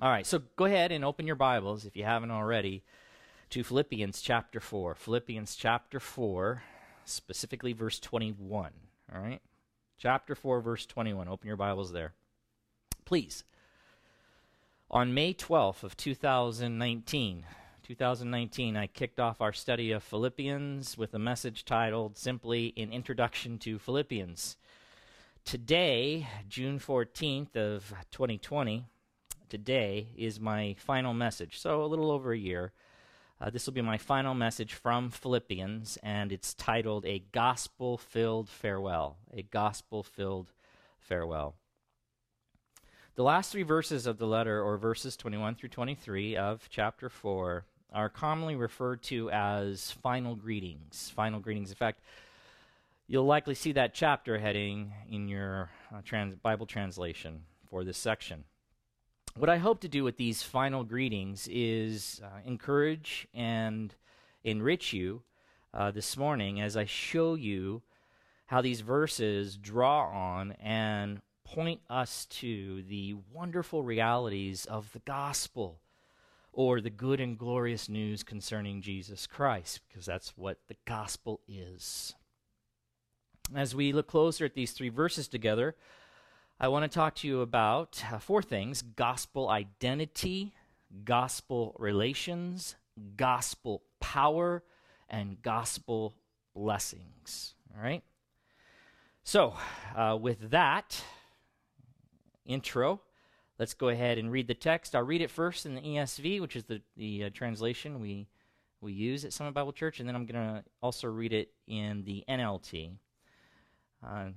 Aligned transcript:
All 0.00 0.10
right, 0.10 0.24
so 0.24 0.42
go 0.54 0.66
ahead 0.66 0.92
and 0.92 1.04
open 1.04 1.26
your 1.26 1.34
Bibles, 1.34 1.84
if 1.84 1.96
you 1.96 2.04
haven't 2.04 2.30
already, 2.30 2.84
to 3.50 3.64
Philippians 3.64 4.20
chapter 4.20 4.60
4. 4.60 4.94
Philippians 4.94 5.56
chapter 5.56 5.98
4, 5.98 6.62
specifically 7.04 7.72
verse 7.72 7.98
21. 7.98 8.70
All 9.12 9.20
right? 9.20 9.40
Chapter 9.98 10.36
4, 10.36 10.60
verse 10.60 10.86
21. 10.86 11.26
Open 11.26 11.48
your 11.48 11.56
Bibles 11.56 11.90
there. 11.90 12.12
Please. 13.04 13.42
On 14.88 15.12
May 15.12 15.34
12th 15.34 15.82
of 15.82 15.96
2019, 15.96 17.44
2019, 17.82 18.76
I 18.76 18.86
kicked 18.86 19.18
off 19.18 19.40
our 19.40 19.52
study 19.52 19.90
of 19.90 20.04
Philippians 20.04 20.96
with 20.96 21.12
a 21.12 21.18
message 21.18 21.64
titled 21.64 22.16
simply 22.16 22.72
An 22.76 22.92
Introduction 22.92 23.58
to 23.58 23.80
Philippians. 23.80 24.58
Today, 25.44 26.28
June 26.48 26.78
14th 26.78 27.56
of 27.56 27.92
2020, 28.12 28.84
today 29.48 30.08
is 30.16 30.40
my 30.40 30.74
final 30.78 31.14
message. 31.14 31.58
So, 31.58 31.82
a 31.82 31.86
little 31.86 32.10
over 32.10 32.32
a 32.32 32.38
year. 32.38 32.72
Uh, 33.40 33.50
this 33.50 33.66
will 33.66 33.72
be 33.72 33.80
my 33.80 33.98
final 33.98 34.34
message 34.34 34.74
from 34.74 35.10
Philippians, 35.10 35.96
and 36.02 36.32
it's 36.32 36.54
titled 36.54 37.06
A 37.06 37.22
Gospel 37.30 37.96
Filled 37.96 38.48
Farewell. 38.48 39.16
A 39.32 39.42
Gospel 39.42 40.02
Filled 40.02 40.52
Farewell. 40.98 41.54
The 43.14 43.22
last 43.22 43.52
three 43.52 43.62
verses 43.62 44.06
of 44.06 44.18
the 44.18 44.26
letter, 44.26 44.62
or 44.62 44.76
verses 44.76 45.16
21 45.16 45.54
through 45.54 45.68
23 45.68 46.36
of 46.36 46.68
chapter 46.68 47.08
4, 47.08 47.64
are 47.92 48.08
commonly 48.08 48.56
referred 48.56 49.02
to 49.04 49.30
as 49.30 49.90
final 49.90 50.34
greetings. 50.34 51.12
Final 51.14 51.40
greetings. 51.40 51.70
In 51.70 51.76
fact, 51.76 52.00
you'll 53.06 53.24
likely 53.24 53.54
see 53.54 53.72
that 53.72 53.94
chapter 53.94 54.38
heading 54.38 54.92
in 55.10 55.28
your 55.28 55.70
uh, 55.92 56.00
trans- 56.04 56.36
Bible 56.36 56.66
translation 56.66 57.42
for 57.70 57.84
this 57.84 57.98
section. 57.98 58.44
What 59.36 59.48
I 59.48 59.58
hope 59.58 59.80
to 59.80 59.88
do 59.88 60.02
with 60.02 60.16
these 60.16 60.42
final 60.42 60.82
greetings 60.82 61.48
is 61.50 62.20
uh, 62.24 62.40
encourage 62.44 63.28
and 63.32 63.94
enrich 64.42 64.92
you 64.92 65.22
uh, 65.72 65.90
this 65.90 66.16
morning 66.16 66.60
as 66.60 66.76
I 66.76 66.86
show 66.86 67.34
you 67.34 67.82
how 68.46 68.60
these 68.62 68.80
verses 68.80 69.56
draw 69.56 70.08
on 70.08 70.52
and 70.52 71.20
point 71.44 71.80
us 71.88 72.26
to 72.26 72.82
the 72.88 73.14
wonderful 73.32 73.82
realities 73.82 74.64
of 74.64 74.92
the 74.92 75.00
gospel 75.00 75.80
or 76.52 76.80
the 76.80 76.90
good 76.90 77.20
and 77.20 77.38
glorious 77.38 77.88
news 77.88 78.22
concerning 78.22 78.82
Jesus 78.82 79.26
Christ, 79.26 79.80
because 79.88 80.06
that's 80.06 80.36
what 80.36 80.58
the 80.66 80.76
gospel 80.84 81.40
is. 81.46 82.14
As 83.54 83.74
we 83.74 83.92
look 83.92 84.08
closer 84.08 84.44
at 84.44 84.54
these 84.54 84.72
three 84.72 84.88
verses 84.88 85.28
together, 85.28 85.76
I 86.60 86.66
want 86.66 86.90
to 86.90 86.92
talk 86.92 87.14
to 87.16 87.28
you 87.28 87.40
about 87.40 88.02
uh, 88.12 88.18
four 88.18 88.42
things 88.42 88.82
gospel 88.82 89.48
identity, 89.48 90.52
gospel 91.04 91.76
relations, 91.78 92.74
gospel 93.16 93.82
power, 94.00 94.64
and 95.08 95.40
gospel 95.40 96.16
blessings. 96.56 97.54
All 97.76 97.80
right? 97.80 98.02
So, 99.22 99.54
uh, 99.94 100.18
with 100.20 100.50
that 100.50 101.00
intro, 102.44 103.02
let's 103.60 103.74
go 103.74 103.90
ahead 103.90 104.18
and 104.18 104.32
read 104.32 104.48
the 104.48 104.54
text. 104.54 104.96
I'll 104.96 105.02
read 105.04 105.20
it 105.20 105.30
first 105.30 105.64
in 105.64 105.76
the 105.76 105.80
ESV, 105.80 106.40
which 106.40 106.56
is 106.56 106.64
the, 106.64 106.82
the 106.96 107.24
uh, 107.26 107.30
translation 107.32 108.00
we, 108.00 108.26
we 108.80 108.92
use 108.92 109.24
at 109.24 109.32
Summit 109.32 109.54
Bible 109.54 109.72
Church, 109.72 110.00
and 110.00 110.08
then 110.08 110.16
I'm 110.16 110.26
going 110.26 110.44
to 110.44 110.64
also 110.82 111.06
read 111.06 111.32
it 111.32 111.52
in 111.68 112.02
the 112.02 112.24
NLT. 112.28 112.94
Uh, 114.04 114.30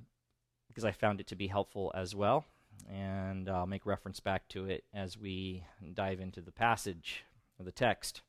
because 0.71 0.85
I 0.85 0.91
found 0.91 1.19
it 1.19 1.27
to 1.27 1.35
be 1.35 1.47
helpful 1.47 1.91
as 1.93 2.15
well. 2.15 2.45
And 2.89 3.49
I'll 3.49 3.67
make 3.67 3.85
reference 3.85 4.19
back 4.19 4.47
to 4.49 4.65
it 4.65 4.85
as 4.93 5.17
we 5.17 5.63
dive 5.93 6.19
into 6.19 6.41
the 6.41 6.51
passage 6.51 7.25
of 7.59 7.65
the 7.65 7.71
text. 7.71 8.21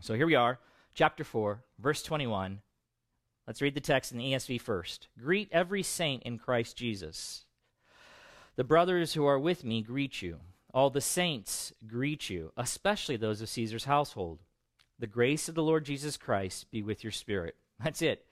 So 0.00 0.14
here 0.14 0.26
we 0.26 0.34
are, 0.34 0.58
chapter 0.94 1.22
4, 1.22 1.62
verse 1.78 2.02
21. 2.02 2.60
Let's 3.46 3.60
read 3.60 3.74
the 3.74 3.80
text 3.80 4.10
in 4.10 4.18
the 4.18 4.32
ESV 4.32 4.60
first. 4.60 5.08
Greet 5.18 5.48
every 5.52 5.82
saint 5.82 6.22
in 6.22 6.38
Christ 6.38 6.76
Jesus. 6.76 7.44
The 8.56 8.64
brothers 8.64 9.12
who 9.12 9.26
are 9.26 9.38
with 9.38 9.64
me 9.64 9.82
greet 9.82 10.22
you. 10.22 10.38
All 10.72 10.90
the 10.90 11.00
saints 11.00 11.72
greet 11.86 12.30
you, 12.30 12.52
especially 12.56 13.16
those 13.16 13.40
of 13.40 13.48
Caesar's 13.50 13.84
household. 13.84 14.40
The 14.98 15.06
grace 15.06 15.48
of 15.48 15.54
the 15.54 15.62
Lord 15.62 15.84
Jesus 15.84 16.16
Christ 16.16 16.70
be 16.70 16.82
with 16.82 17.04
your 17.04 17.12
spirit. 17.12 17.56
That's 17.82 18.02
it. 18.02 18.24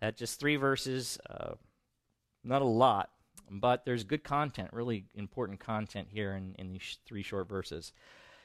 That's 0.00 0.18
just 0.18 0.40
three 0.40 0.56
verses. 0.56 1.18
Uh, 1.28 1.54
not 2.44 2.62
a 2.62 2.66
lot, 2.66 3.10
but 3.50 3.84
there's 3.84 4.04
good 4.04 4.24
content, 4.24 4.70
really 4.72 5.06
important 5.14 5.60
content 5.60 6.08
here 6.10 6.32
in, 6.32 6.54
in 6.58 6.72
these 6.72 6.98
three 7.06 7.22
short 7.22 7.48
verses. 7.48 7.92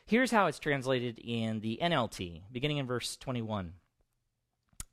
Here's 0.06 0.32
how 0.32 0.48
it's 0.48 0.60
translated 0.60 1.20
in 1.20 1.60
the 1.60 1.80
NLT, 1.82 2.42
beginning 2.52 2.78
in 2.78 2.88
verse 2.88 3.16
21. 3.18 3.74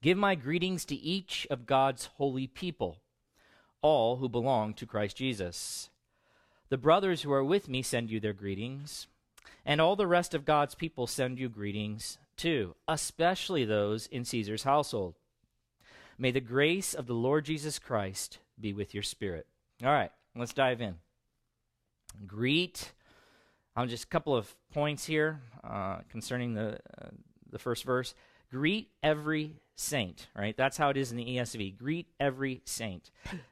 Give 0.02 0.18
my 0.18 0.34
greetings 0.34 0.84
to 0.86 0.94
each 0.94 1.46
of 1.50 1.66
God's 1.66 2.06
holy 2.16 2.46
people, 2.46 2.98
all 3.80 4.16
who 4.16 4.28
belong 4.28 4.74
to 4.74 4.86
Christ 4.86 5.16
Jesus. 5.16 5.88
The 6.68 6.76
brothers 6.76 7.22
who 7.22 7.32
are 7.32 7.44
with 7.44 7.68
me 7.68 7.82
send 7.82 8.10
you 8.10 8.20
their 8.20 8.32
greetings, 8.32 9.06
and 9.64 9.80
all 9.80 9.96
the 9.96 10.06
rest 10.06 10.34
of 10.34 10.44
God's 10.44 10.74
people 10.74 11.06
send 11.06 11.38
you 11.38 11.48
greetings 11.48 12.18
too, 12.36 12.74
especially 12.86 13.64
those 13.64 14.06
in 14.08 14.24
Caesar's 14.24 14.64
household. 14.64 15.14
May 16.18 16.30
the 16.30 16.40
grace 16.40 16.92
of 16.94 17.06
the 17.06 17.14
Lord 17.14 17.44
Jesus 17.44 17.78
Christ 17.78 18.38
be 18.60 18.72
with 18.72 18.94
your 18.94 19.02
spirit. 19.02 19.46
All 19.84 19.92
right, 19.92 20.10
let's 20.34 20.52
dive 20.52 20.80
in. 20.80 20.96
Greet. 22.26 22.92
I'll 23.74 23.86
just 23.86 24.04
a 24.04 24.08
couple 24.08 24.34
of 24.34 24.54
points 24.72 25.04
here 25.04 25.40
uh, 25.62 25.98
concerning 26.08 26.54
the 26.54 26.78
uh, 27.00 27.08
the 27.50 27.58
first 27.58 27.84
verse. 27.84 28.14
Greet 28.50 28.90
every 29.02 29.56
saint. 29.74 30.28
Right, 30.34 30.56
that's 30.56 30.76
how 30.76 30.88
it 30.88 30.96
is 30.96 31.10
in 31.10 31.18
the 31.18 31.24
ESV. 31.24 31.76
Greet 31.76 32.08
every 32.18 32.62
saint. 32.64 33.10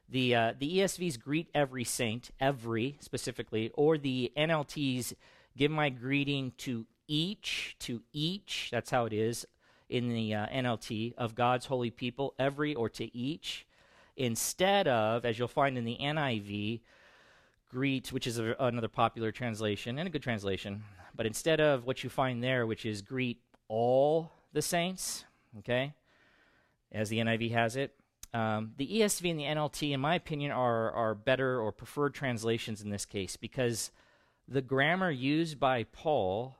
The 0.09 0.35
uh, 0.35 0.53
the 0.57 0.79
ESV's 0.79 1.17
greet 1.17 1.49
every 1.53 1.83
saint, 1.83 2.31
every 2.39 2.97
specifically, 3.01 3.71
or 3.73 3.97
the 3.97 4.31
NLT's 4.35 5.13
give 5.57 5.71
my 5.71 5.89
greeting 5.89 6.53
to 6.59 6.85
each, 7.07 7.75
to 7.79 8.01
each. 8.13 8.69
That's 8.71 8.89
how 8.89 9.05
it 9.05 9.13
is 9.13 9.45
in 9.89 10.09
the 10.09 10.33
uh, 10.33 10.47
NLT 10.47 11.13
of 11.15 11.35
God's 11.35 11.67
holy 11.67 11.91
people, 11.91 12.33
every 12.39 12.73
or 12.73 12.89
to 12.89 13.15
each 13.15 13.67
instead 14.17 14.87
of, 14.87 15.25
as 15.25 15.37
you'll 15.37 15.47
find 15.47 15.77
in 15.77 15.85
the 15.85 15.97
NIV, 16.01 16.81
greet, 17.69 18.11
which 18.13 18.27
is 18.27 18.39
a, 18.39 18.55
another 18.59 18.87
popular 18.87 19.31
translation 19.31 19.99
and 19.99 20.07
a 20.07 20.11
good 20.11 20.23
translation, 20.23 20.83
but 21.15 21.25
instead 21.25 21.59
of 21.59 21.85
what 21.85 22.03
you 22.03 22.09
find 22.09 22.43
there, 22.43 22.65
which 22.65 22.85
is 22.85 23.01
greet 23.01 23.39
all 23.67 24.31
the 24.53 24.61
saints, 24.61 25.25
okay, 25.59 25.93
as 26.91 27.09
the 27.09 27.17
NIV 27.17 27.51
has 27.51 27.75
it, 27.75 27.93
um, 28.33 28.73
the 28.77 28.87
ESV 28.99 29.29
and 29.29 29.39
the 29.39 29.43
NLT, 29.43 29.91
in 29.91 29.99
my 30.01 30.15
opinion, 30.15 30.51
are, 30.51 30.91
are 30.91 31.15
better 31.15 31.59
or 31.59 31.71
preferred 31.71 32.13
translations 32.13 32.81
in 32.81 32.89
this 32.89 33.05
case 33.05 33.37
because 33.37 33.91
the 34.47 34.61
grammar 34.61 35.09
used 35.09 35.59
by 35.59 35.83
Paul, 35.83 36.57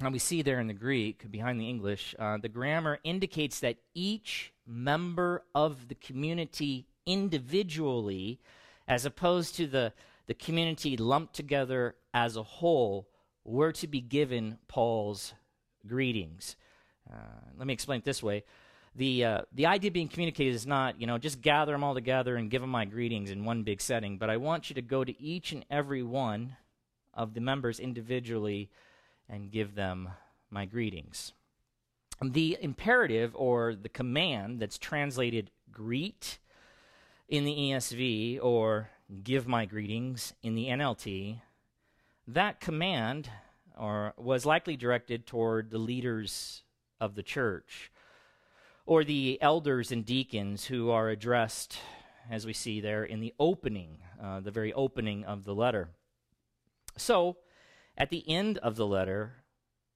and 0.00 0.12
we 0.12 0.18
see 0.18 0.42
there 0.42 0.60
in 0.60 0.66
the 0.66 0.74
Greek 0.74 1.30
behind 1.30 1.58
the 1.58 1.68
English, 1.68 2.14
uh, 2.18 2.36
the 2.36 2.50
grammar 2.50 2.98
indicates 3.04 3.60
that 3.60 3.76
each 3.94 4.52
member 4.66 5.44
of 5.54 5.88
the 5.88 5.94
community 5.94 6.86
individually 7.06 8.40
as 8.88 9.04
opposed 9.04 9.54
to 9.56 9.66
the, 9.66 9.92
the 10.26 10.34
community 10.34 10.96
lumped 10.96 11.34
together 11.34 11.94
as 12.12 12.36
a 12.36 12.42
whole 12.42 13.08
were 13.44 13.72
to 13.72 13.86
be 13.86 14.00
given 14.00 14.58
Paul's 14.68 15.34
greetings. 15.86 16.56
Uh, 17.10 17.16
let 17.56 17.66
me 17.66 17.72
explain 17.72 17.98
it 17.98 18.04
this 18.04 18.22
way. 18.22 18.44
The, 18.96 19.24
uh, 19.24 19.40
the 19.52 19.66
idea 19.66 19.90
being 19.90 20.08
communicated 20.08 20.54
is 20.54 20.66
not, 20.66 21.00
you 21.00 21.06
know, 21.06 21.18
just 21.18 21.42
gather 21.42 21.72
them 21.72 21.84
all 21.84 21.94
together 21.94 22.36
and 22.36 22.50
give 22.50 22.62
them 22.62 22.70
my 22.70 22.86
greetings 22.86 23.30
in 23.30 23.44
one 23.44 23.62
big 23.62 23.80
setting, 23.80 24.16
but 24.16 24.30
I 24.30 24.38
want 24.38 24.70
you 24.70 24.74
to 24.74 24.82
go 24.82 25.04
to 25.04 25.22
each 25.22 25.52
and 25.52 25.64
every 25.70 26.02
one 26.02 26.56
of 27.12 27.34
the 27.34 27.40
members 27.40 27.78
individually 27.78 28.70
and 29.28 29.50
give 29.50 29.74
them 29.74 30.08
my 30.50 30.64
greetings 30.64 31.32
the 32.22 32.56
imperative 32.60 33.32
or 33.34 33.74
the 33.74 33.88
command 33.88 34.60
that's 34.60 34.78
translated 34.78 35.50
greet 35.70 36.38
in 37.28 37.44
the 37.44 37.54
ESV 37.54 38.38
or 38.42 38.90
give 39.22 39.46
my 39.46 39.66
greetings 39.66 40.32
in 40.42 40.54
the 40.54 40.66
NLT, 40.66 41.40
that 42.26 42.60
command 42.60 43.30
or 43.78 44.14
was 44.16 44.46
likely 44.46 44.76
directed 44.76 45.26
toward 45.26 45.70
the 45.70 45.78
leaders 45.78 46.62
of 47.00 47.14
the 47.14 47.22
church 47.22 47.90
or 48.86 49.04
the 49.04 49.38
elders 49.42 49.92
and 49.92 50.06
deacons 50.06 50.64
who 50.64 50.90
are 50.90 51.08
addressed 51.10 51.78
as 52.30 52.46
we 52.46 52.52
see 52.52 52.80
there 52.80 53.04
in 53.04 53.20
the 53.20 53.34
opening, 53.38 53.98
uh, 54.22 54.40
the 54.40 54.50
very 54.50 54.72
opening 54.72 55.24
of 55.24 55.44
the 55.44 55.54
letter. 55.54 55.90
So, 56.96 57.36
at 57.96 58.10
the 58.10 58.28
end 58.28 58.58
of 58.58 58.76
the 58.76 58.86
letter, 58.86 59.34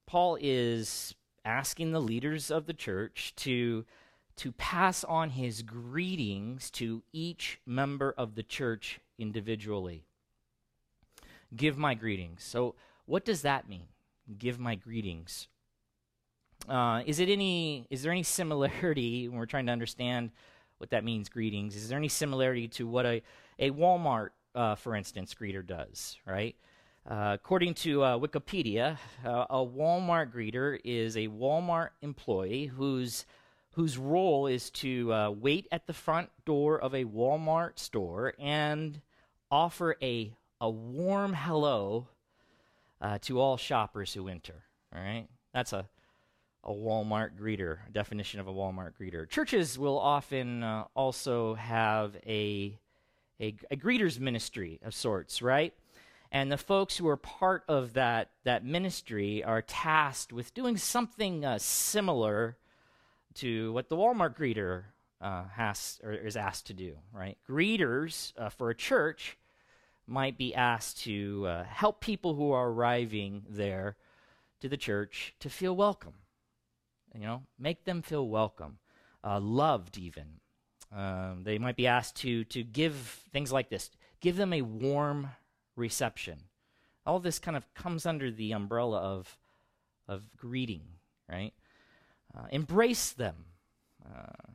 Paul 0.06 0.38
is 0.40 1.14
asking 1.44 1.92
the 1.92 2.00
leaders 2.00 2.50
of 2.50 2.66
the 2.66 2.74
church 2.74 3.32
to, 3.36 3.84
to 4.36 4.52
pass 4.52 5.04
on 5.04 5.30
his 5.30 5.62
greetings 5.62 6.70
to 6.70 7.02
each 7.12 7.60
member 7.66 8.14
of 8.16 8.34
the 8.34 8.42
church 8.42 9.00
individually. 9.18 10.04
Give 11.54 11.76
my 11.76 11.94
greetings. 11.94 12.44
So, 12.44 12.74
What 13.06 13.24
does 13.24 13.42
that 13.42 13.68
mean? 13.68 13.88
Give 14.38 14.58
my 14.60 14.76
greetings. 14.76 15.48
Uh, 16.68 17.02
is 17.06 17.18
it 17.18 17.28
any? 17.28 17.86
Is 17.90 18.02
there 18.02 18.12
any 18.12 18.22
similarity 18.22 19.28
when 19.28 19.38
we're 19.38 19.46
trying 19.46 19.66
to 19.66 19.72
understand 19.72 20.30
what 20.78 20.90
that 20.90 21.04
means? 21.04 21.28
Greetings. 21.28 21.74
Is 21.74 21.88
there 21.88 21.98
any 21.98 22.08
similarity 22.08 22.68
to 22.68 22.86
what 22.86 23.06
a 23.06 23.22
a 23.58 23.70
Walmart, 23.70 24.30
uh, 24.54 24.76
for 24.76 24.94
instance, 24.94 25.34
greeter 25.34 25.66
does? 25.66 26.16
Right. 26.24 26.54
Uh, 27.08 27.30
according 27.32 27.72
to 27.72 28.02
uh, 28.02 28.18
Wikipedia, 28.18 28.98
uh, 29.24 29.46
a 29.48 29.56
Walmart 29.56 30.32
greeter 30.32 30.78
is 30.84 31.16
a 31.16 31.28
Walmart 31.28 31.90
employee 32.02 32.66
whose 32.66 33.24
whose 33.74 33.96
role 33.96 34.46
is 34.46 34.68
to 34.68 35.12
uh, 35.12 35.30
wait 35.30 35.66
at 35.72 35.86
the 35.86 35.92
front 35.92 36.28
door 36.44 36.78
of 36.78 36.94
a 36.94 37.04
Walmart 37.04 37.78
store 37.78 38.34
and 38.38 39.00
offer 39.50 39.96
a 40.02 40.34
a 40.60 40.68
warm 40.68 41.32
hello 41.32 42.08
uh, 43.00 43.16
to 43.22 43.40
all 43.40 43.56
shoppers 43.56 44.12
who 44.12 44.28
enter. 44.28 44.64
All 44.94 45.00
right, 45.00 45.26
that's 45.54 45.72
a 45.72 45.88
a 46.62 46.70
Walmart 46.70 47.30
greeter, 47.40 47.78
definition 47.90 48.40
of 48.40 48.46
a 48.46 48.52
Walmart 48.52 48.92
greeter. 49.00 49.26
Churches 49.26 49.78
will 49.78 49.98
often 49.98 50.62
also 50.94 51.54
have 51.54 52.16
a, 52.26 52.78
a, 53.40 53.54
a 53.70 53.76
greeters 53.76 54.20
ministry 54.20 54.78
of 54.84 54.94
sorts, 54.94 55.40
right? 55.40 55.72
And 56.32 56.50
the 56.50 56.56
folks 56.56 56.96
who 56.96 57.08
are 57.08 57.16
part 57.16 57.64
of 57.68 57.94
that, 57.94 58.30
that 58.44 58.64
ministry 58.64 59.42
are 59.42 59.62
tasked 59.62 60.32
with 60.32 60.54
doing 60.54 60.76
something 60.76 61.44
uh, 61.44 61.58
similar 61.58 62.56
to 63.34 63.72
what 63.72 63.88
the 63.88 63.96
Walmart 63.96 64.36
greeter 64.36 64.84
uh, 65.20 65.44
has 65.54 66.00
or 66.02 66.12
is 66.12 66.36
asked 66.36 66.66
to 66.68 66.74
do, 66.74 66.96
right? 67.12 67.36
Greeters 67.48 68.32
uh, 68.38 68.48
for 68.48 68.70
a 68.70 68.74
church 68.74 69.36
might 70.06 70.38
be 70.38 70.54
asked 70.54 71.02
to 71.02 71.46
uh, 71.46 71.64
help 71.64 72.00
people 72.00 72.34
who 72.34 72.52
are 72.52 72.70
arriving 72.70 73.44
there 73.48 73.96
to 74.60 74.68
the 74.68 74.76
church 74.76 75.34
to 75.40 75.50
feel 75.50 75.74
welcome. 75.74 76.14
You 77.14 77.20
know, 77.20 77.42
make 77.58 77.84
them 77.84 78.02
feel 78.02 78.28
welcome, 78.28 78.78
uh, 79.24 79.40
loved 79.40 79.98
even. 79.98 80.40
Um, 80.94 81.42
they 81.44 81.58
might 81.58 81.76
be 81.76 81.86
asked 81.86 82.16
to 82.16 82.44
to 82.44 82.62
give 82.62 83.22
things 83.32 83.52
like 83.52 83.68
this. 83.68 83.90
Give 84.20 84.36
them 84.36 84.52
a 84.52 84.62
warm 84.62 85.30
reception. 85.80 86.38
All 87.04 87.18
this 87.18 87.38
kind 87.38 87.56
of 87.56 87.72
comes 87.74 88.06
under 88.06 88.30
the 88.30 88.52
umbrella 88.52 88.98
of 88.98 89.38
of 90.06 90.36
greeting, 90.36 90.82
right? 91.28 91.52
Uh, 92.36 92.46
embrace 92.50 93.10
them. 93.10 93.46
Uh, 94.04 94.50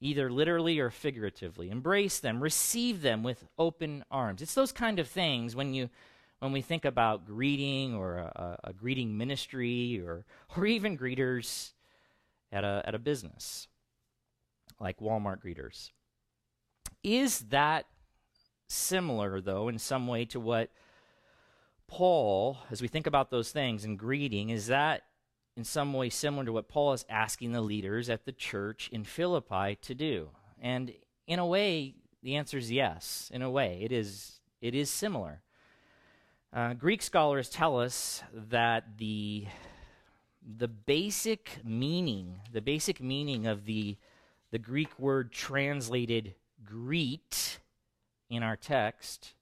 either 0.00 0.30
literally 0.30 0.78
or 0.78 0.90
figuratively. 0.90 1.70
Embrace 1.70 2.20
them, 2.20 2.40
receive 2.40 3.02
them 3.02 3.22
with 3.22 3.44
open 3.58 4.04
arms. 4.10 4.42
It's 4.42 4.54
those 4.54 4.72
kind 4.72 4.98
of 4.98 5.08
things 5.08 5.56
when 5.56 5.74
you 5.74 5.90
when 6.38 6.52
we 6.52 6.60
think 6.60 6.84
about 6.84 7.26
greeting 7.26 7.94
or 7.94 8.18
a, 8.18 8.58
a 8.64 8.72
greeting 8.72 9.18
ministry 9.18 10.00
or 10.00 10.24
or 10.56 10.66
even 10.66 10.96
greeters 10.96 11.72
at 12.52 12.64
a 12.64 12.82
at 12.84 12.94
a 12.94 12.98
business 12.98 13.68
like 14.80 15.00
Walmart 15.00 15.42
greeters. 15.42 15.90
Is 17.02 17.40
that 17.50 17.86
similar 18.68 19.40
though 19.40 19.68
in 19.68 19.78
some 19.78 20.06
way 20.06 20.24
to 20.26 20.38
what 20.38 20.70
Paul, 21.86 22.58
as 22.70 22.82
we 22.82 22.88
think 22.88 23.06
about 23.06 23.30
those 23.30 23.50
things 23.50 23.84
and 23.84 23.98
greeting, 23.98 24.50
is 24.50 24.66
that 24.66 25.04
in 25.56 25.64
some 25.64 25.92
way 25.92 26.10
similar 26.10 26.44
to 26.44 26.52
what 26.52 26.68
Paul 26.68 26.92
is 26.92 27.04
asking 27.08 27.52
the 27.52 27.62
leaders 27.62 28.10
at 28.10 28.26
the 28.26 28.32
church 28.32 28.88
in 28.92 29.04
Philippi 29.04 29.78
to 29.82 29.94
do? 29.94 30.28
And 30.60 30.92
in 31.26 31.38
a 31.38 31.46
way, 31.46 31.94
the 32.22 32.36
answer 32.36 32.58
is 32.58 32.70
yes. 32.70 33.30
In 33.32 33.42
a 33.42 33.50
way, 33.50 33.80
it 33.82 33.90
is 33.90 34.40
it 34.60 34.74
is 34.74 34.90
similar. 34.90 35.40
Uh, 36.52 36.74
Greek 36.74 37.02
scholars 37.02 37.48
tell 37.48 37.78
us 37.80 38.22
that 38.32 38.98
the 38.98 39.46
the 40.56 40.68
basic 40.68 41.58
meaning, 41.64 42.40
the 42.52 42.62
basic 42.62 43.00
meaning 43.00 43.46
of 43.46 43.64
the 43.64 43.96
the 44.50 44.58
Greek 44.58 44.98
word 44.98 45.32
translated 45.32 46.34
greet 46.64 47.58
in 48.28 48.42
our 48.42 48.56
text, 48.56 49.34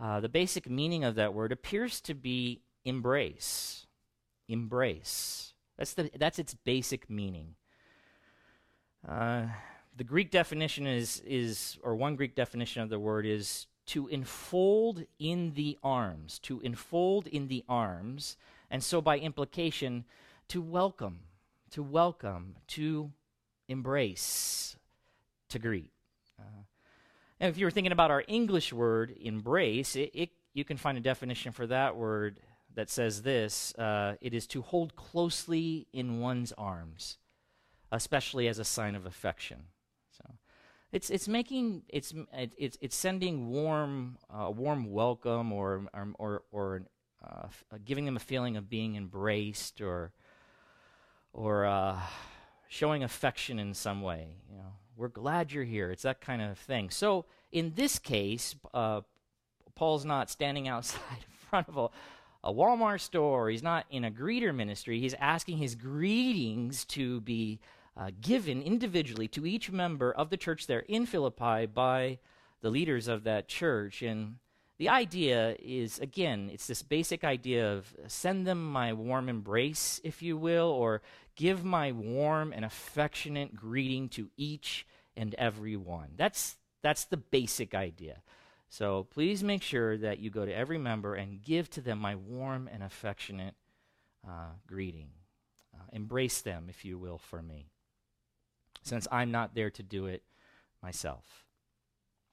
uh, 0.00 0.20
the 0.20 0.28
basic 0.28 0.68
meaning 0.68 1.04
of 1.04 1.14
that 1.16 1.34
word 1.34 1.52
appears 1.52 2.00
to 2.02 2.14
be 2.14 2.60
embrace 2.84 3.86
embrace. 4.48 5.52
That's, 5.76 5.94
the, 5.94 6.10
that's 6.18 6.38
its 6.38 6.54
basic 6.54 7.08
meaning. 7.08 7.54
Uh, 9.06 9.46
the 9.96 10.04
Greek 10.04 10.30
definition 10.30 10.86
is, 10.86 11.22
is, 11.26 11.78
or 11.82 11.94
one 11.94 12.16
Greek 12.16 12.34
definition 12.34 12.82
of 12.82 12.88
the 12.88 12.98
word 12.98 13.26
is 13.26 13.66
to 13.86 14.08
enfold 14.08 15.04
in 15.18 15.52
the 15.54 15.78
arms, 15.82 16.38
to 16.40 16.60
enfold 16.60 17.26
in 17.26 17.48
the 17.48 17.64
arms, 17.68 18.36
and 18.70 18.82
so 18.82 19.00
by 19.00 19.18
implication, 19.18 20.04
to 20.48 20.60
welcome, 20.60 21.20
to 21.70 21.82
welcome, 21.82 22.56
to 22.66 23.10
embrace, 23.68 24.76
to 25.48 25.58
greet. 25.58 25.90
Uh, 26.38 26.64
and 27.40 27.50
if 27.50 27.58
you 27.58 27.66
were 27.66 27.70
thinking 27.70 27.92
about 27.92 28.10
our 28.10 28.24
English 28.26 28.72
word 28.72 29.14
embrace, 29.20 29.94
it, 29.96 30.10
it, 30.12 30.30
you 30.54 30.64
can 30.64 30.76
find 30.76 30.98
a 30.98 31.00
definition 31.00 31.52
for 31.52 31.66
that 31.66 31.96
word 31.96 32.40
that 32.74 32.90
says 32.90 33.22
this 33.22 33.74
uh, 33.76 34.14
it 34.20 34.34
is 34.34 34.46
to 34.48 34.62
hold 34.62 34.96
closely 34.96 35.86
in 35.92 36.20
one's 36.20 36.52
arms, 36.52 37.18
especially 37.92 38.48
as 38.48 38.58
a 38.58 38.64
sign 38.64 38.94
of 38.94 39.06
affection. 39.06 39.64
So 40.10 40.24
it's, 40.92 41.10
it's 41.10 41.28
making, 41.28 41.82
it's, 41.88 42.12
it's, 42.32 42.76
it's 42.80 42.96
sending 42.96 43.48
warm, 43.48 44.18
uh, 44.30 44.50
warm 44.50 44.90
welcome 44.90 45.52
or, 45.52 45.86
or, 45.92 46.08
or, 46.18 46.42
or 46.50 46.82
uh, 47.24 47.44
f- 47.44 47.64
giving 47.84 48.04
them 48.04 48.16
a 48.16 48.20
feeling 48.20 48.56
of 48.56 48.68
being 48.68 48.96
embraced 48.96 49.80
or, 49.80 50.12
or 51.32 51.66
uh, 51.66 52.00
showing 52.68 53.02
affection 53.02 53.58
in 53.58 53.74
some 53.74 54.02
way. 54.02 54.36
You 54.50 54.58
know, 54.58 54.72
we're 54.98 55.08
glad 55.08 55.52
you're 55.52 55.64
here. 55.64 55.90
It's 55.90 56.02
that 56.02 56.20
kind 56.20 56.42
of 56.42 56.58
thing. 56.58 56.90
So 56.90 57.24
in 57.52 57.72
this 57.76 57.98
case, 57.98 58.54
uh, 58.74 59.00
Paul's 59.74 60.04
not 60.04 60.28
standing 60.28 60.68
outside 60.68 61.00
in 61.10 61.48
front 61.48 61.68
of 61.68 61.76
a 61.78 61.88
a 62.44 62.52
Walmart 62.52 63.00
store. 63.00 63.50
He's 63.50 63.62
not 63.62 63.86
in 63.90 64.04
a 64.04 64.10
greeter 64.10 64.54
ministry. 64.54 65.00
He's 65.00 65.14
asking 65.14 65.58
his 65.58 65.74
greetings 65.74 66.84
to 66.86 67.20
be 67.22 67.60
uh, 67.96 68.10
given 68.20 68.62
individually 68.62 69.28
to 69.28 69.44
each 69.44 69.70
member 69.70 70.12
of 70.12 70.30
the 70.30 70.36
church 70.36 70.66
there 70.66 70.80
in 70.80 71.04
Philippi 71.04 71.66
by 71.66 72.18
the 72.60 72.70
leaders 72.70 73.08
of 73.08 73.24
that 73.24 73.48
church. 73.48 74.02
And 74.02 74.36
the 74.78 74.88
idea 74.88 75.56
is, 75.58 75.98
again, 75.98 76.48
it's 76.52 76.68
this 76.68 76.82
basic 76.82 77.24
idea 77.24 77.72
of 77.74 77.92
send 78.06 78.46
them 78.46 78.70
my 78.70 78.92
warm 78.92 79.28
embrace, 79.28 80.00
if 80.04 80.22
you 80.22 80.36
will, 80.36 80.68
or 80.68 81.02
give 81.38 81.64
my 81.64 81.92
warm 81.92 82.52
and 82.52 82.64
affectionate 82.64 83.54
greeting 83.54 84.08
to 84.08 84.28
each 84.36 84.86
and 85.16 85.34
every 85.36 85.76
one. 85.76 86.08
That's, 86.16 86.56
that's 86.82 87.04
the 87.04 87.16
basic 87.16 87.74
idea. 87.74 88.22
So 88.68 89.06
please 89.10 89.44
make 89.44 89.62
sure 89.62 89.96
that 89.98 90.18
you 90.18 90.30
go 90.30 90.44
to 90.44 90.52
every 90.52 90.78
member 90.78 91.14
and 91.14 91.40
give 91.40 91.70
to 91.70 91.80
them 91.80 92.00
my 92.00 92.16
warm 92.16 92.68
and 92.70 92.82
affectionate 92.82 93.54
uh, 94.26 94.50
greeting. 94.66 95.10
Uh, 95.72 95.84
embrace 95.92 96.40
them, 96.40 96.66
if 96.68 96.84
you 96.84 96.98
will, 96.98 97.18
for 97.18 97.40
me, 97.40 97.68
since 98.82 99.06
I'm 99.12 99.30
not 99.30 99.54
there 99.54 99.70
to 99.70 99.82
do 99.82 100.06
it 100.06 100.24
myself. 100.82 101.44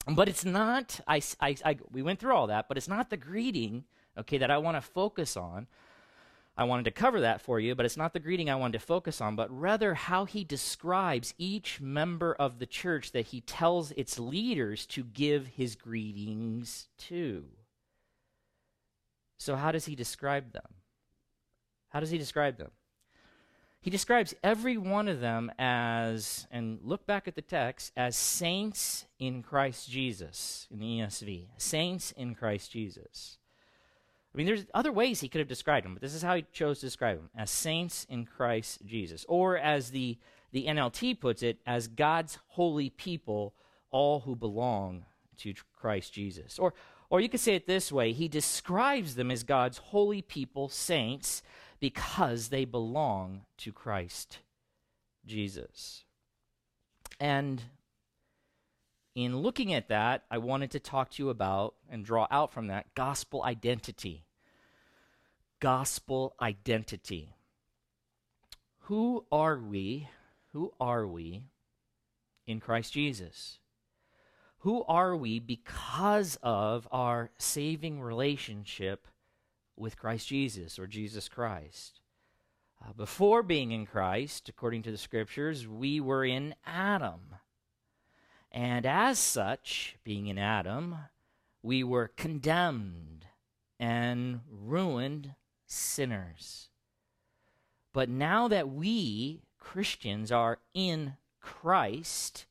But 0.07 0.27
it's 0.27 0.45
not, 0.45 0.99
I, 1.07 1.21
I, 1.39 1.55
I, 1.63 1.77
we 1.91 2.01
went 2.01 2.19
through 2.19 2.33
all 2.33 2.47
that, 2.47 2.67
but 2.67 2.77
it's 2.77 2.87
not 2.87 3.11
the 3.11 3.17
greeting, 3.17 3.85
okay, 4.17 4.39
that 4.39 4.49
I 4.49 4.57
want 4.57 4.77
to 4.77 4.81
focus 4.81 5.37
on. 5.37 5.67
I 6.57 6.63
wanted 6.63 6.85
to 6.85 6.91
cover 6.91 7.21
that 7.21 7.41
for 7.41 7.59
you, 7.59 7.75
but 7.75 7.85
it's 7.85 7.97
not 7.97 8.13
the 8.13 8.19
greeting 8.19 8.49
I 8.49 8.55
wanted 8.55 8.79
to 8.79 8.85
focus 8.85 9.19
on, 9.19 9.35
but 9.35 9.51
rather 9.51 9.93
how 9.93 10.23
he 10.23 10.45
describes 10.45 11.33
each 11.37 11.81
member 11.81 12.33
of 12.33 12.59
the 12.59 12.65
church 12.65 13.11
that 13.11 13.27
he 13.27 13.41
tells 13.41 13.91
its 13.91 14.17
leaders 14.17 14.85
to 14.87 15.03
give 15.03 15.47
his 15.47 15.75
greetings 15.75 16.87
to. 16.99 17.43
So, 19.37 19.57
how 19.57 19.73
does 19.73 19.85
he 19.85 19.95
describe 19.95 20.53
them? 20.53 20.75
How 21.89 21.99
does 21.99 22.09
he 22.09 22.17
describe 22.17 22.57
them? 22.57 22.71
He 23.81 23.91
describes 23.91 24.33
every 24.41 24.77
one 24.77 25.07
of 25.07 25.19
them 25.19 25.51
as, 25.59 26.47
and 26.49 26.79
look 26.81 27.05
back 27.05 27.27
at 27.27 27.35
the 27.35 27.41
text, 27.41 27.91
as 27.95 28.15
saints 28.15 29.05
in 29.19 29.43
Christ 29.43 29.89
Jesus 29.89 30.67
in 30.71 30.79
the 30.79 30.99
ESV. 30.99 31.47
Saints 31.57 32.11
in 32.13 32.33
Christ 32.33 32.71
Jesus. 32.71 33.37
I 34.35 34.37
mean, 34.37 34.47
there's 34.47 34.65
other 34.73 34.91
ways 34.91 35.21
he 35.21 35.29
could 35.29 35.39
have 35.39 35.47
described 35.47 35.85
them, 35.85 35.93
but 35.93 36.01
this 36.01 36.13
is 36.13 36.21
how 36.21 36.35
he 36.35 36.45
chose 36.51 36.79
to 36.79 36.87
describe 36.87 37.15
them 37.15 37.29
as 37.37 37.49
saints 37.49 38.05
in 38.09 38.25
Christ 38.25 38.79
Jesus. 38.85 39.25
Or 39.29 39.57
as 39.57 39.91
the, 39.91 40.17
the 40.51 40.65
NLT 40.65 41.21
puts 41.21 41.41
it, 41.41 41.59
as 41.65 41.87
God's 41.87 42.37
holy 42.47 42.89
people, 42.89 43.53
all 43.91 44.19
who 44.19 44.35
belong 44.35 45.05
to 45.37 45.53
Christ 45.73 46.11
Jesus. 46.11 46.59
Or, 46.59 46.73
or 47.09 47.21
you 47.21 47.29
could 47.29 47.39
say 47.39 47.55
it 47.55 47.65
this 47.65 47.93
way 47.93 48.11
he 48.11 48.27
describes 48.27 49.15
them 49.15 49.31
as 49.31 49.43
God's 49.43 49.77
holy 49.77 50.21
people, 50.21 50.67
saints, 50.67 51.41
because 51.79 52.49
they 52.49 52.65
belong 52.65 53.43
to 53.59 53.71
Christ 53.71 54.39
Jesus. 55.25 56.03
And 57.21 57.63
in 59.15 59.37
looking 59.37 59.73
at 59.73 59.87
that, 59.87 60.23
I 60.29 60.39
wanted 60.39 60.71
to 60.71 60.79
talk 60.81 61.11
to 61.11 61.23
you 61.23 61.29
about 61.29 61.75
and 61.89 62.03
draw 62.03 62.27
out 62.29 62.51
from 62.51 62.67
that 62.67 62.93
gospel 62.95 63.43
identity. 63.45 64.24
Gospel 65.65 66.35
identity. 66.39 67.33
Who 68.81 69.25
are 69.31 69.57
we? 69.57 70.07
Who 70.53 70.71
are 70.79 71.07
we 71.07 71.45
in 72.45 72.59
Christ 72.59 72.93
Jesus? 72.93 73.57
Who 74.59 74.83
are 74.83 75.15
we 75.15 75.39
because 75.39 76.37
of 76.43 76.87
our 76.91 77.31
saving 77.39 77.99
relationship 77.99 79.07
with 79.75 79.97
Christ 79.97 80.27
Jesus 80.27 80.77
or 80.77 80.85
Jesus 80.85 81.27
Christ? 81.27 81.99
Uh, 82.79 82.93
before 82.93 83.41
being 83.41 83.71
in 83.71 83.87
Christ, 83.87 84.47
according 84.47 84.83
to 84.83 84.91
the 84.91 84.99
scriptures, 84.99 85.67
we 85.67 85.99
were 85.99 86.23
in 86.23 86.53
Adam. 86.67 87.37
And 88.51 88.85
as 88.85 89.17
such, 89.17 89.97
being 90.03 90.27
in 90.27 90.37
Adam, 90.37 90.95
we 91.63 91.83
were 91.83 92.11
condemned 92.15 93.25
and 93.79 94.41
ruined 94.47 95.33
sinners. 95.67 96.69
But 97.93 98.09
now 98.09 98.47
that 98.47 98.69
we, 98.69 99.41
Christians, 99.57 100.31
are 100.31 100.59
in 100.73 101.13
Christ, 101.39 102.45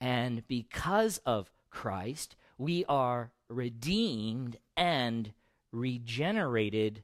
and 0.00 0.46
because 0.46 1.18
of 1.26 1.50
Christ, 1.70 2.36
we 2.56 2.84
are 2.86 3.32
redeemed 3.48 4.56
and 4.76 5.32
regenerated 5.72 7.02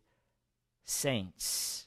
saints. 0.84 1.86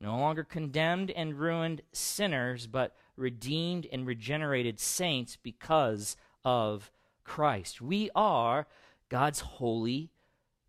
No 0.00 0.16
longer 0.16 0.44
condemned 0.44 1.10
and 1.10 1.38
ruined 1.38 1.82
sinners, 1.92 2.66
but 2.66 2.94
redeemed 3.16 3.86
and 3.92 4.06
regenerated 4.06 4.80
saints 4.80 5.36
because 5.36 6.16
of 6.44 6.90
Christ. 7.24 7.80
We 7.80 8.10
are 8.14 8.66
God's 9.08 9.40
holy 9.40 10.10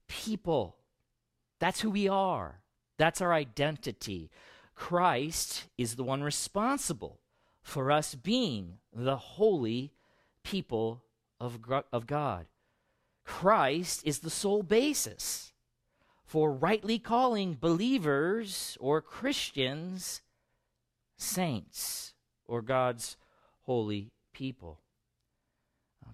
people. 0.08 0.76
That's 1.62 1.82
who 1.82 1.92
we 1.92 2.08
are. 2.10 2.64
That's 2.98 3.22
our 3.22 3.32
identity. 3.32 4.32
Christ 4.74 5.66
is 5.78 5.96
the 5.96 6.04
one 6.04 6.24
responsible 6.24 7.20
for 7.62 7.92
us 7.92 8.16
being 8.16 8.80
the 8.92 9.16
holy 9.16 9.94
people 10.44 11.04
of, 11.40 11.60
of 11.94 12.08
God. 12.08 12.48
Christ 13.24 14.02
is 14.04 14.20
the 14.20 14.32
sole 14.32 14.64
basis 14.64 15.54
for 16.26 16.52
rightly 16.52 16.98
calling 16.98 17.56
believers 17.60 18.76
or 18.80 19.00
Christians 19.00 20.24
saints 21.16 22.16
or 22.48 22.64
God's 22.64 23.18
holy 23.66 24.10
people. 24.34 24.80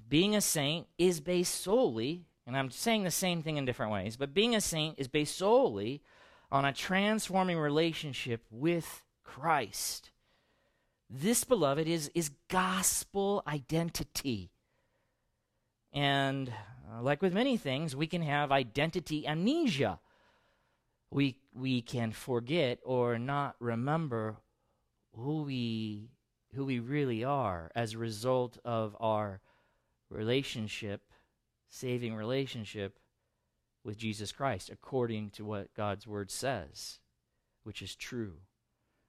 Being 0.10 0.36
a 0.36 0.42
saint 0.42 0.88
is 0.98 1.22
based 1.22 1.56
solely, 1.56 2.26
and 2.48 2.56
I'm 2.56 2.72
saying 2.72 3.04
the 3.04 3.12
same 3.12 3.44
thing 3.44 3.58
in 3.58 3.66
different 3.66 3.92
ways, 3.92 4.16
but 4.16 4.34
being 4.34 4.56
a 4.56 4.62
saint 4.62 4.98
is 4.98 5.10
based 5.10 5.38
solely 5.38 6.02
on 6.50 6.64
a 6.64 6.72
transforming 6.72 7.60
relationship 7.60 8.46
with 8.50 9.04
Christ. 9.26 10.12
This, 11.10 11.44
beloved, 11.44 11.88
is, 11.88 12.10
is 12.16 12.32
gospel 12.48 13.44
identity. 13.46 14.50
And 15.92 16.54
uh, 16.90 17.02
like 17.02 17.22
with 17.22 17.34
many 17.34 17.58
things, 17.58 17.98
we 17.98 18.08
can 18.08 18.22
have 18.22 18.50
identity 18.52 19.28
amnesia. 19.28 20.00
We, 21.12 21.40
we 21.54 21.82
can 21.82 22.14
forget 22.14 22.80
or 22.84 23.20
not 23.20 23.56
remember 23.60 24.38
who 25.18 25.44
we, 25.44 26.12
who 26.54 26.64
we 26.64 26.80
really 26.80 27.26
are 27.26 27.72
as 27.76 27.94
a 27.94 27.98
result 27.98 28.58
of 28.64 28.96
our 29.02 29.42
relationship, 30.10 31.02
saving 31.70 32.16
relationship 32.16 33.00
with 33.84 33.98
Jesus 33.98 34.32
Christ, 34.32 34.70
according 34.70 35.30
to 35.32 35.46
what 35.46 35.74
God's 35.74 36.06
Word 36.06 36.30
says, 36.30 37.00
which 37.64 37.82
is 37.82 37.96
true 37.96 38.34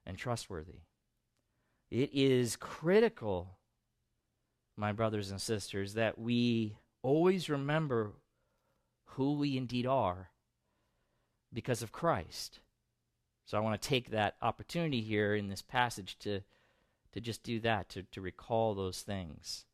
and 0.07 0.17
trustworthy. 0.17 0.81
It 1.91 2.11
is 2.13 2.57
critical, 2.57 3.59
my 4.77 4.93
brothers 4.93 5.31
and 5.31 5.41
sisters, 5.41 5.95
that 5.95 6.19
we 6.19 6.77
always 7.03 7.49
remember 7.49 8.13
who 9.05 9.35
we 9.35 9.57
indeed 9.57 9.87
are 9.87 10.31
because 11.53 11.83
of 11.83 11.93
Christ. 11.93 12.61
So 13.47 13.57
I 13.57 13.61
want 13.61 13.81
to 13.81 13.89
take 13.89 14.11
that 14.11 14.37
opportunity 14.43 15.01
here 15.01 15.35
in 15.35 15.49
this 15.49 15.63
passage 15.63 16.19
to, 16.21 16.43
to 17.13 17.21
just 17.21 17.43
do 17.43 17.59
that, 17.61 17.89
to, 17.91 18.03
to 18.13 18.21
recall 18.21 18.75
those 18.75 19.01
things. 19.01 19.65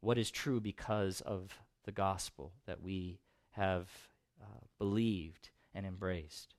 What 0.00 0.16
is 0.16 0.30
true 0.30 0.60
because 0.60 1.20
of 1.20 1.58
the 1.84 1.92
gospel 1.92 2.52
that 2.66 2.82
we 2.82 3.20
have 3.52 3.88
uh, 4.40 4.64
believed 4.78 5.50
and 5.74 5.86
embraced. 5.86 6.54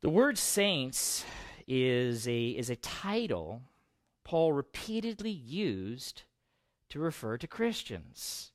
The 0.00 0.10
word 0.10 0.38
saints 0.38 1.24
is 1.66 2.28
a, 2.28 2.48
is 2.48 2.70
a 2.70 2.76
title 2.76 3.62
Paul 4.24 4.52
repeatedly 4.52 5.30
used 5.30 6.22
to 6.90 6.98
refer 6.98 7.36
to 7.38 7.46
Christians, 7.46 8.52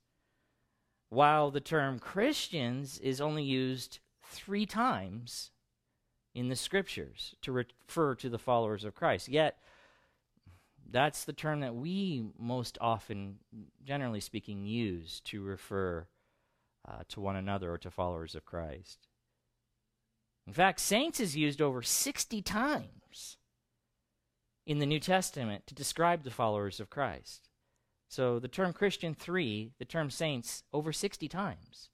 while 1.09 1.51
the 1.51 1.61
term 1.61 1.99
Christians 1.99 2.99
is 2.99 3.21
only 3.21 3.43
used 3.43 3.99
three 4.23 4.65
times 4.65 5.51
in 6.33 6.49
the 6.49 6.55
scriptures 6.55 7.35
to 7.41 7.51
refer 7.51 8.15
to 8.15 8.29
the 8.29 8.39
followers 8.39 8.83
of 8.83 8.95
Christ. 8.95 9.27
Yet, 9.27 9.57
that's 10.91 11.25
the 11.25 11.33
term 11.33 11.61
that 11.61 11.75
we 11.75 12.23
most 12.37 12.77
often, 12.81 13.39
generally 13.83 14.19
speaking, 14.19 14.65
use 14.65 15.19
to 15.21 15.41
refer 15.41 16.07
uh, 16.87 17.03
to 17.09 17.21
one 17.21 17.35
another 17.35 17.73
or 17.73 17.77
to 17.77 17.91
followers 17.91 18.35
of 18.35 18.45
Christ. 18.45 19.07
In 20.47 20.53
fact, 20.53 20.79
saints 20.79 21.19
is 21.19 21.35
used 21.35 21.61
over 21.61 21.81
60 21.81 22.41
times 22.41 23.37
in 24.65 24.79
the 24.79 24.85
New 24.85 24.99
Testament 24.99 25.67
to 25.67 25.75
describe 25.75 26.23
the 26.23 26.31
followers 26.31 26.79
of 26.79 26.89
Christ. 26.89 27.49
So 28.07 28.39
the 28.39 28.47
term 28.47 28.73
Christian, 28.73 29.13
three, 29.13 29.71
the 29.77 29.85
term 29.85 30.09
saints, 30.09 30.63
over 30.73 30.91
60 30.91 31.27
times. 31.27 31.89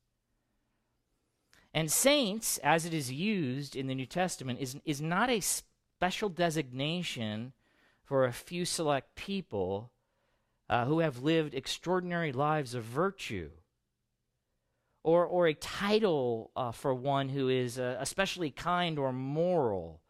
And 1.74 1.92
saints, 1.92 2.58
as 2.60 2.86
it 2.86 2.94
is 2.94 3.12
used 3.12 3.76
in 3.76 3.88
the 3.88 3.96
New 3.96 4.06
Testament, 4.06 4.60
is, 4.62 4.78
is 4.86 5.02
not 5.02 5.30
a 5.30 5.42
special 5.42 6.30
designation 6.30 7.52
for 8.06 8.24
a 8.24 8.32
few 8.32 8.64
select 8.64 9.16
people 9.16 9.92
uh, 10.70 10.86
who 10.86 11.00
have 11.00 11.24
lived 11.24 11.54
extraordinary 11.54 12.32
lives 12.32 12.74
of 12.74 12.84
virtue 12.84 13.50
or, 15.04 15.26
or 15.26 15.48
a 15.48 15.54
title 15.54 16.52
uh, 16.56 16.72
for 16.72 16.94
one 16.94 17.30
who 17.30 17.50
is 17.50 17.78
uh, 17.78 17.98
especially 18.00 18.50
kind 18.50 18.98
or 18.98 19.12
moral. 19.12 20.02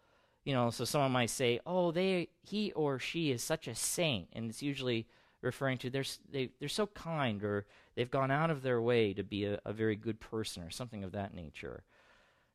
You 0.46 0.54
know, 0.54 0.70
so 0.70 0.86
someone 0.86 1.12
might 1.12 1.32
say, 1.32 1.60
"Oh, 1.66 1.92
they, 1.92 2.30
he 2.44 2.72
or 2.74 3.00
she 3.00 3.32
is 3.32 3.44
such 3.44 3.68
a 3.68 3.76
saint," 3.76 4.30
and 4.34 4.50
it's 4.50 4.62
usually 4.62 5.08
referring 5.42 5.78
to 5.80 5.90
they're 5.90 6.04
they, 6.32 6.52
they're 6.60 6.70
so 6.70 6.88
kind 6.88 7.44
or 7.44 7.66
they've 7.96 8.12
gone 8.12 8.32
out 8.32 8.50
of 8.50 8.62
their 8.62 8.82
way 8.82 9.14
to 9.14 9.24
be 9.24 9.46
a, 9.46 9.60
a 9.66 9.74
very 9.74 9.96
good 9.96 10.20
person 10.20 10.64
or 10.64 10.70
something 10.70 11.04
of 11.04 11.12
that 11.14 11.34
nature. 11.34 11.84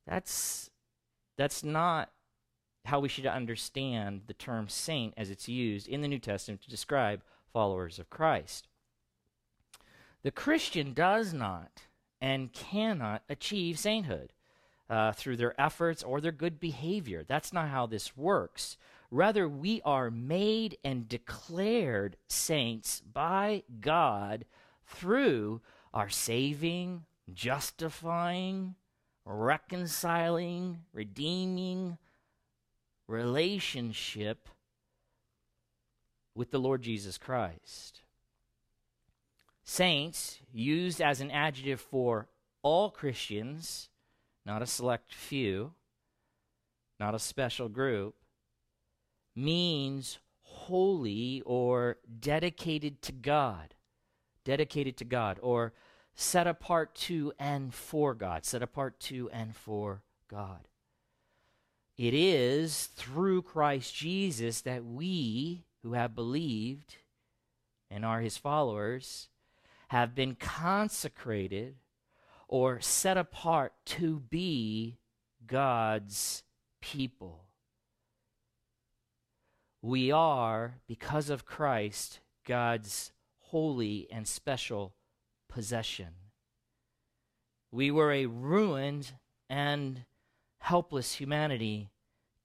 That's 0.06 0.70
that's 1.36 1.64
not 1.64 2.10
how 2.86 3.00
we 3.00 3.08
should 3.08 3.26
understand 3.26 4.22
the 4.26 4.34
term 4.34 4.68
saint 4.68 5.14
as 5.16 5.30
it's 5.30 5.48
used 5.48 5.88
in 5.88 6.00
the 6.00 6.08
New 6.08 6.18
Testament 6.18 6.62
to 6.62 6.70
describe 6.70 7.22
followers 7.52 7.98
of 7.98 8.10
Christ. 8.10 8.68
The 10.22 10.30
Christian 10.30 10.92
does 10.92 11.32
not 11.32 11.82
and 12.20 12.52
cannot 12.52 13.22
achieve 13.28 13.78
sainthood 13.78 14.32
uh, 14.88 15.12
through 15.12 15.36
their 15.36 15.58
efforts 15.60 16.02
or 16.02 16.20
their 16.20 16.32
good 16.32 16.60
behavior. 16.60 17.24
That's 17.26 17.52
not 17.52 17.68
how 17.68 17.86
this 17.86 18.16
works. 18.16 18.76
Rather, 19.10 19.48
we 19.48 19.80
are 19.84 20.10
made 20.10 20.76
and 20.84 21.08
declared 21.08 22.16
saints 22.28 23.00
by 23.00 23.62
God 23.80 24.44
through 24.86 25.60
our 25.94 26.08
saving, 26.08 27.04
justifying, 27.32 28.74
reconciling, 29.24 30.80
redeeming 30.92 31.98
relationship 33.10 34.48
with 36.34 36.50
the 36.50 36.58
Lord 36.58 36.82
Jesus 36.82 37.18
Christ. 37.18 38.02
Saints, 39.64 40.40
used 40.52 41.00
as 41.00 41.20
an 41.20 41.30
adjective 41.30 41.80
for 41.80 42.28
all 42.62 42.90
Christians, 42.90 43.88
not 44.46 44.62
a 44.62 44.66
select 44.66 45.12
few, 45.12 45.72
not 46.98 47.14
a 47.14 47.18
special 47.18 47.68
group, 47.68 48.14
means 49.34 50.18
holy 50.42 51.42
or 51.44 51.98
dedicated 52.20 53.02
to 53.02 53.12
God. 53.12 53.74
Dedicated 54.44 54.96
to 54.96 55.04
God, 55.04 55.38
or 55.42 55.72
set 56.14 56.46
apart 56.46 56.94
to 56.94 57.32
and 57.38 57.74
for 57.74 58.14
God. 58.14 58.44
Set 58.44 58.62
apart 58.62 58.98
to 59.00 59.28
and 59.30 59.54
for 59.54 60.02
God. 60.28 60.69
It 62.00 62.14
is 62.14 62.86
through 62.96 63.42
Christ 63.42 63.94
Jesus 63.94 64.62
that 64.62 64.86
we 64.86 65.66
who 65.82 65.92
have 65.92 66.14
believed 66.14 66.96
and 67.90 68.06
are 68.06 68.22
his 68.22 68.38
followers 68.38 69.28
have 69.88 70.14
been 70.14 70.34
consecrated 70.34 71.74
or 72.48 72.80
set 72.80 73.18
apart 73.18 73.74
to 73.84 74.18
be 74.18 74.96
God's 75.46 76.42
people. 76.80 77.44
We 79.82 80.10
are, 80.10 80.76
because 80.88 81.28
of 81.28 81.44
Christ, 81.44 82.20
God's 82.46 83.12
holy 83.40 84.08
and 84.10 84.26
special 84.26 84.94
possession. 85.50 86.14
We 87.70 87.90
were 87.90 88.10
a 88.10 88.24
ruined 88.24 89.12
and 89.50 90.06
helpless 90.60 91.14
humanity 91.14 91.90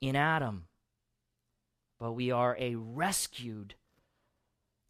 in 0.01 0.15
Adam, 0.15 0.67
but 1.99 2.13
we 2.13 2.31
are 2.31 2.55
a 2.59 2.75
rescued 2.75 3.75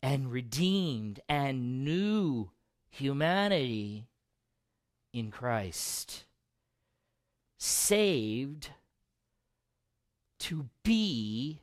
and 0.01 0.31
redeemed 0.31 1.19
and 1.27 1.83
new 1.83 2.49
humanity 2.89 4.07
in 5.11 5.31
Christ. 5.31 6.25
Saved 7.57 8.69
to 10.39 10.69
be 10.83 11.61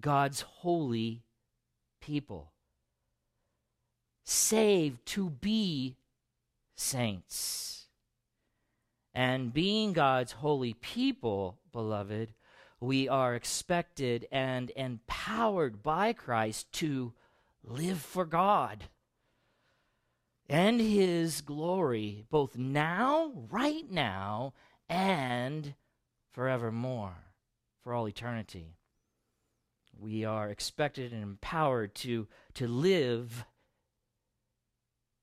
God's 0.00 0.40
holy 0.40 1.22
people. 2.00 2.52
Saved 4.24 5.04
to 5.06 5.30
be 5.30 5.96
saints. 6.76 7.83
And 9.14 9.52
being 9.52 9.92
God's 9.92 10.32
holy 10.32 10.74
people, 10.74 11.58
beloved, 11.72 12.34
we 12.80 13.08
are 13.08 13.34
expected 13.34 14.26
and 14.32 14.72
empowered 14.76 15.82
by 15.82 16.12
Christ 16.12 16.72
to 16.74 17.12
live 17.62 18.00
for 18.00 18.24
God 18.24 18.84
and 20.48 20.80
His 20.80 21.40
glory, 21.40 22.24
both 22.30 22.56
now, 22.56 23.32
right 23.50 23.90
now, 23.90 24.52
and 24.88 25.74
forevermore, 26.32 27.16
for 27.82 27.94
all 27.94 28.08
eternity. 28.08 28.76
We 29.98 30.24
are 30.24 30.48
expected 30.48 31.12
and 31.12 31.22
empowered 31.22 31.94
to, 31.96 32.26
to 32.54 32.68
live 32.68 33.44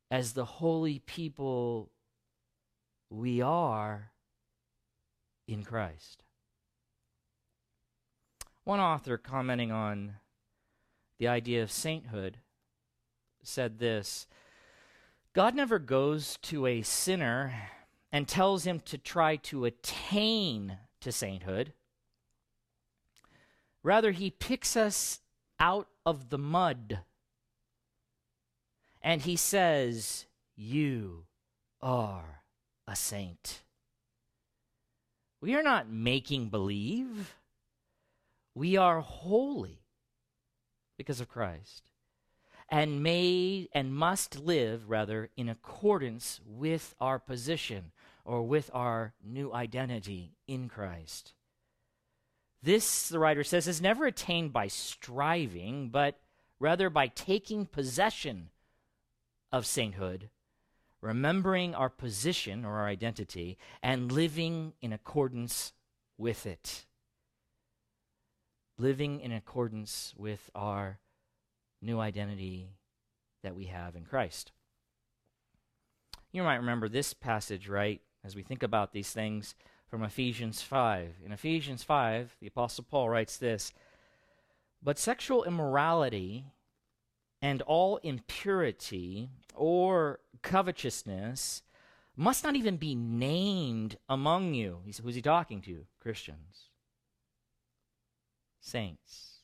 as 0.09 0.33
the 0.33 0.45
holy 0.45 0.99
people 0.99 1.91
we 3.11 3.41
are 3.41 4.11
in 5.45 5.63
Christ. 5.63 6.23
One 8.63 8.79
author 8.79 9.17
commenting 9.17 9.71
on 9.71 10.15
the 11.17 11.27
idea 11.27 11.61
of 11.61 11.71
sainthood 11.71 12.37
said 13.43 13.79
this 13.79 14.27
God 15.33 15.55
never 15.55 15.77
goes 15.77 16.37
to 16.43 16.65
a 16.65 16.81
sinner 16.83 17.53
and 18.13 18.27
tells 18.27 18.65
him 18.65 18.79
to 18.81 18.97
try 18.97 19.35
to 19.37 19.65
attain 19.65 20.77
to 21.01 21.11
sainthood. 21.11 21.73
Rather, 23.83 24.11
he 24.11 24.29
picks 24.29 24.77
us 24.77 25.19
out 25.59 25.87
of 26.05 26.29
the 26.29 26.37
mud 26.37 26.99
and 29.01 29.21
he 29.21 29.35
says, 29.35 30.27
You 30.55 31.25
are 31.81 32.40
a 32.87 32.95
saint. 32.95 33.61
We 35.41 35.55
are 35.55 35.63
not 35.63 35.89
making 35.89 36.49
believe. 36.49 37.35
We 38.53 38.77
are 38.77 39.01
holy 39.01 39.79
because 40.97 41.19
of 41.19 41.29
Christ 41.29 41.91
and 42.69 43.03
made 43.03 43.67
and 43.73 43.93
must 43.93 44.39
live 44.39 44.89
rather 44.89 45.29
in 45.35 45.49
accordance 45.49 46.39
with 46.45 46.95
our 47.01 47.19
position 47.19 47.91
or 48.23 48.43
with 48.43 48.69
our 48.73 49.13
new 49.23 49.51
identity 49.53 50.31
in 50.47 50.69
Christ. 50.69 51.33
This, 52.63 53.09
the 53.09 53.19
writer 53.19 53.43
says, 53.43 53.67
is 53.67 53.81
never 53.81 54.05
attained 54.05 54.53
by 54.53 54.67
striving, 54.67 55.89
but 55.89 56.19
rather 56.59 56.89
by 56.89 57.07
taking 57.07 57.65
possession 57.65 58.49
of 59.51 59.65
sainthood, 59.65 60.29
remembering 61.01 61.73
our 61.75 61.89
position 61.89 62.63
or 62.63 62.77
our 62.79 62.87
identity, 62.87 63.57
and 63.81 64.11
living 64.11 64.73
in 64.81 64.93
accordance 64.93 65.73
with 66.17 66.45
it. 66.45 66.85
Living 68.77 69.19
in 69.19 69.31
accordance 69.31 70.13
with 70.15 70.49
our 70.55 70.99
new 71.81 71.99
identity 71.99 72.69
that 73.43 73.55
we 73.55 73.65
have 73.65 73.95
in 73.95 74.05
Christ. 74.05 74.51
You 76.31 76.43
might 76.43 76.55
remember 76.57 76.87
this 76.87 77.13
passage, 77.13 77.67
right, 77.67 78.01
as 78.23 78.35
we 78.35 78.43
think 78.43 78.63
about 78.63 78.93
these 78.93 79.11
things 79.11 79.55
from 79.89 80.03
Ephesians 80.03 80.61
5. 80.61 81.15
In 81.25 81.31
Ephesians 81.31 81.83
5, 81.83 82.37
the 82.39 82.47
Apostle 82.47 82.85
Paul 82.89 83.09
writes 83.09 83.35
this 83.37 83.73
But 84.81 84.97
sexual 84.97 85.43
immorality 85.43 86.45
and 87.41 87.61
all 87.63 87.97
impurity 87.97 89.29
or 89.55 90.19
covetousness 90.41 91.63
must 92.15 92.43
not 92.43 92.55
even 92.55 92.77
be 92.77 92.93
named 92.95 93.97
among 94.07 94.53
you. 94.53 94.79
He's 94.85 94.99
who's 94.99 95.15
he 95.15 95.21
talking 95.21 95.61
to? 95.61 95.85
Christians, 95.99 96.69
saints, 98.59 99.39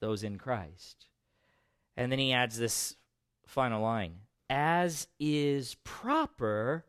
those 0.00 0.22
in 0.22 0.38
Christ. 0.38 1.06
And 1.96 2.10
then 2.10 2.18
he 2.18 2.32
adds 2.32 2.58
this 2.58 2.96
final 3.46 3.82
line 3.82 4.14
as 4.48 5.08
is 5.18 5.76
proper 5.82 6.84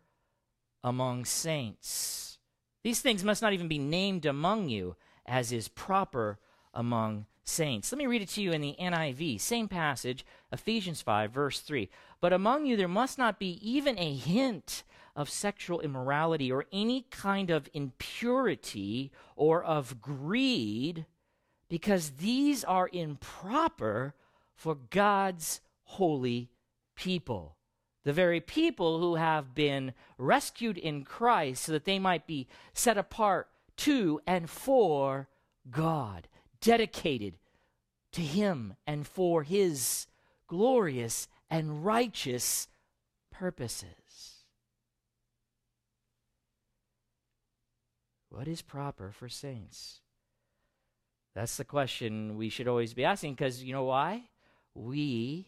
among 0.84 1.24
saints. 1.24 2.38
These 2.84 3.00
things 3.00 3.24
must 3.24 3.42
not 3.42 3.54
even 3.54 3.70
be 3.70 3.80
named 3.80 4.26
among 4.26 4.68
you, 4.68 4.98
as 5.26 5.54
is 5.54 5.70
proper 5.70 6.40
among 6.74 7.26
saints. 7.43 7.91
Let 7.91 7.97
me 7.97 8.06
read 8.06 8.21
it 8.21 8.29
to 8.29 8.41
you 8.41 8.51
in 8.51 8.62
the 8.62 8.75
NIV. 8.79 9.39
Same 9.39 9.67
passage, 9.67 10.25
Ephesians 10.51 11.01
5, 11.01 11.32
verse 11.32 11.60
3. 11.60 11.89
But 12.21 12.34
among 12.34 12.65
you 12.65 12.77
there 12.77 12.88
must 12.88 13.17
not 13.17 13.39
be 13.39 13.60
even 13.62 13.97
a 13.99 14.15
hint 14.15 14.84
of 15.15 15.29
sexual 15.29 15.79
immorality 15.82 16.51
or 16.51 16.65
any 16.71 17.06
kind 17.12 17.49
of 17.49 17.69
impurity 17.73 19.12
or 19.36 19.63
of 19.63 20.01
greed, 20.01 21.06
because 21.69 22.12
these 22.12 22.63
are 22.63 22.89
improper 22.91 24.15
for 24.56 24.75
God's 24.75 25.62
holy 25.84 26.49
people. 26.95 27.58
The 28.03 28.13
very 28.13 28.41
people 28.41 28.99
who 28.99 29.15
have 29.15 29.56
been 29.56 29.93
rescued 30.17 30.77
in 30.77 31.03
Christ 31.03 31.63
so 31.63 31.71
that 31.71 31.86
they 31.86 31.99
might 31.99 32.27
be 32.27 32.47
set 32.73 32.97
apart 32.97 33.49
to 33.77 34.19
and 34.27 34.49
for 34.49 35.29
God, 35.69 36.27
dedicated 36.63 37.36
to 38.13 38.21
Him 38.21 38.76
and 38.88 39.06
for 39.06 39.43
His 39.43 40.08
glorious 40.47 41.28
and 41.49 41.86
righteous 41.86 42.67
purposes. 43.32 44.45
What 48.30 48.47
is 48.47 48.62
proper 48.63 49.12
for 49.12 49.30
saints? 49.30 49.99
That's 51.36 51.58
the 51.58 51.65
question 51.65 52.36
we 52.38 52.49
should 52.49 52.67
always 52.67 52.93
be 52.93 53.06
asking 53.06 53.34
because 53.36 53.63
you 53.63 53.73
know 53.73 53.84
why? 53.84 54.23
we 54.76 55.47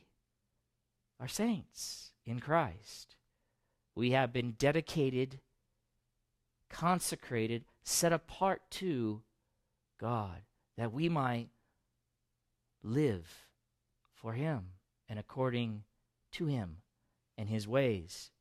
are 1.20 1.28
saints 1.28 2.12
in 2.26 2.40
Christ. 2.40 3.16
We 3.96 4.12
have 4.12 4.34
been 4.34 4.52
dedicated, 4.58 5.40
consecrated, 6.70 7.66
set 7.84 8.12
apart 8.12 8.62
to 8.72 9.22
God, 10.00 10.42
that 10.78 10.94
we 10.94 11.10
might 11.10 11.50
live 12.84 13.48
for 14.14 14.34
Him 14.34 14.72
and 15.08 15.20
according 15.20 15.84
to 16.34 16.46
Him 16.46 16.78
and 17.38 17.50
His 17.50 17.68
ways. 17.68 18.32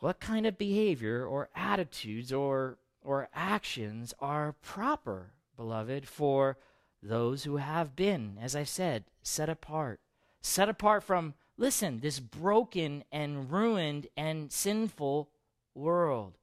What 0.00 0.20
kind 0.20 0.46
of 0.46 0.58
behavior 0.58 1.24
or 1.26 1.48
attitudes 1.54 2.32
or, 2.32 2.78
or 3.02 3.28
actions 3.34 4.14
are 4.20 4.54
proper, 4.62 5.32
beloved, 5.56 6.06
for 6.06 6.58
those 7.02 7.44
who 7.44 7.56
have 7.56 7.96
been, 7.96 8.36
as 8.40 8.54
I 8.54 8.64
said, 8.64 9.04
set 9.22 9.48
apart. 9.48 10.00
Set 10.42 10.68
apart 10.68 11.02
from, 11.02 11.34
listen, 11.56 12.00
this 12.00 12.20
broken 12.20 13.04
and 13.10 13.50
ruined 13.50 14.08
and 14.16 14.52
sinful 14.52 15.30
world 15.74 16.38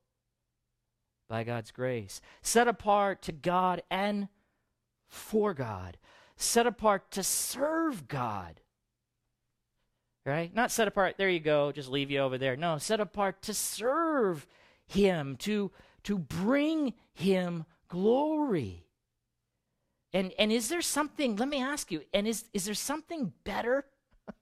by 1.33 1.43
God's 1.43 1.71
grace. 1.71 2.21
Set 2.43 2.67
apart 2.67 3.23
to 3.23 3.31
God 3.31 3.81
and 3.89 4.27
for 5.07 5.55
God. 5.55 5.97
Set 6.35 6.67
apart 6.67 7.09
to 7.09 7.23
serve 7.23 8.07
God. 8.07 8.61
Right? 10.27 10.53
Not 10.53 10.69
set 10.69 10.87
apart, 10.87 11.15
there 11.17 11.31
you 11.31 11.39
go, 11.39 11.71
just 11.71 11.89
leave 11.89 12.11
you 12.11 12.19
over 12.19 12.37
there. 12.37 12.55
No, 12.55 12.77
set 12.77 12.99
apart 12.99 13.41
to 13.41 13.53
serve 13.55 14.45
Him, 14.85 15.35
to, 15.37 15.71
to 16.03 16.19
bring 16.19 16.93
Him 17.15 17.65
glory. 17.87 18.85
And, 20.13 20.33
and 20.37 20.51
is 20.51 20.69
there 20.69 20.83
something, 20.83 21.37
let 21.37 21.49
me 21.49 21.59
ask 21.59 21.91
you, 21.91 22.03
and 22.13 22.27
is, 22.27 22.45
is 22.53 22.65
there 22.65 22.75
something 22.75 23.33
better 23.43 23.85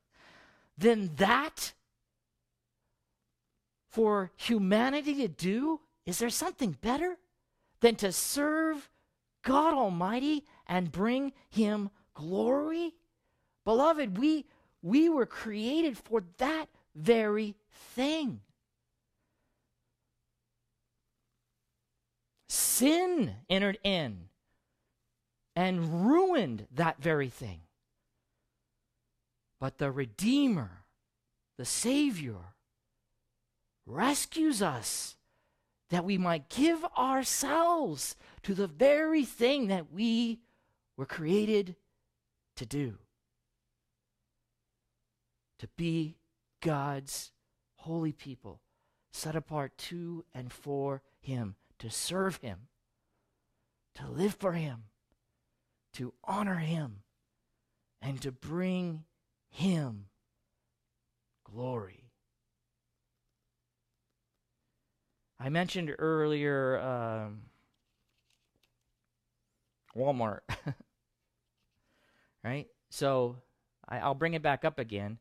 than 0.77 1.15
that 1.15 1.71
for 3.91 4.33
humanity 4.35 5.15
to 5.15 5.29
do? 5.29 5.79
Is 6.05 6.19
there 6.19 6.29
something 6.29 6.77
better 6.81 7.17
than 7.79 7.95
to 7.95 8.11
serve 8.11 8.89
God 9.43 9.73
Almighty 9.73 10.45
and 10.67 10.91
bring 10.91 11.33
Him 11.49 11.89
glory? 12.13 12.93
Beloved, 13.63 14.17
we, 14.17 14.45
we 14.81 15.09
were 15.09 15.25
created 15.25 15.97
for 15.97 16.23
that 16.37 16.67
very 16.95 17.55
thing. 17.95 18.41
Sin 22.49 23.35
entered 23.49 23.77
in 23.83 24.29
and 25.55 26.09
ruined 26.09 26.67
that 26.73 27.01
very 27.01 27.29
thing. 27.29 27.61
But 29.59 29.77
the 29.77 29.91
Redeemer, 29.91 30.83
the 31.57 31.65
Savior, 31.65 32.55
rescues 33.85 34.61
us 34.61 35.15
that 35.91 36.05
we 36.05 36.17
might 36.17 36.49
give 36.49 36.83
ourselves 36.97 38.15
to 38.43 38.53
the 38.53 38.67
very 38.67 39.23
thing 39.23 39.67
that 39.67 39.91
we 39.93 40.39
were 40.97 41.05
created 41.05 41.75
to 42.55 42.65
do 42.65 42.97
to 45.59 45.67
be 45.77 46.15
God's 46.61 47.31
holy 47.75 48.13
people, 48.13 48.61
set 49.11 49.35
apart 49.35 49.77
to 49.77 50.25
and 50.33 50.51
for 50.51 51.03
Him, 51.19 51.55
to 51.77 51.89
serve 51.91 52.37
Him, 52.37 52.61
to 53.93 54.09
live 54.09 54.35
for 54.39 54.53
Him, 54.53 54.85
to 55.93 56.13
honor 56.23 56.55
Him, 56.55 57.03
and 58.01 58.19
to 58.21 58.31
bring 58.31 59.03
Him 59.51 60.05
glory. 61.43 62.00
I 65.43 65.49
mentioned 65.49 65.93
earlier 65.97 66.79
um, 66.79 67.41
Walmart, 69.95 70.41
right? 72.43 72.67
So 72.89 73.37
I, 73.89 74.07
will 74.07 74.13
bring 74.13 74.35
it 74.35 74.43
back 74.43 74.63
up 74.63 74.77
again. 74.77 75.17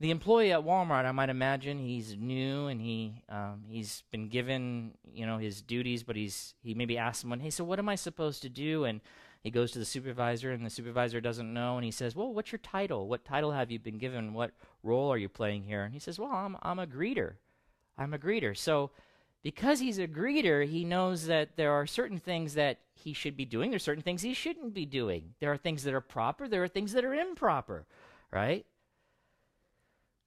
The 0.00 0.10
employee 0.10 0.52
at 0.52 0.60
Walmart, 0.60 1.04
I 1.04 1.12
might 1.12 1.28
imagine, 1.28 1.78
he's 1.78 2.16
new 2.16 2.68
and 2.68 2.80
he 2.80 3.22
um, 3.28 3.64
he's 3.68 4.02
been 4.10 4.28
given 4.28 4.92
you 5.12 5.26
know 5.26 5.36
his 5.36 5.60
duties, 5.60 6.02
but 6.02 6.16
he's 6.16 6.54
he 6.62 6.72
maybe 6.72 6.96
asks 6.96 7.20
someone, 7.20 7.40
"Hey, 7.40 7.50
so 7.50 7.64
what 7.64 7.78
am 7.78 7.88
I 7.88 7.96
supposed 7.96 8.40
to 8.42 8.48
do?" 8.48 8.84
And 8.84 9.02
he 9.42 9.50
goes 9.50 9.72
to 9.72 9.78
the 9.78 9.84
supervisor, 9.84 10.52
and 10.52 10.64
the 10.64 10.70
supervisor 10.70 11.20
doesn't 11.20 11.52
know, 11.52 11.76
and 11.76 11.84
he 11.84 11.90
says, 11.90 12.16
"Well, 12.16 12.32
what's 12.32 12.50
your 12.50 12.58
title? 12.60 13.08
What 13.08 13.26
title 13.26 13.52
have 13.52 13.70
you 13.70 13.78
been 13.78 13.98
given? 13.98 14.32
What 14.32 14.52
role 14.82 15.12
are 15.12 15.18
you 15.18 15.28
playing 15.28 15.64
here?" 15.64 15.84
And 15.84 15.92
he 15.92 16.00
says, 16.00 16.18
"Well, 16.18 16.32
I'm 16.32 16.56
I'm 16.62 16.78
a 16.78 16.86
greeter. 16.86 17.34
I'm 17.96 18.14
a 18.14 18.18
greeter." 18.18 18.56
So 18.56 18.90
because 19.44 19.78
he's 19.78 19.98
a 19.98 20.08
greeter, 20.08 20.66
he 20.66 20.86
knows 20.86 21.26
that 21.26 21.54
there 21.56 21.72
are 21.72 21.86
certain 21.86 22.18
things 22.18 22.54
that 22.54 22.78
he 22.94 23.12
should 23.12 23.36
be 23.36 23.44
doing. 23.44 23.68
There's 23.68 23.82
certain 23.82 24.02
things 24.02 24.22
he 24.22 24.32
shouldn't 24.32 24.72
be 24.72 24.86
doing. 24.86 25.34
There 25.38 25.52
are 25.52 25.58
things 25.58 25.84
that 25.84 25.92
are 25.92 26.00
proper. 26.00 26.48
There 26.48 26.64
are 26.64 26.68
things 26.68 26.92
that 26.92 27.04
are 27.04 27.14
improper, 27.14 27.84
right? 28.32 28.64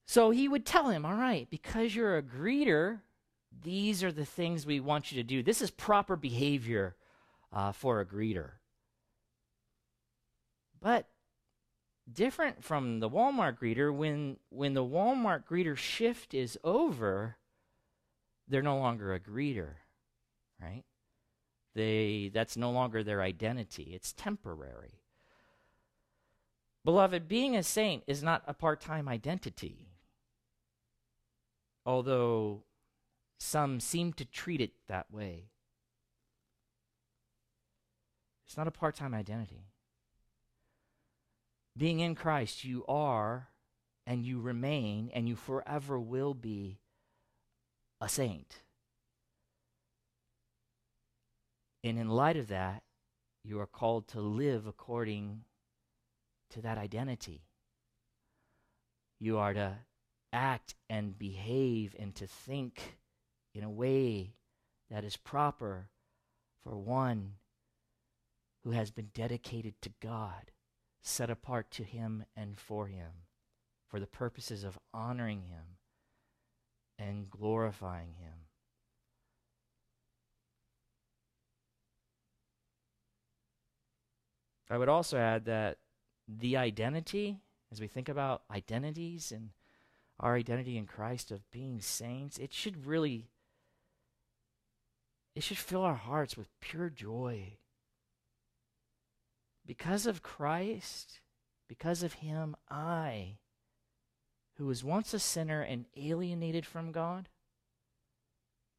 So 0.06 0.30
he 0.30 0.46
would 0.46 0.64
tell 0.64 0.88
him, 0.88 1.04
all 1.04 1.16
right, 1.16 1.48
because 1.50 1.96
you're 1.96 2.16
a 2.16 2.22
greeter, 2.22 3.00
these 3.64 4.04
are 4.04 4.12
the 4.12 4.24
things 4.24 4.64
we 4.64 4.78
want 4.78 5.10
you 5.10 5.20
to 5.20 5.26
do. 5.26 5.42
This 5.42 5.60
is 5.60 5.72
proper 5.72 6.14
behavior 6.14 6.94
uh, 7.52 7.72
for 7.72 8.00
a 8.00 8.06
greeter. 8.06 8.52
But 10.80 11.08
different 12.10 12.62
from 12.62 13.00
the 13.00 13.10
Walmart 13.10 13.58
greeter, 13.58 13.92
when, 13.92 14.36
when 14.50 14.74
the 14.74 14.84
Walmart 14.84 15.42
greeter 15.44 15.76
shift 15.76 16.34
is 16.34 16.56
over, 16.62 17.36
they're 18.48 18.62
no 18.62 18.78
longer 18.78 19.14
a 19.14 19.20
greeter, 19.20 19.74
right? 20.60 20.84
They, 21.74 22.30
that's 22.32 22.56
no 22.56 22.70
longer 22.70 23.04
their 23.04 23.22
identity, 23.22 23.92
it's 23.94 24.12
temporary. 24.12 25.02
Beloved, 26.84 27.28
being 27.28 27.54
a 27.56 27.62
saint 27.62 28.02
is 28.06 28.22
not 28.22 28.42
a 28.46 28.54
part 28.54 28.80
time 28.80 29.08
identity, 29.08 29.90
although 31.84 32.62
some 33.38 33.78
seem 33.78 34.12
to 34.14 34.24
treat 34.24 34.60
it 34.60 34.72
that 34.88 35.10
way. 35.10 35.50
It's 38.46 38.56
not 38.56 38.66
a 38.66 38.72
part 38.72 38.96
time 38.96 39.12
identity. 39.12 39.66
Being 41.76 42.00
in 42.00 42.14
Christ, 42.14 42.64
you 42.64 42.84
are 42.88 43.48
and 44.06 44.24
you 44.24 44.40
remain 44.40 45.10
and 45.12 45.28
you 45.28 45.36
forever 45.36 46.00
will 46.00 46.32
be 46.32 46.78
a 48.00 48.08
saint. 48.08 48.62
And 51.84 51.98
in 51.98 52.08
light 52.08 52.36
of 52.36 52.48
that, 52.48 52.82
you 53.44 53.60
are 53.60 53.66
called 53.66 54.08
to 54.08 54.20
live 54.20 54.66
according 54.66 55.42
to 56.50 56.60
that 56.62 56.78
identity. 56.78 57.42
You 59.20 59.38
are 59.38 59.54
to 59.54 59.78
act 60.32 60.74
and 60.90 61.18
behave 61.18 61.94
and 61.98 62.14
to 62.16 62.26
think 62.26 62.98
in 63.54 63.64
a 63.64 63.70
way 63.70 64.34
that 64.90 65.04
is 65.04 65.16
proper 65.16 65.88
for 66.62 66.76
one 66.76 67.34
who 68.64 68.72
has 68.72 68.90
been 68.90 69.10
dedicated 69.14 69.80
to 69.80 69.92
God, 70.00 70.50
set 71.00 71.30
apart 71.30 71.70
to 71.72 71.84
Him 71.84 72.24
and 72.36 72.58
for 72.58 72.86
Him, 72.86 73.10
for 73.88 73.98
the 73.98 74.06
purposes 74.06 74.64
of 74.64 74.78
honoring 74.92 75.42
Him 75.42 75.77
and 76.98 77.30
glorifying 77.30 78.14
Him. 78.18 78.32
I 84.70 84.76
would 84.76 84.88
also 84.88 85.16
add 85.16 85.46
that 85.46 85.78
the 86.28 86.56
identity, 86.56 87.40
as 87.72 87.80
we 87.80 87.86
think 87.86 88.08
about 88.08 88.42
identities 88.50 89.32
and 89.32 89.50
our 90.20 90.34
identity 90.34 90.76
in 90.76 90.86
Christ 90.86 91.30
of 91.30 91.50
being 91.50 91.80
saints, 91.80 92.38
it 92.38 92.52
should 92.52 92.86
really 92.86 93.30
it 95.34 95.42
should 95.44 95.58
fill 95.58 95.82
our 95.82 95.94
hearts 95.94 96.36
with 96.36 96.48
pure 96.60 96.90
joy. 96.90 97.58
Because 99.64 100.04
of 100.04 100.22
Christ, 100.22 101.20
because 101.68 102.02
of 102.02 102.14
him, 102.14 102.56
I 102.68 103.36
who 104.58 104.66
was 104.66 104.82
once 104.82 105.14
a 105.14 105.18
sinner 105.18 105.62
and 105.62 105.86
alienated 105.96 106.66
from 106.66 106.92
God. 106.92 107.28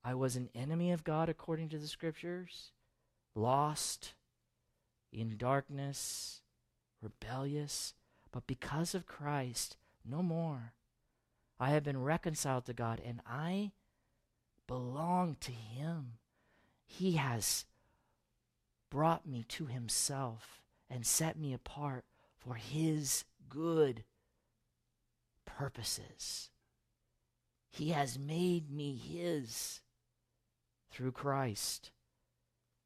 I 0.04 0.14
was 0.14 0.36
an 0.36 0.50
enemy 0.54 0.92
of 0.92 1.04
God 1.04 1.30
according 1.30 1.70
to 1.70 1.78
the 1.78 1.88
scriptures, 1.88 2.72
lost, 3.34 4.14
in 5.12 5.38
darkness, 5.38 6.42
rebellious, 7.02 7.94
but 8.32 8.46
because 8.46 8.94
of 8.94 9.08
Christ, 9.08 9.78
no 10.06 10.22
more. 10.22 10.74
I 11.60 11.72
have 11.72 11.84
been 11.84 12.04
reconciled 12.04 12.66
to 12.66 12.74
God 12.74 13.02
and 13.04 13.22
I 13.28 13.72
belong 14.68 15.38
to 15.42 15.52
Him. 15.52 16.14
He 16.86 17.14
has 17.14 17.66
brought 18.90 19.28
me 19.28 19.46
to 19.50 19.66
Himself 19.66 20.62
and 20.90 21.06
set 21.06 21.38
me 21.38 21.54
apart 21.54 22.06
for 22.38 22.56
His 22.56 23.26
good 23.50 24.04
purposes. 25.58 26.50
He 27.72 27.90
has 27.90 28.18
made 28.18 28.72
me 28.72 28.96
His 28.96 29.82
through 30.92 31.12
Christ. 31.12 31.92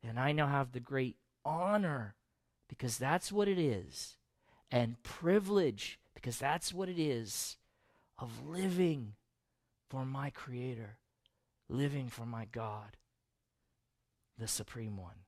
And 0.03 0.19
I 0.19 0.31
now 0.31 0.47
have 0.47 0.71
the 0.71 0.79
great 0.79 1.15
honor 1.45 2.15
because 2.67 2.97
that's 2.97 3.31
what 3.31 3.47
it 3.47 3.59
is, 3.59 4.17
and 4.71 5.01
privilege 5.03 5.99
because 6.15 6.37
that's 6.37 6.73
what 6.73 6.89
it 6.89 6.99
is 6.99 7.57
of 8.17 8.45
living 8.47 9.13
for 9.89 10.05
my 10.05 10.29
Creator, 10.29 10.97
living 11.69 12.07
for 12.09 12.25
my 12.25 12.45
God, 12.45 12.97
the 14.37 14.47
Supreme 14.47 14.97
One. 14.97 15.25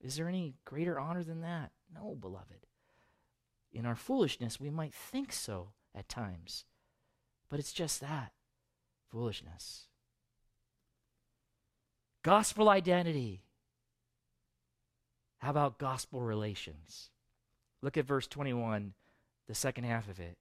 Is 0.00 0.16
there 0.16 0.28
any 0.28 0.54
greater 0.64 0.98
honor 0.98 1.22
than 1.22 1.42
that? 1.42 1.70
No, 1.94 2.16
beloved. 2.18 2.66
In 3.72 3.86
our 3.86 3.96
foolishness, 3.96 4.60
we 4.60 4.70
might 4.70 4.94
think 4.94 5.32
so 5.32 5.68
at 5.94 6.08
times. 6.08 6.64
But 7.48 7.58
it's 7.58 7.72
just 7.72 8.00
that 8.00 8.32
foolishness. 9.10 9.86
Gospel 12.22 12.68
identity. 12.68 13.42
How 15.38 15.50
about 15.50 15.78
gospel 15.78 16.22
relations? 16.22 17.10
Look 17.82 17.96
at 17.96 18.06
verse 18.06 18.26
21, 18.26 18.94
the 19.46 19.54
second 19.54 19.84
half 19.84 20.08
of 20.08 20.18
it. 20.18 20.38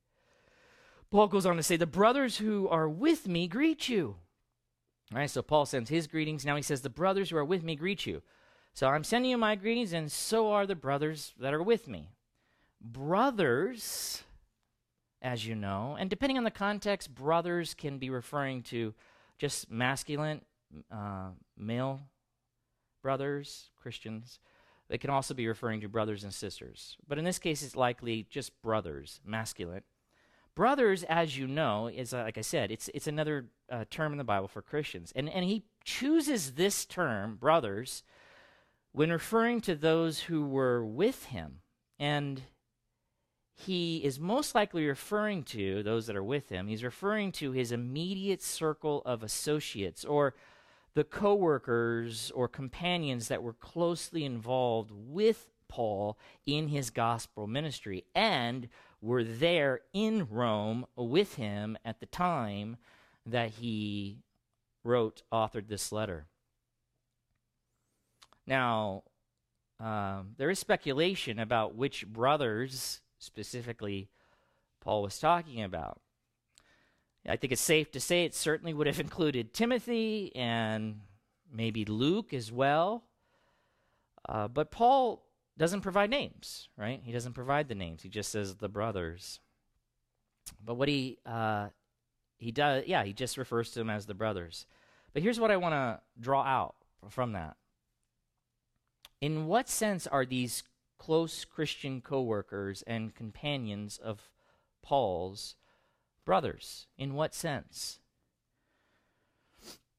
Paul 1.11 1.27
goes 1.27 1.45
on 1.45 1.57
to 1.57 1.63
say, 1.63 1.75
The 1.75 1.85
brothers 1.85 2.37
who 2.37 2.67
are 2.69 2.87
with 2.89 3.27
me 3.27 3.47
greet 3.47 3.89
you. 3.89 4.15
All 5.11 5.19
right, 5.19 5.29
so 5.29 5.41
Paul 5.41 5.65
sends 5.65 5.89
his 5.89 6.07
greetings. 6.07 6.45
Now 6.45 6.55
he 6.55 6.61
says, 6.61 6.81
The 6.81 6.89
brothers 6.89 7.29
who 7.29 7.37
are 7.37 7.45
with 7.45 7.63
me 7.63 7.75
greet 7.75 8.05
you. 8.05 8.23
So 8.73 8.87
I'm 8.87 9.03
sending 9.03 9.29
you 9.29 9.37
my 9.37 9.55
greetings, 9.55 9.93
and 9.93 10.11
so 10.11 10.51
are 10.51 10.65
the 10.65 10.73
brothers 10.73 11.33
that 11.39 11.53
are 11.53 11.61
with 11.61 11.87
me. 11.87 12.09
Brothers 12.81 14.23
as 15.23 15.47
you 15.47 15.55
know. 15.55 15.95
And 15.97 16.09
depending 16.09 16.37
on 16.37 16.43
the 16.43 16.51
context, 16.51 17.15
brothers 17.15 17.73
can 17.73 17.97
be 17.97 18.09
referring 18.09 18.61
to 18.63 18.93
just 19.39 19.71
masculine, 19.71 20.41
uh, 20.91 21.29
male 21.57 22.01
brothers, 23.01 23.69
Christians. 23.81 24.39
They 24.89 24.97
can 24.97 25.09
also 25.09 25.33
be 25.33 25.47
referring 25.47 25.81
to 25.81 25.89
brothers 25.89 26.23
and 26.23 26.33
sisters. 26.33 26.97
But 27.07 27.17
in 27.17 27.25
this 27.25 27.39
case, 27.39 27.63
it's 27.63 27.75
likely 27.75 28.27
just 28.29 28.61
brothers, 28.61 29.21
masculine. 29.25 29.83
Brothers, 30.55 31.03
as 31.03 31.37
you 31.37 31.47
know, 31.47 31.87
is 31.87 32.13
uh, 32.13 32.23
like 32.23 32.37
I 32.37 32.41
said, 32.41 32.69
it's 32.69 32.89
it's 32.93 33.07
another 33.07 33.47
uh, 33.71 33.85
term 33.89 34.11
in 34.11 34.19
the 34.19 34.23
Bible 34.23 34.47
for 34.47 34.61
Christians, 34.61 35.11
and 35.15 35.27
and 35.27 35.43
he 35.43 35.63
chooses 35.83 36.53
this 36.53 36.85
term, 36.85 37.37
brothers, 37.37 38.03
when 38.91 39.11
referring 39.11 39.61
to 39.61 39.73
those 39.73 40.19
who 40.21 40.45
were 40.45 40.85
with 40.85 41.25
him, 41.25 41.61
and 41.97 42.43
he 43.55 43.97
is 43.97 44.19
most 44.19 44.55
likely 44.55 44.85
referring 44.85 45.43
to 45.43 45.83
those 45.83 46.07
that 46.07 46.15
are 46.15 46.23
with 46.23 46.49
him. 46.49 46.67
He's 46.67 46.83
referring 46.83 47.31
to 47.33 47.51
his 47.51 47.71
immediate 47.71 48.41
circle 48.41 49.01
of 49.05 49.23
associates, 49.23 50.03
or 50.03 50.33
the 50.95 51.03
coworkers 51.03 52.31
or 52.35 52.47
companions 52.47 53.27
that 53.27 53.43
were 53.43 53.53
closely 53.53 54.25
involved 54.25 54.91
with 54.91 55.49
Paul 55.67 56.17
in 56.45 56.67
his 56.67 56.89
gospel 56.89 57.47
ministry 57.47 58.05
and 58.13 58.69
were 59.01 59.23
there 59.23 59.81
in 59.91 60.27
Rome 60.29 60.85
with 60.95 61.35
him 61.35 61.77
at 61.83 61.99
the 61.99 62.05
time 62.05 62.77
that 63.25 63.51
he 63.51 64.19
wrote, 64.83 65.23
authored 65.31 65.67
this 65.67 65.91
letter. 65.91 66.27
Now, 68.45 69.03
um, 69.79 70.35
there 70.37 70.49
is 70.49 70.59
speculation 70.59 71.39
about 71.39 71.75
which 71.75 72.05
brothers 72.07 73.01
specifically 73.23 74.09
Paul 74.81 75.01
was 75.01 75.17
talking 75.17 75.63
about. 75.63 75.99
I 77.27 77.37
think 77.37 77.53
it's 77.53 77.61
safe 77.61 77.89
to 77.91 77.99
say 77.99 78.25
it 78.25 78.35
certainly 78.35 78.73
would 78.73 78.87
have 78.87 78.99
included 78.99 79.53
Timothy 79.53 80.35
and 80.35 80.99
maybe 81.51 81.85
Luke 81.85 82.33
as 82.33 82.51
well. 82.51 83.03
Uh, 84.27 84.47
but 84.47 84.71
Paul 84.71 85.23
doesn't 85.57 85.81
provide 85.81 86.09
names, 86.09 86.69
right? 86.77 87.01
He 87.03 87.11
doesn't 87.11 87.33
provide 87.33 87.67
the 87.67 87.75
names. 87.75 88.01
He 88.03 88.09
just 88.09 88.31
says 88.31 88.55
the 88.55 88.69
brothers. 88.69 89.39
But 90.63 90.75
what 90.75 90.89
he 90.89 91.19
uh, 91.25 91.69
he 92.37 92.51
does, 92.51 92.83
yeah, 92.87 93.03
he 93.03 93.13
just 93.13 93.37
refers 93.37 93.71
to 93.71 93.79
them 93.79 93.89
as 93.89 94.05
the 94.05 94.13
brothers. 94.13 94.65
But 95.13 95.23
here's 95.23 95.39
what 95.39 95.51
I 95.51 95.57
want 95.57 95.73
to 95.73 96.01
draw 96.19 96.43
out 96.43 96.75
from 97.09 97.33
that. 97.33 97.55
In 99.21 99.45
what 99.45 99.69
sense 99.69 100.07
are 100.07 100.25
these 100.25 100.63
close 101.05 101.45
Christian 101.45 102.01
co-workers 102.01 102.83
and 102.85 103.15
companions 103.15 103.97
of 103.97 104.29
Paul's 104.81 105.55
brothers? 106.25 106.87
In 106.97 107.13
what 107.13 107.33
sense? 107.33 107.99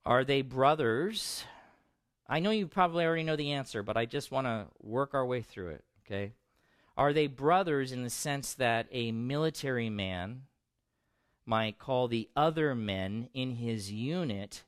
Are 0.07 0.25
they 0.25 0.43
brothers 0.43 1.45
I 2.27 2.41
know 2.41 2.51
you 2.51 2.67
probably 2.67 3.05
already 3.05 3.23
know 3.23 3.37
the 3.37 3.53
answer, 3.53 3.83
but 3.83 3.97
I 3.97 4.07
just 4.07 4.31
want 4.31 4.47
to 4.47 4.67
work 4.81 5.13
our 5.15 5.27
way 5.27 5.43
through 5.43 5.69
it, 5.69 5.85
okay? 6.05 6.33
Are 6.97 7.13
they 7.13 7.27
brothers 7.27 7.93
in 7.93 8.03
the 8.03 8.11
sense 8.11 8.55
that 8.55 8.87
a 8.91 9.13
military 9.13 9.91
man 9.91 10.43
might 11.45 11.79
call 11.79 12.09
the 12.09 12.31
other 12.35 12.75
men 12.75 13.29
in 13.35 13.57
his 13.57 13.93
unit 13.93 14.65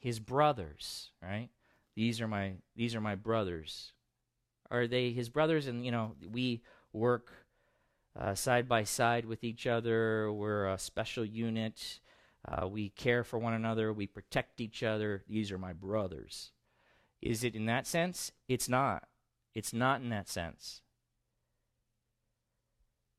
his 0.00 0.20
brothers, 0.20 1.10
right? 1.20 1.48
These 1.96 2.20
are 2.20 2.28
my 2.28 2.52
these 2.76 2.94
are 2.94 3.00
my 3.00 3.14
brothers. 3.14 3.92
Are 4.70 4.86
they 4.86 5.12
his 5.12 5.28
brothers 5.28 5.66
and 5.66 5.84
you 5.84 5.92
know, 5.92 6.14
we 6.30 6.62
work 6.92 7.30
uh, 8.18 8.34
side 8.34 8.68
by 8.68 8.84
side 8.84 9.24
with 9.24 9.44
each 9.44 9.66
other. 9.66 10.32
We're 10.32 10.66
a 10.66 10.78
special 10.78 11.24
unit. 11.24 12.00
Uh, 12.46 12.66
we 12.66 12.90
care 12.90 13.24
for 13.24 13.38
one 13.38 13.54
another. 13.54 13.92
We 13.92 14.06
protect 14.06 14.60
each 14.60 14.82
other. 14.82 15.24
These 15.28 15.52
are 15.52 15.58
my 15.58 15.72
brothers. 15.72 16.52
Is 17.20 17.44
it 17.44 17.54
in 17.54 17.66
that 17.66 17.86
sense? 17.86 18.32
It's 18.48 18.68
not. 18.68 19.04
It's 19.54 19.72
not 19.72 20.00
in 20.00 20.08
that 20.10 20.28
sense. 20.28 20.82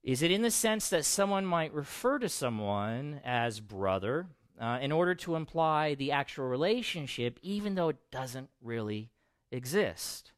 Is 0.03 0.21
it 0.21 0.31
in 0.31 0.41
the 0.41 0.51
sense 0.51 0.89
that 0.89 1.05
someone 1.05 1.45
might 1.45 1.73
refer 1.73 2.19
to 2.19 2.29
someone 2.29 3.19
as 3.25 3.59
brother 3.59 4.27
uh, 4.59 4.79
in 4.81 4.91
order 4.91 5.13
to 5.15 5.35
imply 5.35 5.95
the 5.95 6.11
actual 6.11 6.45
relationship, 6.45 7.37
even 7.41 7.75
though 7.75 7.89
it 7.89 7.97
doesn't 8.09 8.49
really 8.61 9.11
exist? 9.51 10.31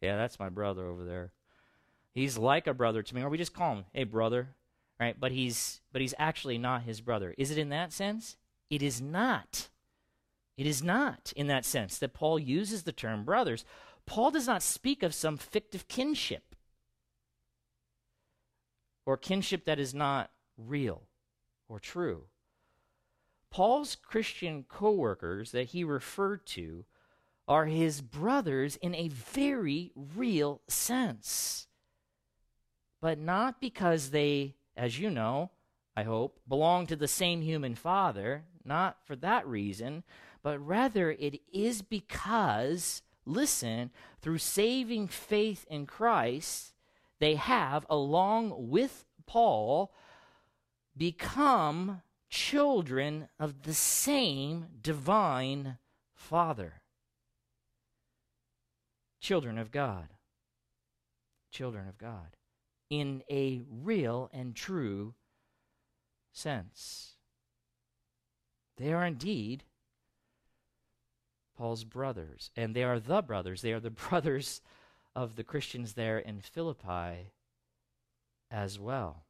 Yeah, 0.00 0.16
that's 0.16 0.38
my 0.38 0.48
brother 0.48 0.86
over 0.86 1.04
there. 1.04 1.32
He's 2.12 2.38
like 2.38 2.66
a 2.66 2.74
brother 2.74 3.02
to 3.02 3.14
me, 3.14 3.22
or 3.22 3.28
we 3.28 3.38
just 3.38 3.54
call 3.54 3.76
him, 3.76 3.84
"Hey, 3.92 4.04
brother," 4.04 4.54
right? 4.98 5.18
But 5.18 5.32
he's 5.32 5.80
but 5.92 6.00
he's 6.00 6.14
actually 6.18 6.58
not 6.58 6.82
his 6.82 7.00
brother. 7.00 7.34
Is 7.38 7.50
it 7.50 7.58
in 7.58 7.68
that 7.70 7.92
sense? 7.92 8.36
It 8.70 8.82
is 8.82 9.00
not. 9.00 9.68
It 10.56 10.66
is 10.66 10.82
not 10.82 11.32
in 11.36 11.46
that 11.46 11.64
sense 11.64 11.98
that 11.98 12.14
Paul 12.14 12.38
uses 12.38 12.82
the 12.82 12.92
term 12.92 13.24
brothers. 13.24 13.64
Paul 14.06 14.30
does 14.30 14.46
not 14.46 14.62
speak 14.62 15.02
of 15.02 15.14
some 15.14 15.36
fictive 15.36 15.86
kinship 15.86 16.56
or 19.06 19.16
kinship 19.16 19.64
that 19.64 19.78
is 19.78 19.94
not 19.94 20.30
real 20.56 21.04
or 21.68 21.78
true. 21.78 22.24
Paul's 23.50 23.94
Christian 23.96 24.64
co 24.68 24.90
workers 24.90 25.52
that 25.52 25.68
he 25.68 25.84
referred 25.84 26.44
to 26.46 26.84
are 27.48 27.64
his 27.66 28.02
brothers 28.02 28.76
in 28.76 28.94
a 28.94 29.08
very 29.08 29.90
real 29.96 30.60
sense. 30.68 31.66
But 33.00 33.18
not 33.18 33.60
because 33.60 34.10
they, 34.10 34.56
as 34.76 35.00
you 35.00 35.08
know, 35.08 35.50
I 35.96 36.02
hope, 36.02 36.40
belong 36.46 36.86
to 36.88 36.96
the 36.96 37.08
same 37.08 37.40
human 37.40 37.74
father, 37.74 38.44
not 38.64 38.98
for 39.04 39.16
that 39.16 39.46
reason, 39.46 40.04
but 40.42 40.58
rather 40.58 41.10
it 41.10 41.40
is 41.52 41.82
because, 41.82 43.02
listen, 43.24 43.90
through 44.20 44.38
saving 44.38 45.08
faith 45.08 45.66
in 45.70 45.86
Christ, 45.86 46.74
they 47.18 47.34
have, 47.34 47.86
along 47.88 48.68
with 48.68 49.06
Paul, 49.26 49.92
become 50.96 52.02
children 52.28 53.28
of 53.40 53.62
the 53.62 53.74
same 53.74 54.66
divine 54.80 55.78
Father. 56.14 56.82
Children 59.20 59.58
of 59.58 59.70
God. 59.70 60.08
Children 61.50 61.88
of 61.88 61.98
God. 61.98 62.36
In 62.90 63.22
a 63.30 63.62
real 63.70 64.30
and 64.32 64.54
true 64.54 65.14
sense. 66.32 67.14
They 68.76 68.92
are 68.92 69.04
indeed 69.04 69.64
Paul's 71.56 71.84
brothers. 71.84 72.50
And 72.56 72.74
they 72.74 72.84
are 72.84 73.00
the 73.00 73.20
brothers. 73.20 73.62
They 73.62 73.72
are 73.72 73.80
the 73.80 73.90
brothers 74.08 74.60
of 75.14 75.34
the 75.34 75.44
Christians 75.44 75.94
there 75.94 76.18
in 76.18 76.40
Philippi 76.40 77.32
as 78.50 78.78
well. 78.78 79.24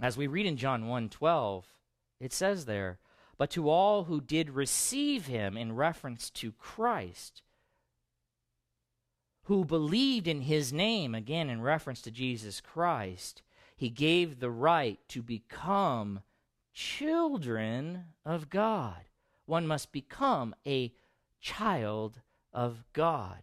As 0.00 0.18
we 0.18 0.26
read 0.26 0.44
in 0.44 0.58
John 0.58 0.84
1:12, 0.84 1.64
it 2.20 2.32
says 2.32 2.66
there, 2.66 2.98
"But 3.38 3.50
to 3.52 3.70
all 3.70 4.04
who 4.04 4.20
did 4.20 4.50
receive 4.50 5.26
him 5.26 5.56
in 5.56 5.74
reference 5.74 6.28
to 6.30 6.52
Christ, 6.52 7.42
who 9.46 9.64
believed 9.64 10.26
in 10.26 10.42
his 10.42 10.72
name, 10.72 11.14
again 11.14 11.48
in 11.48 11.62
reference 11.62 12.02
to 12.02 12.10
Jesus 12.10 12.60
Christ, 12.60 13.42
he 13.76 13.88
gave 13.88 14.40
the 14.40 14.50
right 14.50 14.98
to 15.08 15.22
become 15.22 16.20
children 16.74 18.06
of 18.24 18.50
God. 18.50 19.02
One 19.44 19.66
must 19.66 19.92
become 19.92 20.54
a 20.66 20.92
child 21.40 22.20
of 22.52 22.82
God. 22.92 23.38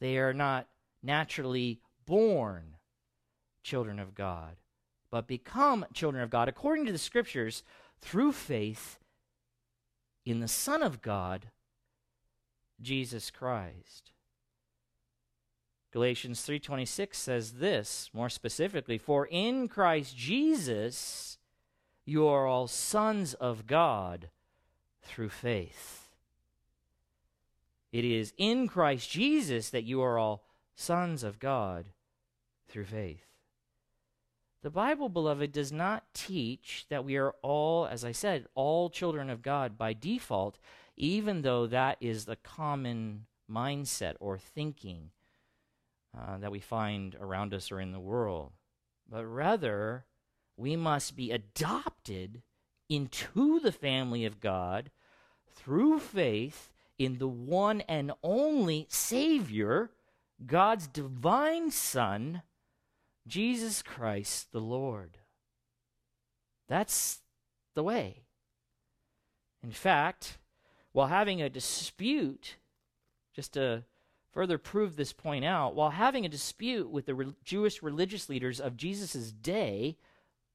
They 0.00 0.18
are 0.18 0.34
not 0.34 0.66
naturally 1.00 1.80
born 2.06 2.76
children 3.62 4.00
of 4.00 4.16
God, 4.16 4.56
but 5.12 5.28
become 5.28 5.86
children 5.94 6.24
of 6.24 6.30
God 6.30 6.48
according 6.48 6.86
to 6.86 6.92
the 6.92 6.98
scriptures 6.98 7.62
through 8.00 8.32
faith 8.32 8.98
in 10.26 10.40
the 10.40 10.48
Son 10.48 10.82
of 10.82 11.00
God, 11.00 11.50
Jesus 12.80 13.30
Christ. 13.30 14.10
Galatians 15.92 16.40
3:26 16.46 17.18
says 17.18 17.52
this 17.54 18.10
more 18.12 18.28
specifically, 18.28 18.98
for 18.98 19.26
in 19.26 19.68
Christ 19.68 20.16
Jesus 20.16 21.38
you 22.04 22.26
are 22.26 22.46
all 22.46 22.66
sons 22.66 23.34
of 23.34 23.66
God 23.66 24.30
through 25.02 25.30
faith. 25.30 26.08
It 27.92 28.04
is 28.04 28.32
in 28.36 28.68
Christ 28.68 29.10
Jesus 29.10 29.70
that 29.70 29.84
you 29.84 30.00
are 30.00 30.18
all 30.18 30.44
sons 30.76 31.22
of 31.24 31.38
God 31.38 31.86
through 32.68 32.84
faith. 32.84 33.26
The 34.62 34.70
Bible, 34.70 35.08
beloved, 35.08 35.52
does 35.52 35.72
not 35.72 36.04
teach 36.12 36.86
that 36.88 37.04
we 37.04 37.16
are 37.16 37.34
all, 37.42 37.86
as 37.86 38.04
I 38.04 38.12
said, 38.12 38.46
all 38.54 38.90
children 38.90 39.30
of 39.30 39.42
God 39.42 39.78
by 39.78 39.94
default, 39.94 40.58
even 40.96 41.42
though 41.42 41.66
that 41.66 41.96
is 42.00 42.26
the 42.26 42.36
common 42.36 43.26
mindset 43.50 44.14
or 44.20 44.38
thinking 44.38 45.10
uh, 46.16 46.38
that 46.38 46.52
we 46.52 46.60
find 46.60 47.16
around 47.20 47.54
us 47.54 47.70
or 47.70 47.80
in 47.80 47.92
the 47.92 48.00
world. 48.00 48.52
But 49.08 49.24
rather, 49.24 50.06
we 50.56 50.76
must 50.76 51.16
be 51.16 51.30
adopted 51.30 52.42
into 52.88 53.60
the 53.60 53.72
family 53.72 54.24
of 54.24 54.40
God 54.40 54.90
through 55.54 56.00
faith 56.00 56.70
in 56.98 57.18
the 57.18 57.28
one 57.28 57.80
and 57.82 58.12
only 58.22 58.86
Savior, 58.90 59.90
God's 60.44 60.86
divine 60.86 61.70
Son, 61.70 62.42
Jesus 63.26 63.82
Christ 63.82 64.52
the 64.52 64.60
Lord. 64.60 65.18
That's 66.68 67.20
the 67.74 67.82
way. 67.82 68.22
In 69.62 69.70
fact, 69.70 70.38
while 70.92 71.08
having 71.08 71.40
a 71.40 71.48
dispute, 71.48 72.56
just 73.34 73.54
to 73.54 73.84
further 74.32 74.58
prove 74.58 74.96
this 74.96 75.12
point 75.12 75.44
out, 75.44 75.74
while 75.74 75.90
having 75.90 76.24
a 76.24 76.28
dispute 76.28 76.88
with 76.88 77.06
the 77.06 77.14
re- 77.14 77.34
Jewish 77.44 77.82
religious 77.82 78.28
leaders 78.28 78.60
of 78.60 78.76
Jesus' 78.76 79.32
day, 79.32 79.96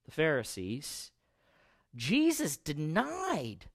the 0.06 0.12
Pharisees, 0.12 1.12
Jesus 1.96 2.58
denied. 2.58 3.66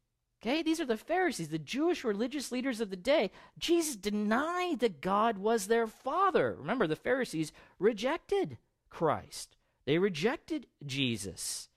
Okay, 0.43 0.63
these 0.63 0.81
are 0.81 0.87
the 0.87 0.97
Pharisees, 0.97 1.49
the 1.49 1.59
Jewish 1.59 2.03
religious 2.03 2.51
leaders 2.51 2.81
of 2.81 2.89
the 2.89 2.97
day. 2.97 3.31
Jesus 3.59 3.95
denied 3.95 4.81
that 4.81 5.03
God 5.03 5.37
was 5.37 5.67
their 5.67 5.87
father. 5.87 6.57
Remember, 6.59 6.87
the 6.87 6.97
Pharisees 6.97 7.53
rejected 7.79 8.57
Christ, 8.89 9.57
they 9.85 9.99
rejected 9.99 10.67
Jesus. 10.85 11.69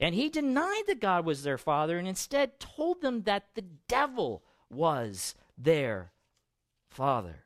And 0.00 0.14
he 0.14 0.28
denied 0.28 0.82
that 0.88 1.00
God 1.00 1.24
was 1.24 1.44
their 1.44 1.56
father 1.56 1.98
and 1.98 2.08
instead 2.08 2.58
told 2.58 3.00
them 3.00 3.22
that 3.22 3.54
the 3.54 3.64
devil 3.88 4.42
was 4.68 5.36
their 5.56 6.10
father. 6.94 7.44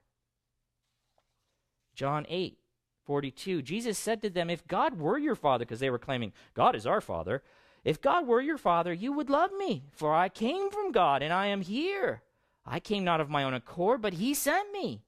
John 1.94 2.26
8, 2.28 2.58
42. 3.06 3.62
Jesus 3.62 3.98
said 3.98 4.22
to 4.22 4.30
them, 4.30 4.50
If 4.50 4.66
God 4.66 4.98
were 4.98 5.18
your 5.18 5.34
father, 5.34 5.64
because 5.64 5.80
they 5.80 5.90
were 5.90 5.98
claiming, 5.98 6.32
God 6.54 6.76
is 6.76 6.86
our 6.86 7.00
father, 7.00 7.42
if 7.84 8.00
God 8.00 8.26
were 8.26 8.40
your 8.40 8.58
father, 8.58 8.92
you 8.92 9.12
would 9.12 9.30
love 9.30 9.50
me, 9.58 9.84
for 9.92 10.14
I 10.14 10.28
came 10.28 10.70
from 10.70 10.92
God 10.92 11.22
and 11.22 11.32
I 11.32 11.46
am 11.46 11.62
here. 11.62 12.22
I 12.66 12.80
came 12.80 13.04
not 13.04 13.20
of 13.20 13.30
my 13.30 13.44
own 13.44 13.54
accord, 13.54 14.02
but 14.02 14.14
he 14.14 14.34
sent 14.34 14.70
me. 14.72 15.02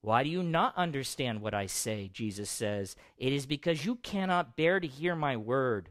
Why 0.00 0.24
do 0.24 0.28
you 0.28 0.42
not 0.42 0.76
understand 0.76 1.40
what 1.40 1.54
I 1.54 1.66
say? 1.66 2.10
Jesus 2.12 2.50
says. 2.50 2.96
It 3.16 3.32
is 3.32 3.46
because 3.46 3.86
you 3.86 3.94
cannot 3.96 4.56
bear 4.56 4.80
to 4.80 4.86
hear 4.86 5.14
my 5.14 5.36
word. 5.36 5.90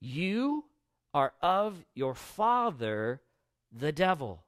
You 0.00 0.64
are 1.12 1.34
of 1.42 1.84
your 1.94 2.14
father, 2.14 3.20
the 3.70 3.92
devil, 3.92 4.44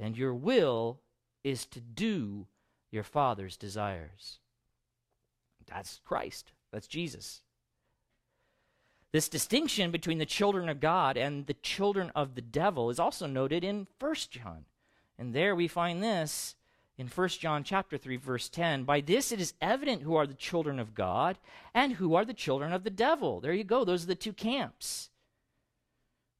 and 0.00 0.16
your 0.16 0.34
will 0.34 1.00
is 1.44 1.66
to 1.66 1.80
do 1.80 2.46
your 2.90 3.02
father's 3.02 3.56
desires. 3.56 4.38
That's 5.66 6.00
Christ. 6.04 6.52
That's 6.72 6.86
Jesus. 6.86 7.42
This 9.12 9.28
distinction 9.28 9.90
between 9.90 10.18
the 10.18 10.26
children 10.26 10.68
of 10.68 10.80
God 10.80 11.16
and 11.16 11.46
the 11.46 11.54
children 11.54 12.10
of 12.14 12.34
the 12.34 12.42
devil 12.42 12.90
is 12.90 13.00
also 13.00 13.26
noted 13.26 13.64
in 13.64 13.86
1 13.98 14.14
John. 14.30 14.64
And 15.18 15.34
there 15.34 15.54
we 15.54 15.68
find 15.68 16.02
this 16.02 16.54
in 16.96 17.08
1 17.08 17.28
John 17.30 17.64
chapter 17.64 17.96
3 17.96 18.16
verse 18.16 18.48
10, 18.48 18.84
by 18.84 19.00
this 19.00 19.32
it 19.32 19.40
is 19.40 19.54
evident 19.60 20.02
who 20.02 20.16
are 20.16 20.26
the 20.26 20.34
children 20.34 20.78
of 20.78 20.94
God 20.94 21.38
and 21.74 21.94
who 21.94 22.14
are 22.14 22.24
the 22.24 22.34
children 22.34 22.72
of 22.72 22.84
the 22.84 22.90
devil. 22.90 23.40
There 23.40 23.52
you 23.52 23.64
go. 23.64 23.84
Those 23.84 24.04
are 24.04 24.08
the 24.08 24.14
two 24.14 24.32
camps. 24.32 25.10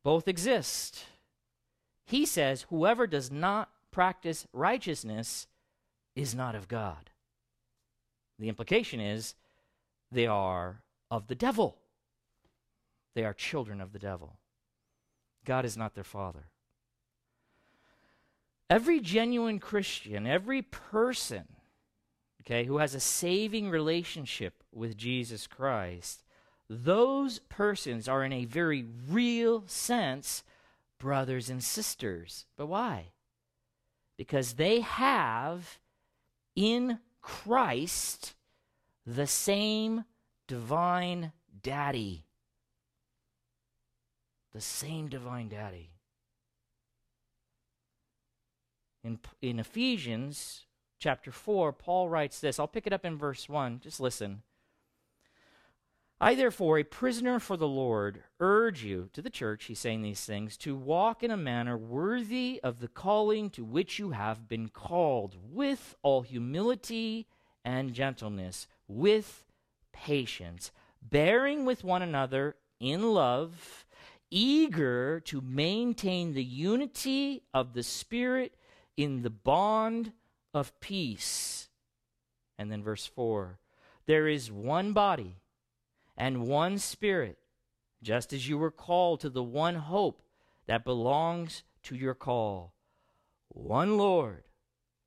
Both 0.04 0.28
exist. 0.28 1.04
He 2.10 2.26
says, 2.26 2.66
whoever 2.70 3.06
does 3.06 3.30
not 3.30 3.70
practice 3.92 4.44
righteousness 4.52 5.46
is 6.16 6.34
not 6.34 6.56
of 6.56 6.66
God. 6.66 7.08
The 8.40 8.48
implication 8.48 8.98
is 8.98 9.36
they 10.10 10.26
are 10.26 10.82
of 11.08 11.28
the 11.28 11.36
devil. 11.36 11.76
They 13.14 13.24
are 13.24 13.32
children 13.32 13.80
of 13.80 13.92
the 13.92 14.00
devil. 14.00 14.38
God 15.44 15.64
is 15.64 15.76
not 15.76 15.94
their 15.94 16.02
father. 16.02 16.46
Every 18.68 18.98
genuine 18.98 19.60
Christian, 19.60 20.26
every 20.26 20.62
person, 20.62 21.44
okay, 22.42 22.64
who 22.64 22.78
has 22.78 22.96
a 22.96 23.00
saving 23.00 23.70
relationship 23.70 24.64
with 24.72 24.96
Jesus 24.96 25.46
Christ, 25.46 26.24
those 26.68 27.38
persons 27.38 28.08
are 28.08 28.24
in 28.24 28.32
a 28.32 28.46
very 28.46 28.84
real 29.08 29.62
sense 29.68 30.42
brothers 31.00 31.50
and 31.50 31.64
sisters. 31.64 32.46
But 32.56 32.66
why? 32.66 33.06
Because 34.16 34.52
they 34.52 34.80
have 34.80 35.80
in 36.54 37.00
Christ 37.20 38.34
the 39.04 39.26
same 39.26 40.04
divine 40.46 41.32
daddy. 41.62 42.24
The 44.52 44.60
same 44.60 45.08
divine 45.08 45.48
daddy. 45.48 45.90
In, 49.02 49.18
in 49.40 49.58
Ephesians 49.58 50.66
chapter 50.98 51.32
4, 51.32 51.72
Paul 51.72 52.08
writes 52.08 52.40
this. 52.40 52.60
I'll 52.60 52.68
pick 52.68 52.86
it 52.86 52.92
up 52.92 53.04
in 53.04 53.16
verse 53.16 53.48
1. 53.48 53.80
Just 53.80 54.00
listen. 54.00 54.42
I, 56.22 56.34
therefore, 56.34 56.78
a 56.78 56.84
prisoner 56.84 57.38
for 57.38 57.56
the 57.56 57.66
Lord, 57.66 58.22
urge 58.40 58.84
you, 58.84 59.08
to 59.14 59.22
the 59.22 59.30
church, 59.30 59.64
he's 59.64 59.78
saying 59.78 60.02
these 60.02 60.22
things, 60.22 60.58
to 60.58 60.76
walk 60.76 61.22
in 61.22 61.30
a 61.30 61.36
manner 61.36 61.78
worthy 61.78 62.60
of 62.62 62.80
the 62.80 62.88
calling 62.88 63.48
to 63.50 63.64
which 63.64 63.98
you 63.98 64.10
have 64.10 64.46
been 64.46 64.68
called, 64.68 65.36
with 65.50 65.96
all 66.02 66.20
humility 66.20 67.26
and 67.64 67.94
gentleness, 67.94 68.66
with 68.86 69.46
patience, 69.92 70.72
bearing 71.00 71.64
with 71.64 71.84
one 71.84 72.02
another 72.02 72.56
in 72.78 73.14
love, 73.14 73.86
eager 74.30 75.20
to 75.20 75.40
maintain 75.40 76.34
the 76.34 76.44
unity 76.44 77.44
of 77.54 77.72
the 77.72 77.82
Spirit 77.82 78.54
in 78.94 79.22
the 79.22 79.30
bond 79.30 80.12
of 80.52 80.78
peace. 80.80 81.70
And 82.58 82.70
then 82.70 82.82
verse 82.82 83.06
4 83.06 83.58
there 84.06 84.28
is 84.28 84.50
one 84.50 84.92
body 84.92 85.36
and 86.16 86.46
one 86.46 86.78
spirit, 86.78 87.38
just 88.02 88.32
as 88.32 88.48
you 88.48 88.58
were 88.58 88.70
called 88.70 89.20
to 89.20 89.30
the 89.30 89.42
one 89.42 89.76
hope 89.76 90.22
that 90.66 90.84
belongs 90.84 91.62
to 91.84 91.94
your 91.94 92.14
call. 92.14 92.74
One 93.48 93.96
Lord, 93.96 94.44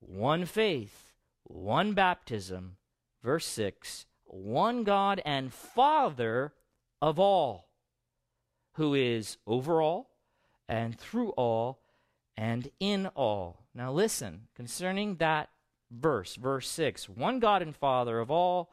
one 0.00 0.44
faith, 0.44 1.12
one 1.44 1.92
baptism. 1.92 2.76
Verse 3.22 3.46
6 3.46 4.06
one 4.26 4.82
God 4.82 5.22
and 5.24 5.52
Father 5.52 6.52
of 7.00 7.18
all, 7.18 7.68
who 8.74 8.94
is 8.94 9.38
over 9.46 9.80
all 9.80 10.10
and 10.68 10.98
through 10.98 11.30
all 11.30 11.80
and 12.36 12.68
in 12.80 13.06
all. 13.08 13.64
Now, 13.74 13.92
listen, 13.92 14.48
concerning 14.56 15.16
that 15.16 15.50
verse, 15.90 16.34
verse 16.36 16.68
6, 16.68 17.08
one 17.08 17.38
God 17.38 17.62
and 17.62 17.76
Father 17.76 18.18
of 18.18 18.30
all, 18.30 18.70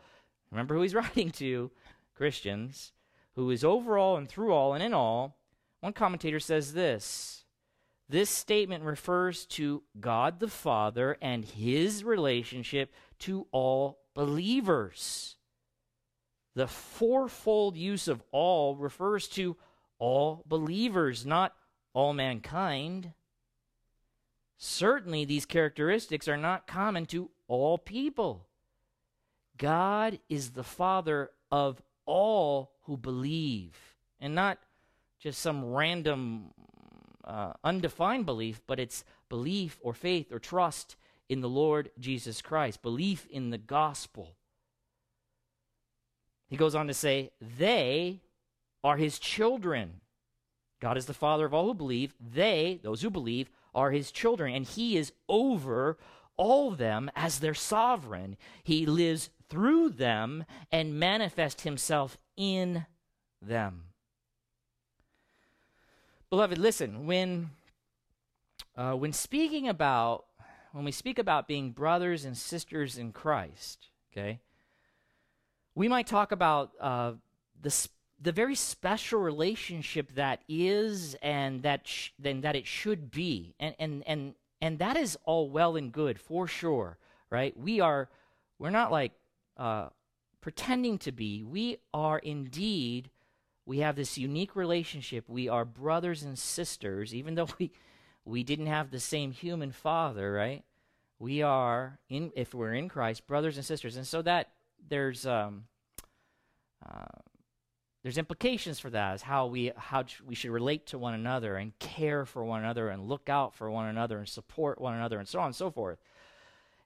remember 0.52 0.76
who 0.76 0.82
he's 0.82 0.96
writing 0.96 1.30
to, 1.32 1.70
Christians, 2.16 2.94
who 3.36 3.50
is 3.52 3.64
over 3.64 3.98
all 3.98 4.18
and 4.18 4.28
through 4.28 4.54
all 4.54 4.74
and 4.74 4.84
in 4.84 4.94
all. 4.94 5.38
One 5.80 5.94
commentator 5.94 6.40
says 6.40 6.74
this 6.74 7.42
this 8.12 8.30
statement 8.30 8.84
refers 8.84 9.46
to 9.46 9.84
God 9.98 10.42
the 10.42 10.50
Father 10.50 11.18
and 11.22 11.46
his 11.46 12.04
relationship 12.04 12.94
to 13.20 13.48
all 13.54 14.00
believers. 14.14 15.38
The 16.54 16.68
fourfold 16.68 17.78
use 17.78 18.10
of 18.10 18.22
all 18.34 18.76
refers 18.76 19.30
to 19.30 19.56
all 19.98 20.44
believers, 20.46 21.26
not 21.26 21.56
all 21.94 22.14
mankind. 22.14 23.14
Certainly, 24.58 25.24
these 25.24 25.46
characteristics 25.46 26.28
are 26.28 26.36
not 26.36 26.68
common 26.68 27.06
to 27.08 27.32
all 27.48 27.78
people. 27.78 28.46
God 29.58 30.20
is 30.28 30.52
the 30.52 30.66
Father 30.66 31.32
of 31.50 31.82
all 32.12 32.74
who 32.84 32.98
believe, 32.98 33.78
and 34.20 34.36
not 34.36 34.58
just 35.18 35.40
some 35.40 35.64
random, 35.64 36.52
uh, 37.24 37.54
undefined 37.64 38.26
belief, 38.26 38.60
but 38.68 38.82
it's 38.82 39.06
belief 39.30 39.80
or 39.82 39.94
faith 39.94 40.30
or 40.30 40.38
trust 40.40 40.98
in 41.30 41.40
the 41.40 41.48
Lord 41.48 41.90
Jesus 41.98 42.42
Christ, 42.42 42.82
belief 42.82 43.26
in 43.30 43.50
the 43.50 43.58
gospel. 43.58 44.36
He 46.50 46.58
goes 46.58 46.76
on 46.76 46.88
to 46.88 46.94
say, 46.94 47.32
They 47.40 48.20
are 48.84 48.98
his 48.98 49.18
children. 49.18 50.02
God 50.82 50.98
is 50.98 51.06
the 51.06 51.14
Father 51.14 51.46
of 51.46 51.54
all 51.54 51.68
who 51.68 51.74
believe. 51.74 52.14
They, 52.20 52.82
those 52.84 53.02
who 53.02 53.10
believe, 53.10 53.50
are 53.74 53.92
his 53.92 54.12
children, 54.12 54.54
and 54.54 54.66
he 54.66 54.98
is 54.98 55.14
over 55.30 55.98
all 56.36 56.72
them 56.72 57.10
as 57.16 57.40
their 57.40 57.54
sovereign. 57.54 58.36
He 58.64 58.86
lives 58.86 59.30
through 59.52 59.90
them 59.90 60.46
and 60.72 60.98
manifest 60.98 61.62
himself 61.62 62.18
in 62.38 62.86
them. 63.42 63.84
Beloved, 66.30 66.58
listen, 66.58 67.06
when, 67.06 67.50
uh, 68.78 68.94
when 68.94 69.12
speaking 69.12 69.68
about, 69.68 70.24
when 70.72 70.86
we 70.86 70.94
speak 70.94 71.20
about 71.20 71.50
being 71.50 71.72
brothers 71.72 72.24
and 72.24 72.38
sisters 72.38 72.98
in 72.98 73.12
Christ, 73.12 73.90
okay, 74.12 74.40
we 75.76 75.90
might 75.90 76.08
talk 76.08 76.32
about 76.32 76.72
uh, 76.80 77.12
the, 77.62 77.90
the 78.22 78.32
very 78.32 78.56
special 78.56 79.20
relationship 79.20 80.14
that 80.16 80.44
is 80.48 81.18
and 81.22 81.62
that 81.64 81.86
sh- 81.86 82.12
then 82.18 82.40
that 82.42 82.56
it 82.56 82.66
should 82.68 83.12
be 83.12 83.56
and 83.60 83.76
and 83.80 84.04
and 84.06 84.36
and 84.62 84.80
that 84.80 84.96
is 84.96 85.18
all 85.26 85.50
well 85.50 85.76
and 85.76 85.92
good 85.92 86.20
for 86.20 86.48
sure 86.48 86.98
right 87.30 87.58
we 87.58 87.80
are 87.80 88.10
we're 88.60 88.70
not 88.70 88.92
like 88.92 89.12
uh, 89.62 89.90
pretending 90.42 90.98
to 90.98 91.12
be 91.12 91.44
we 91.44 91.78
are 91.94 92.18
indeed 92.18 93.12
we 93.64 93.78
have 93.78 93.96
this 93.96 94.18
unique 94.18 94.56
relationship. 94.56 95.30
We 95.30 95.48
are 95.48 95.66
brothers 95.66 96.24
and 96.24 96.38
sisters 96.38 97.14
even 97.14 97.36
though 97.36 97.48
we 97.60 97.72
we 98.26 98.44
didn't 98.44 98.66
have 98.66 98.90
the 98.90 99.00
same 99.00 99.32
human 99.32 99.72
father 99.72 100.34
right? 100.34 100.64
We 101.20 101.44
are 101.44 102.00
in 102.10 102.32
if 102.36 102.56
we're 102.56 102.74
in 102.74 102.90
christ 102.90 103.28
brothers 103.28 103.56
and 103.56 103.64
sisters. 103.64 103.98
And 103.98 104.08
so 104.08 104.24
that 104.24 104.50
there's 104.90 105.28
um 105.28 105.66
uh, 106.84 107.22
there's 108.02 108.18
implications 108.18 108.80
for 108.80 108.90
that 108.90 109.14
as 109.14 109.22
how 109.22 109.46
we 109.46 109.72
how 109.78 110.06
we 110.26 110.34
should 110.34 110.50
relate 110.50 110.88
to 110.88 110.98
one 110.98 111.14
another 111.14 111.56
and 111.56 111.78
care 111.78 112.26
for 112.26 112.44
one 112.44 112.62
another 112.62 112.90
and 112.90 113.08
look 113.08 113.30
out 113.30 113.54
for 113.54 113.70
one 113.70 113.86
another 113.86 114.18
and 114.18 114.28
support 114.28 114.82
one 114.82 114.96
another 114.96 115.20
and 115.20 115.28
so 115.28 115.40
on 115.40 115.46
and 115.46 115.56
so 115.56 115.70
forth. 115.70 116.00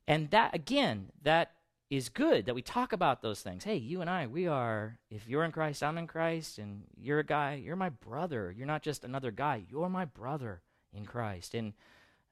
And 0.10 0.30
that 0.32 0.54
again 0.54 1.14
that 1.24 1.54
is 1.90 2.10
good 2.10 2.46
that 2.46 2.56
we 2.56 2.62
talk 2.62 2.94
about 2.94 3.22
those 3.22 3.42
things. 3.42 3.64
Hey 3.64 3.76
you 3.76 4.02
and 4.02 4.10
i 4.10 4.26
we 4.26 4.48
are 4.48 4.98
if 5.12 5.28
you're 5.28 5.44
in 5.44 5.52
christ 5.52 5.84
i'm 5.84 5.98
in 5.98 6.08
christ 6.08 6.58
and 6.58 6.84
you're 7.00 7.20
a 7.20 7.26
guy 7.26 7.62
you're 7.64 7.76
my 7.76 7.90
brother. 7.90 8.54
You're 8.56 8.68
not 8.68 8.82
just 8.82 9.04
another 9.04 9.32
guy 9.32 9.64
you're 9.70 9.90
my 9.90 10.06
brother 10.06 10.62
in 10.94 11.06
christ. 11.06 11.54
And 11.54 11.74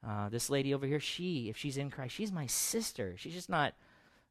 uh, 0.06 0.28
this 0.28 0.50
lady 0.50 0.74
over 0.74 0.86
here 0.86 1.00
she 1.00 1.48
if 1.48 1.56
she's 1.56 1.76
in 1.76 1.90
christ 1.90 2.14
she's 2.14 2.32
my 2.32 2.46
sister. 2.46 3.14
She's 3.16 3.34
just 3.34 3.50
not 3.50 3.74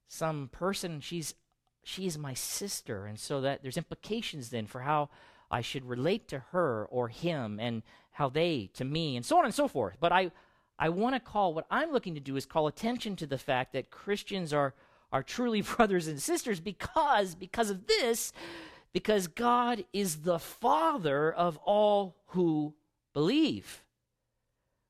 some 0.08 0.50
person. 0.52 1.00
She's 1.00 1.36
she 1.84 2.06
is 2.06 2.18
my 2.18 2.34
sister. 2.34 3.06
And 3.06 3.20
so 3.20 3.42
that 3.42 3.62
there's 3.62 3.78
implications 3.78 4.50
then 4.50 4.68
for 4.68 4.82
how 4.82 5.10
I 5.50 5.62
should 5.62 5.86
relate 5.86 6.28
to 6.30 6.40
her 6.52 6.86
or 6.90 7.08
him 7.08 7.60
and 7.60 7.84
how 8.12 8.30
they 8.30 8.70
to 8.74 8.84
me 8.84 9.16
and 9.16 9.26
so 9.26 9.38
on 9.38 9.46
and 9.46 9.54
so 9.54 9.68
forth. 9.68 9.96
But 10.00 10.12
I 10.12 10.32
I 10.78 10.90
want 10.90 11.16
to 11.16 11.20
call 11.20 11.54
what 11.54 11.68
I'm 11.72 11.94
looking 11.94 12.16
to 12.16 12.20
do 12.20 12.36
is 12.36 12.46
call 12.46 12.68
attention 12.68 13.16
to 13.18 13.28
the 13.28 13.38
fact 13.38 13.72
that 13.72 13.90
Christians 13.90 14.52
are 14.52 14.74
are 15.14 15.24
truly 15.24 15.62
brothers 15.78 16.08
and 16.08 16.22
sisters 16.22 16.60
because 16.60 17.36
because 17.36 17.70
of 17.70 17.88
this 17.88 18.34
because 18.92 19.28
God 19.28 19.86
is 19.94 20.18
the 20.18 20.38
father 20.38 21.32
of 21.32 21.58
all 21.66 22.18
who 22.28 22.74
believe. 23.14 23.84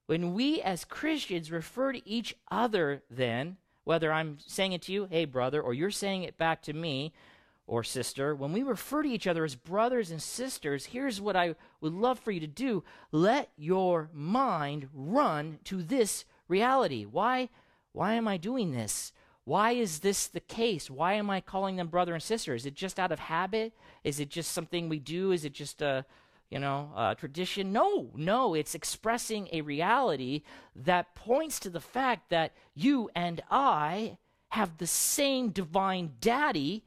When 0.07 0.33
we 0.33 0.61
as 0.61 0.83
Christians 0.83 1.51
refer 1.51 1.93
to 1.93 2.09
each 2.09 2.35
other 2.49 3.03
then 3.09 3.57
whether 3.83 4.11
I'm 4.13 4.37
saying 4.39 4.73
it 4.73 4.81
to 4.83 4.93
you, 4.93 5.07
hey, 5.11 5.25
brother, 5.25 5.61
or 5.61 5.73
you're 5.73 5.91
saying 5.91 6.23
it 6.23 6.37
back 6.37 6.61
to 6.63 6.73
me 6.73 7.13
or 7.67 7.83
sister, 7.83 8.35
when 8.35 8.53
we 8.53 8.63
refer 8.63 9.03
to 9.03 9.09
each 9.09 9.27
other 9.27 9.43
as 9.43 9.55
brothers 9.55 10.11
and 10.11 10.21
sisters, 10.21 10.85
here's 10.87 11.19
what 11.19 11.35
I 11.35 11.55
would 11.81 11.93
love 11.93 12.19
for 12.19 12.31
you 12.31 12.39
to 12.39 12.47
do 12.47 12.83
let 13.11 13.51
your 13.57 14.09
mind 14.13 14.89
run 14.93 15.59
to 15.65 15.83
this 15.83 16.25
reality. 16.47 17.05
Why? 17.05 17.49
Why 17.91 18.13
am 18.13 18.27
I 18.27 18.37
doing 18.37 18.71
this? 18.71 19.11
Why 19.45 19.71
is 19.71 19.99
this 19.99 20.27
the 20.27 20.39
case? 20.39 20.89
Why 20.89 21.13
am 21.13 21.29
I 21.29 21.41
calling 21.41 21.75
them 21.75 21.87
brother 21.87 22.13
and 22.13 22.23
sister? 22.23 22.55
Is 22.55 22.65
it 22.65 22.75
just 22.75 22.99
out 22.99 23.11
of 23.11 23.19
habit? 23.19 23.73
Is 24.03 24.19
it 24.19 24.29
just 24.29 24.51
something 24.51 24.87
we 24.87 24.99
do? 24.99 25.31
Is 25.31 25.43
it 25.43 25.53
just 25.53 25.81
a 25.81 26.05
you 26.53 26.59
know, 26.59 26.91
uh, 26.95 27.15
tradition. 27.15 27.73
No, 27.73 28.11
no, 28.13 28.53
it's 28.53 28.75
expressing 28.75 29.49
a 29.51 29.61
reality 29.61 30.43
that 30.75 31.15
points 31.15 31.59
to 31.61 31.69
the 31.71 31.79
fact 31.79 32.29
that 32.29 32.53
you 32.75 33.09
and 33.15 33.41
I 33.49 34.19
have 34.49 34.77
the 34.77 34.85
same 34.85 35.49
divine 35.49 36.11
daddy 36.21 36.83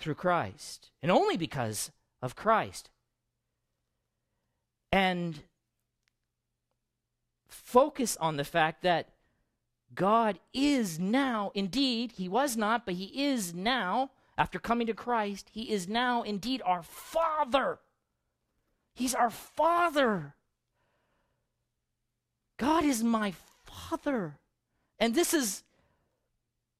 through 0.00 0.16
Christ, 0.16 0.90
and 1.00 1.12
only 1.12 1.36
because 1.36 1.92
of 2.20 2.34
Christ. 2.34 2.90
And 4.90 5.44
focus 7.48 8.16
on 8.18 8.36
the 8.36 8.44
fact 8.44 8.82
that 8.82 9.10
God 9.94 10.38
is 10.52 10.98
now, 10.98 11.50
indeed, 11.54 12.12
He 12.12 12.28
was 12.28 12.56
not, 12.56 12.84
but 12.84 12.94
He 12.94 13.26
is 13.30 13.54
now 13.54 14.10
after 14.38 14.60
coming 14.60 14.86
to 14.86 14.94
Christ, 14.94 15.50
he 15.52 15.72
is 15.72 15.88
now 15.88 16.22
indeed 16.22 16.62
our 16.64 16.84
Father. 16.84 17.80
He's 18.94 19.14
our 19.14 19.30
Father. 19.30 20.36
God 22.56 22.84
is 22.84 23.02
my 23.02 23.34
Father. 23.66 24.38
And 25.00 25.14
this 25.14 25.34
is 25.34 25.64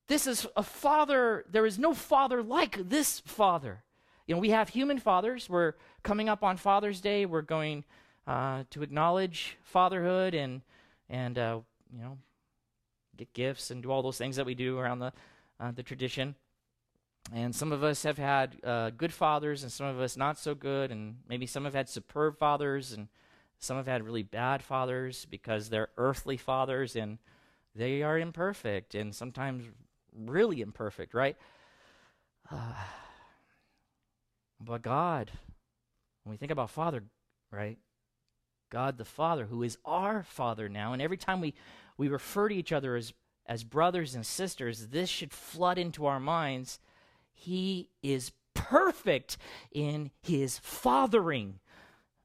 this 0.06 0.26
is 0.26 0.46
a 0.56 0.62
father 0.62 1.44
there 1.50 1.66
is 1.66 1.78
no 1.78 1.92
father 1.92 2.42
like 2.42 2.88
this 2.88 3.20
father 3.20 3.84
you 4.26 4.34
know 4.34 4.40
we 4.40 4.48
have 4.48 4.70
human 4.70 4.98
fathers 4.98 5.50
we're 5.50 5.74
coming 6.02 6.30
up 6.30 6.42
on 6.42 6.56
father's 6.56 7.02
day 7.02 7.26
we're 7.26 7.42
going 7.42 7.84
uh, 8.28 8.62
to 8.70 8.82
acknowledge 8.82 9.56
fatherhood 9.64 10.34
and 10.34 10.62
and 11.10 11.36
uh, 11.36 11.58
you 11.92 12.00
know 12.00 12.18
get 13.16 13.32
gifts 13.32 13.72
and 13.72 13.82
do 13.82 13.90
all 13.90 14.02
those 14.02 14.18
things 14.18 14.36
that 14.36 14.46
we 14.46 14.54
do 14.54 14.78
around 14.78 15.00
the 15.00 15.12
uh, 15.58 15.72
the 15.72 15.82
tradition 15.82 16.36
and 17.32 17.54
some 17.54 17.72
of 17.72 17.84
us 17.84 18.04
have 18.04 18.18
had 18.18 18.56
uh, 18.64 18.90
good 18.90 19.12
fathers, 19.12 19.62
and 19.62 19.70
some 19.70 19.86
of 19.86 20.00
us 20.00 20.16
not 20.16 20.38
so 20.38 20.54
good, 20.54 20.90
and 20.90 21.16
maybe 21.28 21.46
some 21.46 21.64
have 21.64 21.74
had 21.74 21.88
superb 21.88 22.38
fathers, 22.38 22.92
and 22.92 23.08
some 23.58 23.76
have 23.76 23.86
had 23.86 24.02
really 24.02 24.22
bad 24.22 24.62
fathers 24.62 25.26
because 25.26 25.68
they're 25.68 25.90
earthly 25.98 26.36
fathers 26.36 26.96
and 26.96 27.18
they 27.74 28.02
are 28.02 28.18
imperfect, 28.18 28.94
and 28.94 29.14
sometimes 29.14 29.64
really 30.14 30.60
imperfect, 30.60 31.14
right? 31.14 31.36
But 34.60 34.82
God, 34.82 35.30
when 36.24 36.32
we 36.32 36.36
think 36.36 36.50
about 36.50 36.70
Father, 36.70 37.04
right? 37.52 37.78
God 38.70 38.98
the 38.98 39.04
Father, 39.04 39.46
who 39.46 39.62
is 39.62 39.78
our 39.84 40.22
Father 40.22 40.68
now, 40.68 40.92
and 40.92 41.02
every 41.02 41.16
time 41.16 41.40
we, 41.40 41.54
we 41.96 42.08
refer 42.08 42.48
to 42.48 42.54
each 42.54 42.72
other 42.72 42.96
as, 42.96 43.12
as 43.46 43.64
brothers 43.64 44.14
and 44.14 44.24
sisters, 44.24 44.88
this 44.88 45.08
should 45.08 45.32
flood 45.32 45.78
into 45.78 46.06
our 46.06 46.20
minds 46.20 46.78
he 47.38 47.88
is 48.02 48.32
perfect 48.52 49.38
in 49.70 50.10
his 50.20 50.58
fathering. 50.58 51.60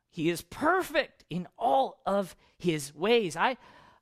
He 0.09 0.29
is 0.29 0.41
perfect 0.41 1.23
in 1.29 1.47
all 1.57 2.01
of 2.05 2.35
his 2.57 2.95
ways. 2.95 3.37
I, 3.37 3.57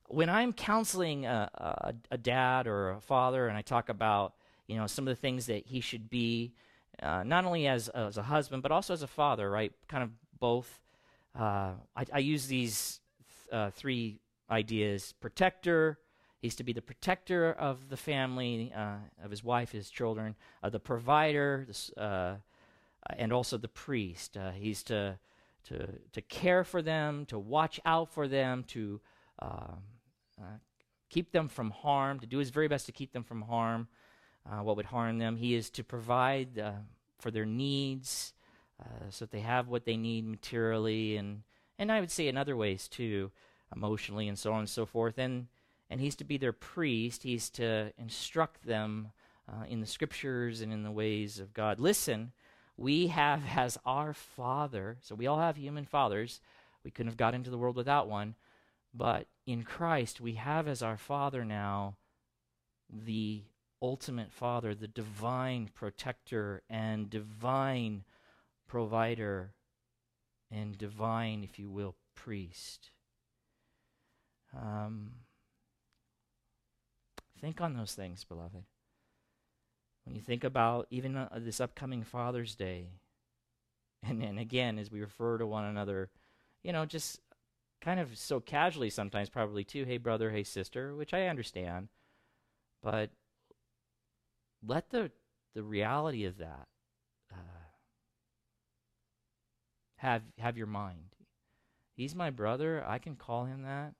when 0.06 0.30
I'm 0.30 0.54
counseling 0.54 1.26
a, 1.26 1.50
a, 1.54 1.94
a 2.12 2.18
dad 2.18 2.66
or 2.66 2.92
a 2.92 3.00
father, 3.00 3.46
and 3.46 3.58
I 3.58 3.62
talk 3.62 3.90
about 3.90 4.34
you 4.66 4.76
know 4.76 4.86
some 4.86 5.06
of 5.06 5.14
the 5.14 5.20
things 5.20 5.46
that 5.46 5.66
he 5.66 5.80
should 5.80 6.08
be, 6.08 6.54
uh, 7.02 7.24
not 7.24 7.44
only 7.44 7.66
as 7.66 7.88
as 7.90 8.16
a 8.16 8.22
husband 8.22 8.62
but 8.62 8.72
also 8.72 8.94
as 8.94 9.02
a 9.02 9.06
father, 9.06 9.50
right? 9.50 9.72
Kind 9.88 10.02
of 10.02 10.10
both. 10.38 10.80
Uh, 11.38 11.72
I, 11.96 12.04
I, 12.12 12.18
use 12.18 12.46
these 12.46 13.00
th- 13.50 13.54
uh, 13.54 13.70
three 13.70 14.20
ideas: 14.50 15.14
protector, 15.20 15.98
He's 16.42 16.56
to 16.56 16.64
be 16.64 16.72
the 16.72 16.82
protector 16.82 17.52
of 17.52 17.88
the 17.88 17.96
family, 17.96 18.72
uh, 18.76 18.96
of 19.22 19.30
his 19.30 19.44
wife, 19.44 19.70
his 19.70 19.88
children, 19.88 20.34
uh, 20.60 20.70
the 20.70 20.80
provider, 20.80 21.68
uh, 21.96 22.34
and 23.16 23.32
also 23.32 23.56
the 23.56 23.68
priest. 23.68 24.36
Uh, 24.36 24.50
he's 24.50 24.82
to, 24.84 25.20
to, 25.68 25.86
to 26.10 26.20
care 26.22 26.64
for 26.64 26.82
them, 26.82 27.26
to 27.26 27.38
watch 27.38 27.78
out 27.84 28.12
for 28.12 28.26
them, 28.26 28.64
to 28.64 29.00
um, 29.38 29.78
keep 31.08 31.30
them 31.30 31.46
from 31.46 31.70
harm, 31.70 32.18
to 32.18 32.26
do 32.26 32.38
his 32.38 32.50
very 32.50 32.66
best 32.66 32.86
to 32.86 32.92
keep 32.92 33.12
them 33.12 33.22
from 33.22 33.42
harm, 33.42 33.86
what 34.62 34.74
would 34.74 34.86
harm 34.86 35.18
them. 35.18 35.36
He 35.36 35.54
is 35.54 35.70
to 35.70 35.84
provide 35.84 36.60
for 37.20 37.30
their 37.30 37.46
needs 37.46 38.32
so 39.10 39.24
that 39.24 39.32
they 39.32 39.40
have 39.40 39.68
what 39.68 39.84
they 39.84 39.96
need 39.96 40.26
materially, 40.26 41.16
and, 41.16 41.42
and 41.78 41.90
I 41.90 42.00
would 42.00 42.10
say 42.10 42.28
in 42.28 42.36
other 42.36 42.56
ways 42.56 42.88
too, 42.88 43.30
emotionally, 43.74 44.28
and 44.28 44.38
so 44.38 44.52
on 44.52 44.60
and 44.60 44.68
so 44.68 44.86
forth. 44.86 45.18
And 45.18 45.46
and 45.92 46.00
he's 46.00 46.16
to 46.16 46.24
be 46.24 46.38
their 46.38 46.54
priest. 46.54 47.22
He's 47.22 47.50
to 47.50 47.92
instruct 47.98 48.64
them 48.64 49.08
uh, 49.46 49.64
in 49.68 49.80
the 49.80 49.86
scriptures 49.86 50.62
and 50.62 50.72
in 50.72 50.84
the 50.84 50.90
ways 50.90 51.38
of 51.38 51.52
God. 51.52 51.78
Listen, 51.78 52.32
we 52.78 53.08
have 53.08 53.42
as 53.56 53.78
our 53.84 54.14
father, 54.14 54.96
so 55.02 55.14
we 55.14 55.26
all 55.26 55.38
have 55.38 55.58
human 55.58 55.84
fathers. 55.84 56.40
We 56.82 56.90
couldn't 56.90 57.10
have 57.10 57.18
got 57.18 57.34
into 57.34 57.50
the 57.50 57.58
world 57.58 57.76
without 57.76 58.08
one. 58.08 58.36
But 58.94 59.26
in 59.46 59.64
Christ, 59.64 60.18
we 60.18 60.34
have 60.34 60.66
as 60.66 60.82
our 60.82 60.96
father 60.96 61.44
now 61.44 61.96
the 62.90 63.42
ultimate 63.82 64.32
father, 64.32 64.74
the 64.74 64.88
divine 64.88 65.68
protector 65.74 66.62
and 66.70 67.10
divine 67.10 68.04
provider 68.72 69.52
and 70.50 70.78
divine, 70.78 71.44
if 71.44 71.58
you 71.58 71.68
will, 71.68 71.94
priest. 72.14 72.88
Um, 74.58 75.12
Think 77.38 77.60
on 77.60 77.74
those 77.74 77.94
things, 77.94 78.24
beloved. 78.24 78.62
When 80.04 80.14
you 80.14 80.22
think 80.22 80.44
about 80.44 80.86
even 80.90 81.16
uh, 81.16 81.28
this 81.36 81.60
upcoming 81.60 82.04
Father's 82.04 82.54
Day, 82.54 82.92
and 84.02 84.22
then 84.22 84.38
again, 84.38 84.78
as 84.78 84.90
we 84.90 85.00
refer 85.00 85.38
to 85.38 85.46
one 85.46 85.64
another, 85.64 86.08
you 86.62 86.72
know, 86.72 86.86
just 86.86 87.18
kind 87.80 87.98
of 87.98 88.16
so 88.16 88.38
casually 88.38 88.90
sometimes, 88.90 89.28
probably 89.28 89.64
too, 89.64 89.84
hey, 89.84 89.98
brother, 89.98 90.30
hey, 90.30 90.44
sister, 90.44 90.94
which 90.94 91.12
I 91.12 91.26
understand, 91.26 91.88
but 92.82 93.10
let 94.66 94.90
the 94.90 95.10
the 95.54 95.64
reality 95.64 96.24
of 96.24 96.38
that. 96.38 96.68
Uh, 97.32 97.36
have 100.02 100.22
have 100.38 100.58
your 100.58 100.66
mind. 100.66 101.14
He's 101.94 102.14
my 102.14 102.30
brother. 102.30 102.84
I 102.86 102.98
can 102.98 103.14
call 103.14 103.44
him 103.44 103.62
that. 103.62 103.94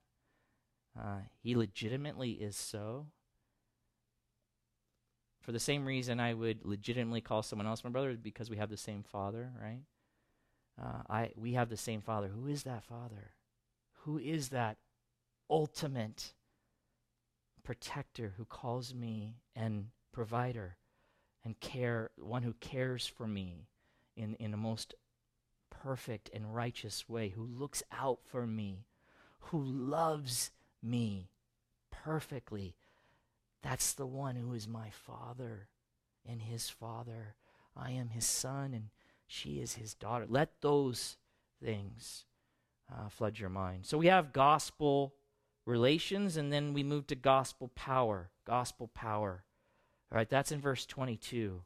Uh, 0.99 1.19
he 1.41 1.55
legitimately 1.55 2.31
is 2.31 2.57
so. 2.57 3.07
For 5.41 5.53
the 5.53 5.59
same 5.59 5.85
reason 5.85 6.19
I 6.19 6.33
would 6.33 6.65
legitimately 6.65 7.21
call 7.21 7.41
someone 7.41 7.67
else 7.67 7.83
my 7.83 7.89
brother 7.89 8.15
because 8.21 8.49
we 8.49 8.57
have 8.57 8.69
the 8.69 8.77
same 8.77 9.03
father, 9.03 9.51
right? 9.61 9.83
Uh, 10.81 11.03
I 11.09 11.31
we 11.37 11.53
have 11.53 11.69
the 11.69 11.77
same 11.77 12.01
father. 12.01 12.27
Who 12.27 12.47
is 12.47 12.63
that 12.63 12.83
father? 12.83 13.31
Who 14.01 14.17
is 14.17 14.49
that 14.49 14.77
ultimate 15.49 16.33
protector 17.63 18.33
who 18.35 18.43
calls 18.43 18.93
me 18.93 19.37
and 19.55 19.87
provider 20.11 20.75
and 21.45 21.57
care 21.61 22.11
one 22.17 22.43
who 22.43 22.53
cares 22.59 23.07
for 23.07 23.25
me 23.25 23.69
in 24.17 24.35
in 24.35 24.53
a 24.53 24.57
most 24.57 24.95
perfect 25.81 26.29
and 26.33 26.55
righteous 26.55 27.07
way, 27.09 27.29
who 27.29 27.43
looks 27.43 27.83
out 27.91 28.19
for 28.25 28.45
me, 28.45 28.85
who 29.39 29.61
loves 29.61 30.51
me 30.81 31.29
perfectly. 31.91 32.75
That's 33.61 33.93
the 33.93 34.05
one 34.05 34.35
who 34.35 34.53
is 34.53 34.67
my 34.67 34.89
father 34.89 35.67
and 36.27 36.41
his 36.41 36.69
father. 36.69 37.35
I 37.75 37.91
am 37.91 38.09
his 38.09 38.25
son 38.25 38.73
and 38.73 38.89
she 39.27 39.59
is 39.59 39.75
his 39.75 39.93
daughter. 39.93 40.25
Let 40.27 40.61
those 40.61 41.17
things 41.63 42.25
uh, 42.91 43.09
flood 43.09 43.39
your 43.39 43.49
mind. 43.49 43.85
So 43.85 43.97
we 43.97 44.07
have 44.07 44.33
gospel 44.33 45.13
relations, 45.65 46.37
and 46.37 46.51
then 46.51 46.73
we 46.73 46.83
move 46.83 47.07
to 47.07 47.15
gospel 47.15 47.69
power. 47.75 48.29
Gospel 48.45 48.89
power. 48.93 49.43
All 50.11 50.17
right, 50.17 50.29
that's 50.29 50.51
in 50.51 50.61
verse 50.61 50.85
22. 50.85 51.61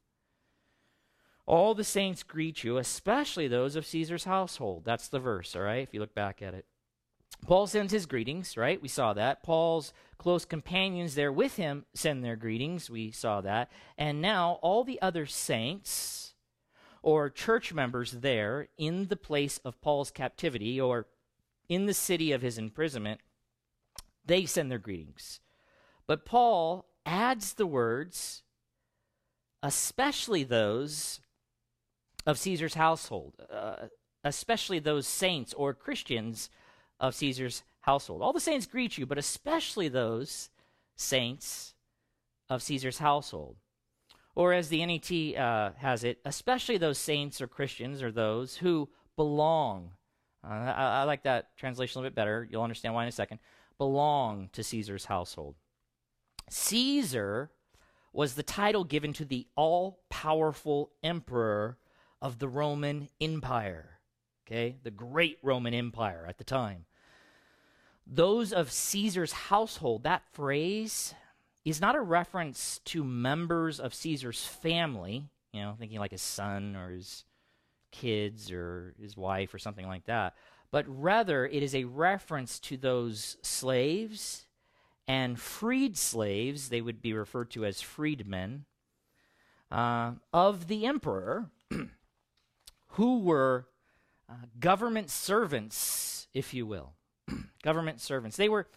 All 1.47 1.73
the 1.73 1.85
saints 1.85 2.23
greet 2.23 2.63
you, 2.63 2.77
especially 2.77 3.47
those 3.47 3.77
of 3.77 3.85
Caesar's 3.85 4.25
household. 4.25 4.83
That's 4.85 5.07
the 5.07 5.19
verse, 5.19 5.55
all 5.55 5.61
right, 5.61 5.81
if 5.81 5.93
you 5.93 6.01
look 6.01 6.13
back 6.13 6.41
at 6.41 6.53
it. 6.53 6.65
Paul 7.45 7.67
sends 7.67 7.93
his 7.93 8.05
greetings, 8.05 8.57
right? 8.57 8.81
We 8.81 8.89
saw 8.89 9.13
that. 9.13 9.43
Paul's 9.43 9.93
close 10.17 10.43
companions 10.43 11.15
there 11.15 11.31
with 11.31 11.55
him 11.55 11.85
send 11.93 12.23
their 12.23 12.35
greetings. 12.35 12.89
We 12.89 13.11
saw 13.11 13.41
that. 13.41 13.71
And 13.97 14.21
now 14.21 14.59
all 14.61 14.83
the 14.83 15.01
other 15.01 15.25
saints 15.25 16.33
or 17.01 17.29
church 17.29 17.73
members 17.73 18.11
there 18.11 18.67
in 18.77 19.07
the 19.07 19.15
place 19.15 19.59
of 19.63 19.79
Paul's 19.79 20.11
captivity 20.11 20.81
or 20.81 21.05
in 21.69 21.85
the 21.85 21.93
city 21.93 22.31
of 22.31 22.41
his 22.41 22.57
imprisonment, 22.57 23.21
they 24.25 24.45
send 24.45 24.69
their 24.69 24.79
greetings. 24.79 25.39
But 26.07 26.25
Paul 26.25 26.85
adds 27.05 27.53
the 27.53 27.67
words, 27.67 28.43
especially 29.63 30.43
those 30.43 31.21
of 32.27 32.37
Caesar's 32.37 32.75
household, 32.75 33.33
uh, 33.51 33.87
especially 34.23 34.79
those 34.79 35.07
saints 35.07 35.53
or 35.53 35.73
Christians 35.73 36.49
of 36.99 37.15
Caesar's 37.15 37.63
household. 37.79 38.21
All 38.21 38.33
the 38.33 38.41
saints 38.41 38.65
greet 38.65 38.97
you, 38.97 39.05
but 39.05 39.17
especially 39.17 39.87
those 39.87 40.49
saints 40.95 41.73
of 42.49 42.61
Caesar's 42.61 42.99
household. 42.99 43.55
Or 44.35 44.53
as 44.53 44.67
the 44.67 44.85
NET 44.85 45.39
uh, 45.41 45.71
has 45.77 46.03
it, 46.03 46.19
especially 46.25 46.77
those 46.77 46.97
saints 46.97 47.41
or 47.41 47.47
Christians 47.47 48.03
or 48.03 48.11
those 48.11 48.57
who 48.57 48.89
belong. 49.15 49.91
Uh, 50.43 50.53
I, 50.53 50.99
I 50.99 51.03
like 51.03 51.23
that 51.23 51.55
translation 51.57 51.97
a 51.97 52.01
little 52.01 52.11
bit 52.11 52.15
better. 52.15 52.47
You'll 52.51 52.61
understand 52.61 52.93
why 52.93 53.03
in 53.03 53.09
a 53.09 53.13
second. 53.13 53.39
Belong 53.77 54.49
to 54.51 54.63
Caesar's 54.63 55.05
household. 55.05 55.55
Caesar 56.49 57.51
was 58.11 58.33
the 58.33 58.43
title 58.43 58.83
given 58.83 59.13
to 59.13 59.25
the 59.25 59.47
all 59.55 60.01
powerful 60.09 60.91
emperor 61.03 61.77
of 62.21 62.39
the 62.39 62.47
Roman 62.47 63.09
Empire. 63.21 63.99
Okay, 64.45 64.77
the 64.83 64.91
great 64.91 65.37
Roman 65.43 65.73
Empire 65.73 66.25
at 66.27 66.37
the 66.37 66.43
time. 66.43 66.85
Those 68.05 68.53
of 68.53 68.71
Caesar's 68.71 69.33
household, 69.33 70.03
that 70.03 70.23
phrase 70.31 71.13
is 71.65 71.81
not 71.81 71.95
a 71.95 72.01
reference 72.01 72.79
to 72.85 73.03
members 73.03 73.79
of 73.79 73.93
Caesar's 73.93 74.45
family, 74.45 75.25
you 75.51 75.61
know, 75.61 75.75
thinking 75.77 75.99
like 75.99 76.11
his 76.11 76.21
son 76.21 76.77
or 76.77 76.91
his 76.91 77.25
kids 77.91 78.51
or 78.51 78.95
his 79.01 79.17
wife 79.17 79.53
or 79.53 79.59
something 79.59 79.87
like 79.87 80.05
that, 80.05 80.35
but 80.71 80.85
rather 80.87 81.45
it 81.45 81.61
is 81.63 81.75
a 81.75 81.83
reference 81.83 82.59
to 82.59 82.77
those 82.77 83.37
slaves 83.41 84.45
and 85.07 85.39
freed 85.39 85.97
slaves, 85.97 86.69
they 86.69 86.81
would 86.81 87.01
be 87.01 87.13
referred 87.13 87.49
to 87.51 87.65
as 87.65 87.81
freedmen, 87.81 88.65
uh, 89.71 90.11
of 90.33 90.67
the 90.67 90.85
emperor, 90.85 91.49
who 92.97 93.19
were 93.19 93.67
uh, 94.27 94.33
government 94.59 95.11
servants, 95.11 96.27
if 96.33 96.51
you 96.51 96.65
will. 96.65 96.93
government 97.63 98.01
servants. 98.01 98.37
They 98.37 98.49
were, 98.49 98.67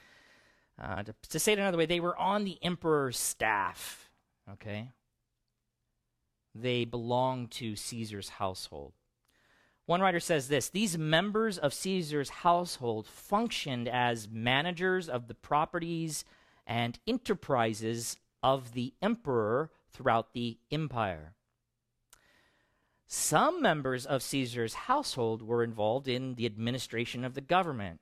uh, 0.78 1.02
to, 1.04 1.14
to 1.30 1.38
say 1.38 1.54
it 1.54 1.58
another 1.58 1.78
way, 1.78 1.86
they 1.86 2.00
were 2.00 2.16
on 2.18 2.44
the 2.44 2.58
emperor's 2.62 3.18
staff, 3.18 4.10
okay? 4.52 4.90
They 6.54 6.84
belonged 6.84 7.50
to 7.52 7.76
Caesar's 7.76 8.28
household. 8.28 8.92
One 9.86 10.02
writer 10.02 10.20
says 10.20 10.48
this 10.48 10.68
These 10.68 10.98
members 10.98 11.56
of 11.56 11.72
Caesar's 11.72 12.28
household 12.28 13.06
functioned 13.06 13.88
as 13.88 14.28
managers 14.28 15.08
of 15.08 15.28
the 15.28 15.34
properties 15.34 16.26
and 16.66 16.98
enterprises 17.06 18.18
of 18.42 18.74
the 18.74 18.92
emperor 19.00 19.70
throughout 19.90 20.34
the 20.34 20.58
empire. 20.70 21.36
Some 23.12 23.60
members 23.60 24.06
of 24.06 24.22
Caesar's 24.22 24.74
household 24.74 25.42
were 25.42 25.64
involved 25.64 26.06
in 26.06 26.36
the 26.36 26.46
administration 26.46 27.24
of 27.24 27.34
the 27.34 27.40
government. 27.40 27.98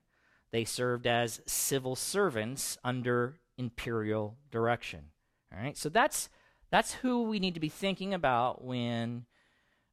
They 0.51 0.67
served 0.67 1.07
as 1.07 1.41
civil 1.47 1.97
servants 1.97 2.77
under 2.85 3.39
imperial 3.57 4.37
direction. 4.51 5.05
All 5.51 5.63
right, 5.63 5.79
so 5.79 5.89
that's 5.89 6.29
that's 6.69 6.93
who 6.93 7.23
we 7.23 7.39
need 7.39 7.55
to 7.55 7.61
be 7.61 7.71
thinking 7.71 8.13
about 8.13 8.63
when 8.63 9.25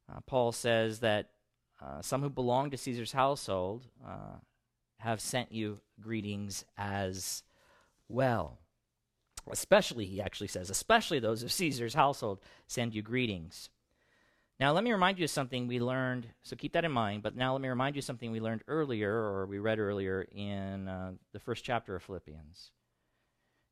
uh, 0.06 0.20
Paul 0.26 0.52
says 0.52 1.00
that 1.00 1.30
uh, 1.80 2.02
some 2.02 2.20
who 2.20 2.28
belong 2.28 2.70
to 2.70 2.76
Caesar's 2.76 3.12
household 3.12 3.86
uh, 4.06 4.36
have 4.98 5.22
sent 5.22 5.50
you 5.50 5.80
greetings 5.98 6.66
as 6.76 7.42
well. 8.06 8.58
Especially, 9.50 10.04
he 10.04 10.20
actually 10.20 10.48
says, 10.48 10.68
especially 10.68 11.20
those 11.20 11.42
of 11.42 11.50
Caesar's 11.52 11.94
household 11.94 12.38
send 12.66 12.94
you 12.94 13.00
greetings. 13.00 13.70
Now, 14.58 14.72
let 14.72 14.84
me 14.84 14.92
remind 14.92 15.18
you 15.18 15.24
of 15.24 15.30
something 15.30 15.66
we 15.66 15.80
learned, 15.80 16.28
so 16.42 16.56
keep 16.56 16.72
that 16.72 16.84
in 16.84 16.92
mind, 16.92 17.22
but 17.22 17.36
now 17.36 17.52
let 17.52 17.60
me 17.60 17.68
remind 17.68 17.94
you 17.94 18.00
of 18.00 18.04
something 18.04 18.30
we 18.30 18.40
learned 18.40 18.62
earlier, 18.68 19.12
or 19.12 19.44
we 19.46 19.58
read 19.58 19.78
earlier 19.78 20.26
in 20.32 20.88
uh, 20.88 21.12
the 21.32 21.40
first 21.40 21.62
chapter 21.62 21.94
of 21.94 22.02
Philippians. 22.02 22.70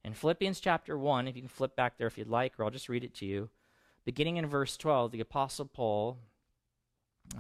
In 0.05 0.13
Philippians 0.13 0.61
chapter 0.61 0.99
1, 0.99 1.27
if 1.27 1.37
you 1.37 1.43
can 1.43 1.49
flip 1.49 1.75
back 1.75 1.97
there 1.97 2.07
if 2.07 2.19
you'd 2.19 2.29
like, 2.29 2.53
or 2.59 2.65
I'll 2.65 2.71
just 2.71 2.91
read 2.91 3.03
it 3.03 3.15
to 3.15 3.27
you. 3.27 3.49
Beginning 4.05 4.37
in 4.37 4.47
verse 4.47 4.77
12, 4.77 5.13
the 5.13 5.21
Apostle 5.21 5.65
Paul 5.65 6.19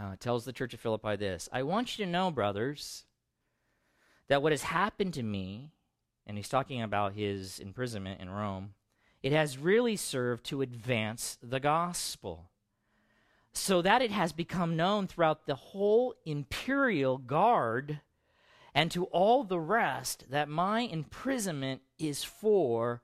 uh, 0.01 0.17
tells 0.19 0.47
the 0.47 0.53
church 0.53 0.73
of 0.73 0.81
Philippi 0.81 1.17
this 1.17 1.49
I 1.53 1.63
want 1.63 1.99
you 1.99 2.07
to 2.07 2.11
know, 2.11 2.31
brothers, 2.31 3.05
that 4.29 4.43
what 4.43 4.53
has 4.53 4.63
happened 4.63 5.13
to 5.15 5.23
me, 5.23 5.73
and 6.27 6.39
he's 6.39 6.49
talking 6.49 6.81
about 6.81 7.13
his 7.13 7.59
imprisonment 7.59 8.23
in 8.23 8.31
Rome, 8.31 8.73
it 9.23 9.33
has 9.33 9.59
really 9.59 9.97
served 9.97 10.45
to 10.47 10.63
advance 10.63 11.37
the 11.43 11.61
gospel, 11.61 12.51
so 13.55 13.81
that 13.83 14.03
it 14.03 14.11
has 14.11 14.33
become 14.33 14.77
known 14.77 15.07
throughout 15.07 15.47
the 15.47 15.55
whole 15.55 16.15
imperial 16.27 17.19
guard 17.19 18.01
and 18.75 18.91
to 18.91 19.05
all 19.07 19.45
the 19.45 19.61
rest 19.61 20.25
that 20.31 20.49
my 20.49 20.81
imprisonment 20.81 21.81
is 21.99 22.25
for 22.25 23.03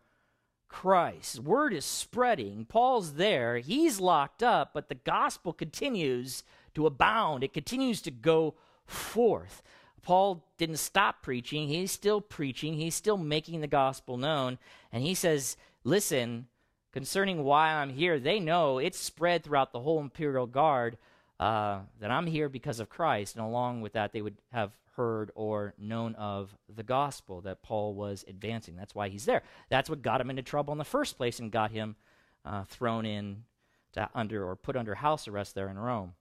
Christ. 0.68 1.38
Word 1.38 1.72
is 1.72 1.84
spreading. 1.84 2.64
Paul's 2.64 3.14
there. 3.14 3.58
He's 3.58 4.00
locked 4.00 4.42
up, 4.42 4.72
but 4.74 4.88
the 4.88 4.96
gospel 4.96 5.52
continues 5.52 6.42
to 6.74 6.86
abound, 6.86 7.42
it 7.42 7.52
continues 7.52 8.00
to 8.02 8.10
go 8.10 8.54
forth. 8.86 9.62
Paul 10.02 10.46
didn't 10.56 10.78
stop 10.78 11.22
preaching. 11.22 11.68
He's 11.68 11.90
still 11.90 12.20
preaching. 12.20 12.74
He's 12.74 12.94
still 12.94 13.18
making 13.18 13.60
the 13.60 13.66
gospel 13.66 14.16
known. 14.16 14.58
And 14.92 15.02
he 15.02 15.14
says, 15.14 15.56
Listen, 15.84 16.46
concerning 16.92 17.44
why 17.44 17.72
I'm 17.72 17.90
here, 17.90 18.18
they 18.18 18.40
know 18.40 18.78
it's 18.78 18.98
spread 18.98 19.44
throughout 19.44 19.72
the 19.72 19.80
whole 19.80 20.00
imperial 20.00 20.46
guard 20.46 20.98
uh, 21.38 21.80
that 22.00 22.10
I'm 22.10 22.26
here 22.26 22.48
because 22.48 22.80
of 22.80 22.88
Christ. 22.88 23.36
And 23.36 23.44
along 23.44 23.80
with 23.80 23.92
that, 23.94 24.12
they 24.12 24.22
would 24.22 24.36
have 24.52 24.72
heard 24.96 25.30
or 25.34 25.74
known 25.78 26.14
of 26.16 26.54
the 26.74 26.82
gospel 26.82 27.40
that 27.42 27.62
Paul 27.62 27.94
was 27.94 28.24
advancing. 28.28 28.76
That's 28.76 28.94
why 28.94 29.08
he's 29.08 29.24
there. 29.24 29.42
That's 29.68 29.88
what 29.88 30.02
got 30.02 30.20
him 30.20 30.30
into 30.30 30.42
trouble 30.42 30.72
in 30.72 30.78
the 30.78 30.84
first 30.84 31.16
place 31.16 31.38
and 31.38 31.50
got 31.50 31.70
him 31.70 31.96
uh, 32.44 32.64
thrown 32.64 33.06
in 33.06 33.44
to 33.92 34.08
under 34.14 34.46
or 34.46 34.56
put 34.56 34.76
under 34.76 34.96
house 34.96 35.26
arrest 35.26 35.54
there 35.54 35.68
in 35.68 35.78
Rome. 35.78 36.14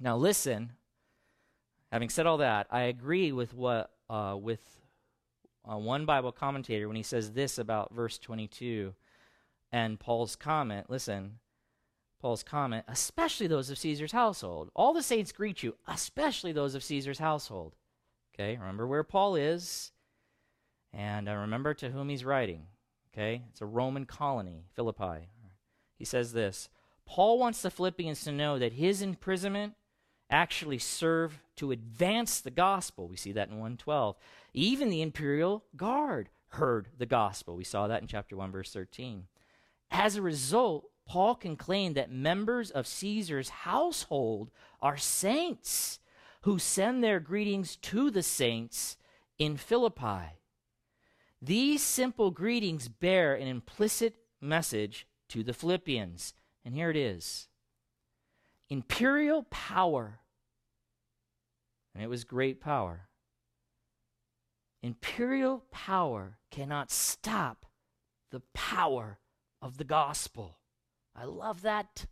Now, 0.00 0.16
listen. 0.16 0.72
Having 1.92 2.08
said 2.08 2.26
all 2.26 2.38
that, 2.38 2.66
I 2.70 2.82
agree 2.82 3.30
with 3.30 3.54
what 3.54 3.92
uh, 4.10 4.36
with 4.40 4.60
uh, 5.70 5.76
one 5.76 6.04
Bible 6.04 6.32
commentator 6.32 6.88
when 6.88 6.96
he 6.96 7.04
says 7.04 7.32
this 7.32 7.56
about 7.56 7.94
verse 7.94 8.18
22 8.18 8.94
and 9.74 9.98
Paul's 9.98 10.36
comment. 10.36 10.88
Listen, 10.88 11.40
Paul's 12.20 12.44
comment, 12.44 12.84
especially 12.86 13.48
those 13.48 13.70
of 13.70 13.78
Caesar's 13.78 14.12
household. 14.12 14.70
All 14.76 14.94
the 14.94 15.02
saints 15.02 15.32
greet 15.32 15.64
you, 15.64 15.74
especially 15.88 16.52
those 16.52 16.76
of 16.76 16.84
Caesar's 16.84 17.18
household. 17.18 17.74
Okay, 18.32 18.56
remember 18.56 18.86
where 18.86 19.02
Paul 19.02 19.34
is, 19.34 19.90
and 20.92 21.28
uh, 21.28 21.34
remember 21.34 21.74
to 21.74 21.90
whom 21.90 22.08
he's 22.08 22.24
writing. 22.24 22.68
Okay, 23.12 23.42
it's 23.50 23.62
a 23.62 23.66
Roman 23.66 24.06
colony, 24.06 24.66
Philippi. 24.74 25.28
He 25.96 26.04
says 26.04 26.32
this 26.32 26.68
Paul 27.04 27.40
wants 27.40 27.60
the 27.60 27.70
Philippians 27.70 28.22
to 28.22 28.32
know 28.32 28.60
that 28.60 28.74
his 28.74 29.02
imprisonment 29.02 29.74
actually 30.30 30.78
served 30.78 31.38
to 31.56 31.72
advance 31.72 32.40
the 32.40 32.52
gospel. 32.52 33.08
We 33.08 33.16
see 33.16 33.32
that 33.32 33.48
in 33.48 33.54
112. 33.54 34.14
Even 34.52 34.88
the 34.88 35.02
imperial 35.02 35.64
guard 35.76 36.28
heard 36.50 36.90
the 36.96 37.06
gospel. 37.06 37.56
We 37.56 37.64
saw 37.64 37.88
that 37.88 38.02
in 38.02 38.06
chapter 38.06 38.36
1, 38.36 38.52
verse 38.52 38.72
13. 38.72 39.24
As 39.90 40.16
a 40.16 40.22
result, 40.22 40.90
Paul 41.06 41.34
can 41.34 41.56
claim 41.56 41.94
that 41.94 42.10
members 42.10 42.70
of 42.70 42.86
Caesar's 42.86 43.48
household 43.48 44.50
are 44.80 44.96
saints 44.96 45.98
who 46.42 46.58
send 46.58 47.02
their 47.02 47.20
greetings 47.20 47.76
to 47.76 48.10
the 48.10 48.22
saints 48.22 48.96
in 49.38 49.56
Philippi. 49.56 50.38
These 51.40 51.82
simple 51.82 52.30
greetings 52.30 52.88
bear 52.88 53.34
an 53.34 53.48
implicit 53.48 54.16
message 54.40 55.06
to 55.28 55.42
the 55.42 55.52
Philippians. 55.52 56.34
And 56.64 56.74
here 56.74 56.90
it 56.90 56.96
is 56.96 57.48
imperial 58.70 59.44
power, 59.50 60.20
and 61.94 62.02
it 62.02 62.08
was 62.08 62.24
great 62.24 62.60
power. 62.60 63.08
Imperial 64.82 65.64
power 65.70 66.38
cannot 66.50 66.90
stop 66.90 67.66
the 68.30 68.40
power 68.52 69.18
of 69.64 69.78
the 69.78 69.84
gospel. 69.84 70.58
I 71.16 71.24
love 71.24 71.62
that. 71.62 72.04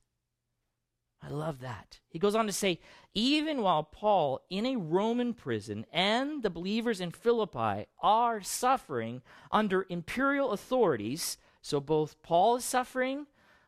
I 1.22 1.28
love 1.28 1.60
that. 1.60 2.00
He 2.08 2.18
goes 2.18 2.34
on 2.34 2.46
to 2.46 2.52
say, 2.52 2.80
even 3.14 3.60
while 3.60 3.84
Paul 3.84 4.40
in 4.48 4.64
a 4.64 4.76
Roman 4.76 5.34
prison 5.34 5.84
and 5.92 6.42
the 6.42 6.48
believers 6.48 6.98
in 6.98 7.10
Philippi 7.10 7.86
are 8.02 8.40
suffering 8.40 9.20
under 9.52 9.86
imperial 9.90 10.52
authorities, 10.52 11.36
so 11.60 11.78
both 11.78 12.20
Paul 12.22 12.56
is 12.56 12.64
suffering 12.64 13.26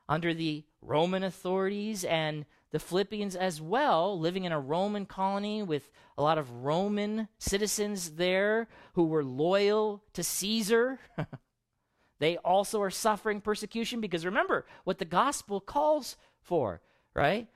under 0.08 0.32
the 0.32 0.64
Roman 0.80 1.22
authorities 1.22 2.04
and 2.04 2.46
the 2.70 2.78
Philippians 2.78 3.36
as 3.36 3.60
well, 3.60 4.18
living 4.18 4.44
in 4.44 4.52
a 4.52 4.58
Roman 4.58 5.04
colony 5.04 5.62
with 5.62 5.90
a 6.16 6.22
lot 6.22 6.38
of 6.38 6.50
Roman 6.50 7.28
citizens 7.38 8.12
there 8.12 8.66
who 8.94 9.04
were 9.04 9.22
loyal 9.22 10.02
to 10.14 10.24
Caesar. 10.24 11.00
they 12.24 12.38
also 12.38 12.80
are 12.80 12.90
suffering 12.90 13.42
persecution 13.42 14.00
because 14.00 14.24
remember 14.24 14.64
what 14.84 14.96
the 14.96 15.04
gospel 15.04 15.60
calls 15.60 16.16
for, 16.40 16.80
right? 17.12 17.48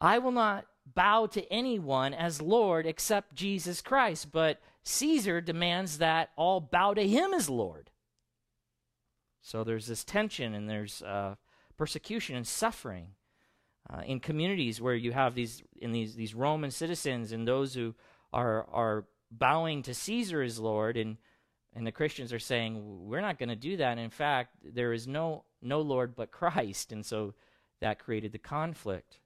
I 0.00 0.18
will 0.18 0.30
not 0.30 0.66
bow 0.94 1.26
to 1.26 1.52
anyone 1.52 2.14
as 2.14 2.40
Lord 2.40 2.86
except 2.86 3.34
Jesus 3.34 3.80
Christ, 3.80 4.30
but 4.30 4.60
Caesar 4.84 5.40
demands 5.40 5.98
that 5.98 6.30
all 6.36 6.60
bow 6.60 6.94
to 6.94 7.08
him 7.08 7.34
as 7.34 7.50
Lord. 7.50 7.90
So 9.42 9.64
there's 9.64 9.88
this 9.88 10.04
tension 10.04 10.54
and 10.54 10.70
there's 10.70 11.02
uh, 11.02 11.34
persecution 11.76 12.36
and 12.36 12.46
suffering 12.46 13.08
uh, 13.92 14.02
in 14.06 14.20
communities 14.20 14.80
where 14.80 14.94
you 14.94 15.10
have 15.10 15.34
these 15.34 15.60
in 15.74 15.90
these 15.90 16.14
these 16.14 16.36
Roman 16.36 16.70
citizens 16.70 17.32
and 17.32 17.48
those 17.48 17.74
who 17.74 17.96
are 18.32 18.64
are 18.72 19.06
bowing 19.32 19.82
to 19.82 19.92
Caesar 19.92 20.40
as 20.40 20.60
Lord 20.60 20.96
and 20.96 21.16
and 21.76 21.86
the 21.86 21.92
Christians 21.92 22.32
are 22.32 22.38
saying 22.38 23.06
we're 23.06 23.20
not 23.20 23.38
going 23.38 23.50
to 23.50 23.56
do 23.56 23.76
that. 23.76 23.98
In 23.98 24.10
fact, 24.10 24.56
there 24.64 24.94
is 24.94 25.06
no 25.06 25.44
no 25.60 25.80
Lord 25.82 26.16
but 26.16 26.30
Christ, 26.30 26.90
and 26.90 27.04
so 27.04 27.34
that 27.80 27.98
created 27.98 28.32
the 28.32 28.38
conflict. 28.38 29.20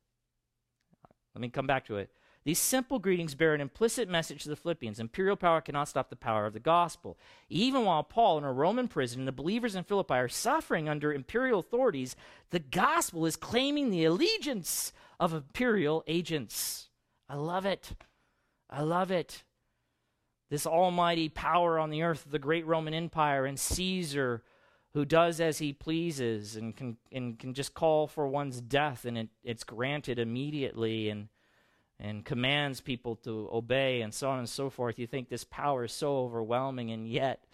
Let 1.35 1.41
me 1.41 1.49
come 1.49 1.67
back 1.67 1.87
to 1.87 1.97
it. 1.97 2.11
These 2.45 2.59
simple 2.59 2.99
greetings 2.99 3.35
bear 3.35 3.55
an 3.55 3.61
implicit 3.61 4.09
message 4.09 4.43
to 4.43 4.49
the 4.49 4.57
Philippians. 4.57 4.99
Imperial 4.99 5.37
power 5.37 5.61
cannot 5.61 5.89
stop 5.89 6.09
the 6.09 6.17
power 6.17 6.47
of 6.47 6.55
the 6.55 6.59
gospel. 6.59 7.19
Even 7.51 7.85
while 7.85 8.03
Paul, 8.03 8.39
in 8.39 8.45
a 8.45 8.53
Roman 8.53 8.89
prison, 8.89 9.21
and 9.21 9.29
the 9.29 9.33
believers 9.33 9.77
in 9.77 9.85
Philippi 9.85 10.15
are 10.15 10.29
suffering 10.29 10.89
under 10.89 11.13
imperial 11.13 11.61
authorities, 11.61 12.17
the 12.51 12.59
gospel 12.59 13.27
is 13.27 13.37
claiming 13.37 13.91
the 13.91 14.07
allegiance 14.07 14.93
of 15.21 15.35
imperial 15.35 16.03
agents. 16.07 16.89
I 17.29 17.37
love 17.37 17.67
it. 17.67 17.93
I 18.71 18.83
love 18.83 19.11
it. 19.11 19.45
This 20.51 20.67
almighty 20.67 21.29
power 21.29 21.79
on 21.79 21.91
the 21.91 22.03
earth 22.03 22.27
of 22.27 22.33
the 22.33 22.39
great 22.39 22.67
Roman 22.67 22.93
Empire 22.93 23.47
and 23.47 23.59
Caesar, 23.59 24.43
who 24.93 25.05
does 25.05 25.41
as 25.41 25.59
he 25.59 25.73
pleases 25.73 26.57
and 26.57 26.77
can, 26.77 26.97
and 27.13 27.39
can 27.39 27.55
just 27.55 27.73
call 27.73 28.07
for 28.07 28.27
one's 28.27 28.61
death, 28.61 29.05
and 29.05 29.17
it, 29.17 29.29
it's 29.45 29.65
granted 29.65 30.19
immediately. 30.19 31.09
And 31.09 31.29
and 32.01 32.25
commands 32.25 32.81
people 32.81 33.15
to 33.15 33.49
obey 33.53 34.01
and 34.01 34.13
so 34.13 34.31
on 34.31 34.39
and 34.39 34.49
so 34.49 34.71
forth. 34.71 34.99
You 34.99 35.07
think 35.07 35.29
this 35.29 35.45
power 35.45 35.85
is 35.85 35.93
so 35.93 36.19
overwhelming, 36.21 36.91
and 36.91 37.07
yet, 37.07 37.45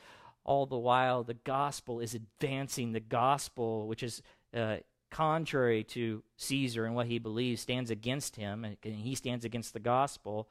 all 0.44 0.66
the 0.66 0.78
while, 0.78 1.24
the 1.24 1.34
gospel 1.34 1.99
is 2.01 2.14
advancing. 2.14 2.92
The 2.92 3.01
gospel, 3.01 3.88
which 3.88 4.05
is 4.05 4.22
uh, 4.55 4.76
contrary 5.11 5.82
to 5.84 6.22
Caesar 6.36 6.84
and 6.84 6.94
what 6.94 7.09
he 7.09 7.18
believes, 7.18 7.61
stands 7.61 7.90
against 7.90 8.36
him, 8.36 8.64
and 8.64 8.76
he 8.84 9.16
stands 9.16 9.44
against 9.44 9.72
the 9.72 9.80
gospel. 9.80 10.49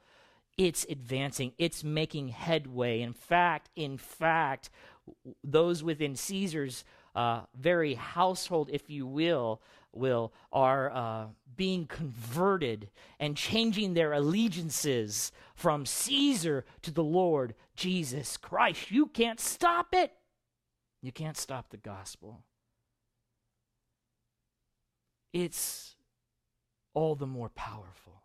It's 0.56 0.86
advancing, 0.88 1.52
it's 1.58 1.84
making 1.84 2.28
headway. 2.28 3.02
In 3.02 3.12
fact, 3.12 3.68
in 3.76 3.98
fact, 3.98 4.70
those 5.44 5.82
within 5.82 6.16
Caesar's 6.16 6.84
uh, 7.14 7.42
very 7.54 7.94
household, 7.94 8.70
if 8.72 8.88
you 8.88 9.06
will, 9.06 9.60
will 9.92 10.32
are 10.52 10.90
uh, 10.90 11.26
being 11.56 11.86
converted 11.86 12.90
and 13.18 13.36
changing 13.36 13.94
their 13.94 14.12
allegiances 14.12 15.32
from 15.54 15.86
Caesar 15.86 16.64
to 16.82 16.90
the 16.90 17.04
Lord 17.04 17.54
Jesus 17.74 18.36
Christ. 18.36 18.90
You 18.90 19.06
can't 19.06 19.40
stop 19.40 19.88
it. 19.92 20.12
You 21.02 21.12
can't 21.12 21.36
stop 21.36 21.70
the 21.70 21.76
gospel. 21.76 22.42
It's 25.32 25.96
all 26.94 27.14
the 27.14 27.26
more 27.26 27.50
powerful. 27.50 28.22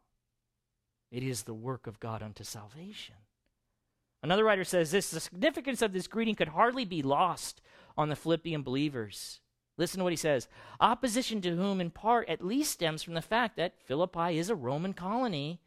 It 1.12 1.24
is 1.24 1.44
the 1.44 1.54
work 1.54 1.88
of 1.88 2.00
God 2.00 2.24
unto 2.24 2.44
salvation. 2.44 3.16
Another 4.24 4.46
writer 4.46 4.64
says 4.64 4.92
this 4.92 5.12
the 5.12 5.20
significance 5.20 5.82
of 5.82 5.94
this 5.94 6.08
greeting 6.08 6.36
could 6.36 6.50
hardly 6.50 6.86
be 6.86 7.02
lost 7.02 7.62
on 7.98 8.10
the 8.10 8.16
Philippian 8.16 8.64
believers. 8.64 9.42
Listen 9.78 10.00
to 10.00 10.04
what 10.04 10.14
he 10.14 10.18
says. 10.18 10.48
Opposition 10.80 11.42
to 11.42 11.56
whom, 11.56 11.82
in 11.82 11.90
part, 11.90 12.30
at 12.30 12.46
least 12.46 12.72
stems 12.72 13.04
from 13.04 13.16
the 13.16 13.22
fact 13.22 13.58
that 13.58 13.82
Philippi 13.82 14.38
is 14.38 14.50
a 14.50 14.56
Roman 14.56 14.94
colony 14.94 15.60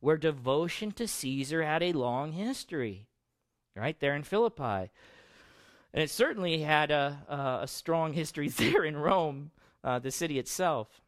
where 0.00 0.16
devotion 0.16 0.92
to 0.92 1.08
Caesar 1.08 1.62
had 1.62 1.82
a 1.82 1.92
long 1.92 2.32
history. 2.32 3.06
Right 3.74 3.98
there 3.98 4.14
in 4.14 4.24
Philippi. 4.24 4.90
And 5.94 6.02
it 6.02 6.10
certainly 6.10 6.60
had 6.60 6.90
a, 6.90 7.24
a, 7.28 7.62
a 7.62 7.66
strong 7.68 8.12
history 8.12 8.48
there 8.50 8.84
in 8.84 8.96
Rome, 8.96 9.52
uh, 9.82 9.98
the 9.98 10.10
city 10.10 10.38
itself. 10.38 11.00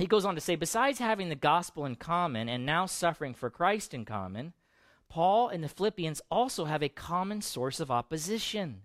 He 0.00 0.06
goes 0.06 0.24
on 0.24 0.34
to 0.34 0.40
say, 0.40 0.56
besides 0.56 0.98
having 0.98 1.28
the 1.28 1.34
gospel 1.34 1.84
in 1.84 1.94
common 1.94 2.48
and 2.48 2.64
now 2.64 2.86
suffering 2.86 3.34
for 3.34 3.50
Christ 3.50 3.92
in 3.92 4.06
common, 4.06 4.54
Paul 5.10 5.50
and 5.50 5.62
the 5.62 5.68
Philippians 5.68 6.22
also 6.30 6.64
have 6.64 6.82
a 6.82 6.88
common 6.88 7.42
source 7.42 7.80
of 7.80 7.90
opposition. 7.90 8.82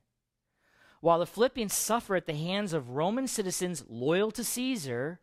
While 0.99 1.19
the 1.19 1.25
Philippians 1.25 1.73
suffer 1.73 2.17
at 2.17 2.25
the 2.25 2.35
hands 2.35 2.73
of 2.73 2.89
Roman 2.89 3.27
citizens 3.27 3.85
loyal 3.87 4.29
to 4.31 4.43
Caesar, 4.43 5.21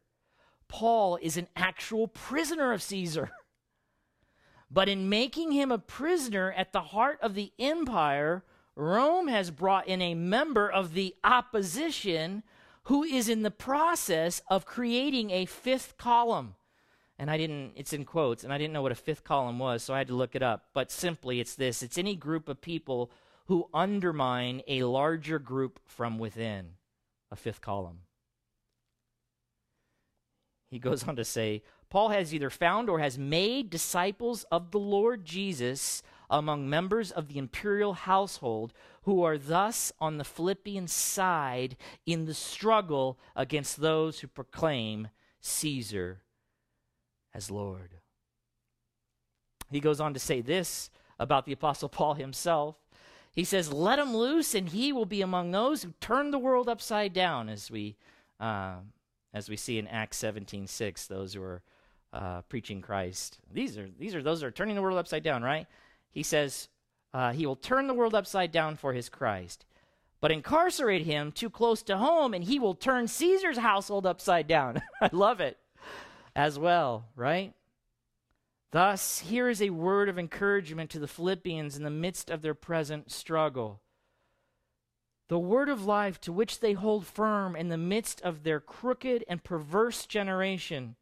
Paul 0.67 1.19
is 1.21 1.37
an 1.37 1.49
actual 1.57 2.09
prisoner 2.09 2.73
of 2.73 2.83
Caesar. 2.83 3.31
But 4.71 4.89
in 4.89 5.11
making 5.11 5.53
him 5.53 5.71
a 5.71 5.77
prisoner 5.77 6.51
at 6.53 6.73
the 6.73 6.81
heart 6.81 7.19
of 7.21 7.35
the 7.35 7.53
empire, 7.59 8.43
Rome 8.75 9.29
has 9.29 9.51
brought 9.51 9.87
in 9.87 10.01
a 10.01 10.15
member 10.15 10.67
of 10.67 10.95
the 10.95 11.15
opposition 11.23 12.43
who 12.85 13.03
is 13.03 13.29
in 13.29 13.43
the 13.43 13.51
process 13.51 14.43
of 14.49 14.67
creating 14.67 15.31
a 15.31 15.47
fifth 15.47 15.97
column. 15.97 16.55
And 17.19 17.31
I 17.31 17.37
didn't, 17.37 17.73
it's 17.77 17.93
in 17.93 18.05
quotes, 18.05 18.43
and 18.43 18.53
I 18.53 18.59
didn't 18.59 18.73
know 18.73 18.83
what 18.83 18.91
a 18.91 18.97
fifth 18.97 19.23
column 19.23 19.59
was, 19.59 19.83
so 19.83 19.95
I 19.95 19.99
had 19.99 20.09
to 20.09 20.15
look 20.15 20.35
it 20.35 20.43
up. 20.43 20.67
But 20.75 20.91
simply, 20.91 21.39
it's 21.39 21.55
this 21.55 21.83
it's 21.83 21.99
any 21.99 22.17
group 22.17 22.49
of 22.49 22.61
people 22.61 23.11
who 23.47 23.69
undermine 23.73 24.63
a 24.67 24.83
larger 24.85 25.39
group 25.39 25.81
from 25.85 26.19
within, 26.19 26.71
a 27.31 27.37
fifth 27.37 27.61
column. 27.61 27.99
He 30.71 30.79
goes 30.79 31.07
on 31.07 31.17
to 31.17 31.25
say, 31.25 31.63
Paul 31.91 32.09
has 32.09 32.33
either 32.33 32.49
found 32.49 32.89
or 32.89 32.99
has 32.99 33.19
made 33.19 33.69
disciples 33.69 34.45
of 34.45 34.71
the 34.71 34.79
Lord 34.79 35.27
Jesus 35.27 36.03
among 36.33 36.69
members 36.69 37.13
of 37.13 37.29
the 37.29 37.39
imperial 37.39 37.93
household 37.93 38.73
who 39.03 39.23
are 39.23 39.37
thus 39.37 39.93
on 40.01 40.17
the 40.17 40.25
Philippian 40.25 40.89
side 40.89 41.77
in 42.07 42.25
the 42.25 42.35
struggle 42.35 43.21
against 43.37 43.81
those 43.81 44.21
who 44.21 44.27
proclaim 44.27 45.09
Caesar 45.41 46.23
as 47.35 47.51
Lord. 47.51 47.99
He 49.71 49.79
goes 49.79 50.01
on 50.01 50.15
to 50.15 50.21
say 50.21 50.41
this 50.41 50.91
about 51.19 51.45
the 51.45 51.53
Apostle 51.53 51.89
Paul 51.89 52.15
himself. 52.15 52.77
He 53.33 53.45
says, 53.45 53.73
Let 53.73 53.99
him 53.99 54.17
loose, 54.17 54.55
and 54.55 54.69
he 54.69 54.93
will 54.93 55.07
be 55.07 55.23
among 55.23 55.51
those 55.51 55.83
who 55.83 55.93
turn 56.01 56.31
the 56.31 56.39
world 56.39 56.69
upside 56.69 57.13
down, 57.13 57.49
as 57.49 57.71
we 57.71 57.97
uh, 58.41 58.77
as 59.35 59.49
we 59.49 59.57
see 59.57 59.79
in 59.79 59.87
Acts 59.87 60.19
17:6, 60.19 61.07
those 61.07 61.35
who 61.35 61.43
are 61.43 61.63
uh, 62.13 62.43
preaching 62.43 62.83
Christ. 62.83 63.39
These 63.51 63.79
are 63.79 63.89
these 63.99 64.15
are 64.15 64.23
those 64.23 64.41
that 64.41 64.47
are 64.47 64.51
turning 64.51 64.77
the 64.77 64.83
world 64.83 64.99
upside 64.99 65.23
down, 65.23 65.43
right? 65.43 65.67
He 66.13 66.23
says 66.23 66.69
uh, 67.13 67.33
he 67.33 67.47
will 67.47 67.57
turn 67.57 67.89
the 67.89 67.95
world 67.95 68.15
upside 68.15 68.53
down 68.53 68.77
for 68.77 68.93
his 68.93 69.09
Christ, 69.09 69.65
but 70.21 70.31
incarcerate 70.31 71.05
him 71.05 71.33
too 71.33 71.51
close 71.51 71.83
to 71.85 71.97
home, 71.97 72.33
and 72.35 72.45
he 72.45 72.59
will 72.59 72.75
turn 72.75 73.09
Caesar's 73.09 73.59
household 73.59 74.07
upside 74.07 74.47
down. 74.47 74.81
I 75.01 75.11
love 75.13 75.41
it 75.41 75.59
as 76.37 76.59
well, 76.59 77.07
right? 77.17 77.55
Thus, 78.71 79.19
here 79.19 79.49
is 79.49 79.61
a 79.61 79.71
word 79.71 80.09
of 80.09 80.19
encouragement 80.19 80.91
to 80.91 80.99
the 80.99 81.09
Philippians 81.09 81.77
in 81.77 81.83
the 81.83 81.91
midst 81.91 82.31
of 82.31 82.41
their 82.41 82.55
present 82.55 83.11
struggle. 83.11 83.83
The 85.29 85.39
word 85.39 85.69
of 85.69 85.85
life 85.85 86.21
to 86.23 86.33
which 86.33 86.61
they 86.61 86.73
hold 86.73 87.07
firm 87.07 87.57
in 87.57 87.69
the 87.69 87.79
midst 87.79 88.21
of 88.23 88.43
their 88.43 88.61
crooked 88.61 89.25
and 89.29 89.43
perverse 89.43 90.07
generation 90.07 90.97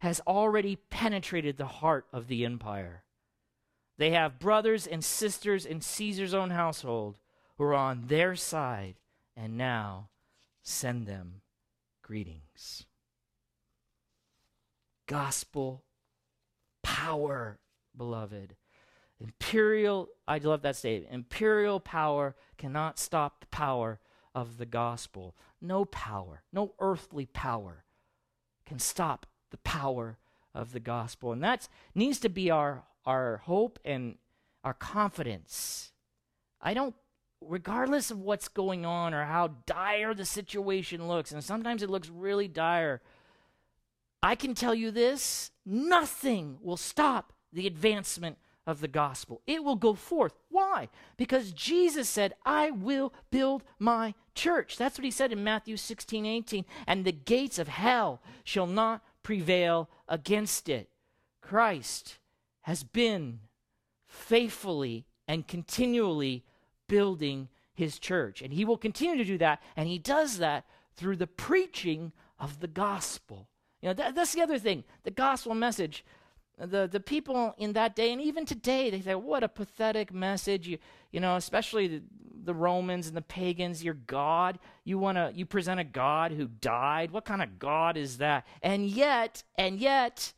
has 0.00 0.20
already 0.26 0.76
penetrated 0.76 1.56
the 1.56 1.66
heart 1.66 2.06
of 2.12 2.28
the 2.28 2.44
empire. 2.44 3.02
They 3.98 4.10
have 4.10 4.38
brothers 4.38 4.86
and 4.86 5.04
sisters 5.04 5.64
in 5.64 5.80
Caesar's 5.80 6.34
own 6.34 6.50
household 6.50 7.18
who 7.56 7.64
are 7.64 7.74
on 7.74 8.06
their 8.06 8.36
side, 8.36 8.96
and 9.36 9.56
now 9.56 10.10
send 10.62 11.06
them 11.06 11.40
greetings. 12.02 12.84
Gospel 15.06 15.84
power, 16.82 17.58
beloved. 17.96 18.56
Imperial, 19.18 20.08
I 20.28 20.38
love 20.38 20.62
that 20.62 20.76
statement. 20.76 21.14
Imperial 21.14 21.80
power 21.80 22.36
cannot 22.58 22.98
stop 22.98 23.40
the 23.40 23.46
power 23.46 23.98
of 24.34 24.58
the 24.58 24.66
gospel. 24.66 25.34
No 25.60 25.86
power, 25.86 26.42
no 26.52 26.74
earthly 26.78 27.26
power 27.26 27.84
can 28.66 28.78
stop 28.78 29.26
the 29.50 29.56
power 29.58 30.18
of 30.56 30.72
the 30.72 30.80
gospel. 30.80 31.32
And 31.32 31.44
that 31.44 31.68
needs 31.94 32.18
to 32.20 32.28
be 32.28 32.50
our, 32.50 32.82
our 33.04 33.38
hope 33.44 33.78
and 33.84 34.16
our 34.64 34.74
confidence. 34.74 35.92
I 36.60 36.74
don't, 36.74 36.94
regardless 37.40 38.10
of 38.10 38.18
what's 38.18 38.48
going 38.48 38.84
on 38.84 39.14
or 39.14 39.24
how 39.24 39.48
dire 39.66 40.14
the 40.14 40.24
situation 40.24 41.06
looks, 41.06 41.30
and 41.30 41.44
sometimes 41.44 41.82
it 41.82 41.90
looks 41.90 42.08
really 42.08 42.48
dire, 42.48 43.02
I 44.22 44.34
can 44.34 44.54
tell 44.54 44.74
you 44.74 44.90
this 44.90 45.50
nothing 45.64 46.58
will 46.62 46.78
stop 46.78 47.32
the 47.52 47.66
advancement 47.66 48.38
of 48.66 48.80
the 48.80 48.88
gospel. 48.88 49.42
It 49.46 49.62
will 49.62 49.76
go 49.76 49.94
forth. 49.94 50.34
Why? 50.50 50.88
Because 51.16 51.52
Jesus 51.52 52.08
said, 52.08 52.34
I 52.44 52.72
will 52.72 53.12
build 53.30 53.62
my 53.78 54.14
church. 54.34 54.76
That's 54.76 54.98
what 54.98 55.04
he 55.04 55.10
said 55.12 55.30
in 55.30 55.44
Matthew 55.44 55.76
16, 55.76 56.26
18. 56.26 56.64
And 56.86 57.04
the 57.04 57.12
gates 57.12 57.60
of 57.60 57.68
hell 57.68 58.20
shall 58.42 58.66
not 58.66 59.02
prevail 59.26 59.90
against 60.06 60.68
it. 60.68 60.88
Christ 61.40 62.18
has 62.60 62.84
been 62.84 63.40
faithfully 64.06 65.04
and 65.26 65.48
continually 65.48 66.44
building 66.86 67.48
his 67.74 67.98
church. 67.98 68.40
And 68.40 68.52
he 68.52 68.64
will 68.64 68.76
continue 68.76 69.16
to 69.16 69.24
do 69.24 69.36
that. 69.38 69.60
And 69.76 69.88
he 69.88 69.98
does 69.98 70.38
that 70.38 70.64
through 70.94 71.16
the 71.16 71.26
preaching 71.26 72.12
of 72.38 72.60
the 72.60 72.68
gospel. 72.68 73.48
You 73.82 73.88
know, 73.88 73.94
that, 73.94 74.14
that's 74.14 74.32
the 74.32 74.42
other 74.42 74.60
thing. 74.60 74.84
The 75.02 75.10
gospel 75.10 75.56
message. 75.56 76.04
The, 76.58 76.88
the 76.90 77.00
people 77.00 77.54
in 77.58 77.74
that 77.74 77.94
day, 77.94 78.12
and 78.12 78.20
even 78.20 78.46
today, 78.46 78.88
they 78.88 79.02
say, 79.02 79.14
What 79.14 79.44
a 79.44 79.48
pathetic 79.48 80.12
message. 80.12 80.66
You, 80.66 80.78
you 81.12 81.20
know, 81.20 81.36
especially 81.36 81.86
the, 81.86 82.02
the 82.44 82.54
Romans 82.54 83.08
and 83.08 83.16
the 83.16 83.22
pagans, 83.22 83.84
your 83.84 83.94
God. 83.94 84.58
You 84.84 84.98
want 84.98 85.18
to, 85.18 85.32
you 85.34 85.44
present 85.44 85.80
a 85.80 85.84
God 85.84 86.32
who 86.32 86.46
died. 86.46 87.10
What 87.10 87.26
kind 87.26 87.42
of 87.42 87.58
God 87.58 87.96
is 87.96 88.18
that? 88.18 88.46
And 88.62 88.86
yet, 88.86 89.42
and 89.56 89.78
yet, 89.78 90.32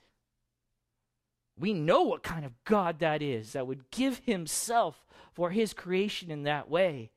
we 1.59 1.73
know 1.73 2.03
what 2.03 2.23
kind 2.23 2.45
of 2.45 2.53
God 2.65 2.99
that 2.99 3.23
is 3.23 3.53
that 3.53 3.67
would 3.67 3.91
give 3.91 4.23
himself 4.25 5.07
for 5.33 5.51
his 5.51 5.73
creation 5.73 6.31
in 6.31 6.43
that 6.45 6.69
way. 6.69 7.11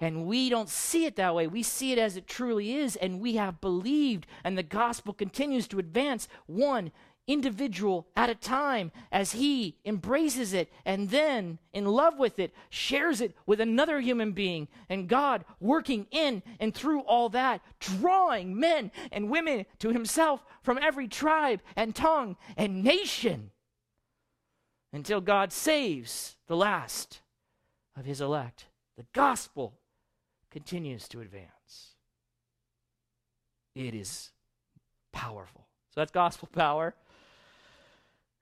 And 0.00 0.24
we 0.24 0.48
don't 0.48 0.68
see 0.68 1.04
it 1.04 1.16
that 1.16 1.34
way. 1.34 1.46
We 1.46 1.62
see 1.62 1.92
it 1.92 1.98
as 1.98 2.16
it 2.16 2.26
truly 2.26 2.76
is, 2.76 2.96
and 2.96 3.20
we 3.20 3.34
have 3.34 3.60
believed, 3.60 4.26
and 4.42 4.56
the 4.56 4.62
gospel 4.62 5.12
continues 5.12 5.68
to 5.68 5.78
advance 5.78 6.26
one 6.46 6.90
individual 7.26 8.08
at 8.16 8.30
a 8.30 8.34
time 8.34 8.90
as 9.12 9.32
he 9.32 9.76
embraces 9.84 10.52
it 10.52 10.72
and 10.84 11.10
then, 11.10 11.58
in 11.72 11.84
love 11.84 12.18
with 12.18 12.38
it, 12.38 12.52
shares 12.68 13.20
it 13.20 13.34
with 13.46 13.60
another 13.60 14.00
human 14.00 14.32
being. 14.32 14.68
And 14.88 15.08
God 15.08 15.44
working 15.60 16.06
in 16.10 16.42
and 16.58 16.74
through 16.74 17.00
all 17.02 17.28
that, 17.30 17.60
drawing 17.78 18.58
men 18.58 18.90
and 19.12 19.30
women 19.30 19.66
to 19.78 19.90
himself 19.90 20.44
from 20.62 20.78
every 20.78 21.08
tribe 21.08 21.60
and 21.76 21.94
tongue 21.94 22.36
and 22.56 22.82
nation 22.82 23.50
until 24.92 25.20
God 25.20 25.52
saves 25.52 26.36
the 26.48 26.56
last 26.56 27.20
of 27.96 28.04
his 28.04 28.20
elect. 28.20 28.66
The 28.96 29.06
gospel 29.12 29.78
continues 30.50 31.08
to 31.08 31.20
advance. 31.20 31.94
It 33.74 33.94
is 33.94 34.30
powerful. 35.12 35.66
So 35.94 36.00
that's 36.00 36.10
gospel 36.10 36.48
power. 36.52 36.94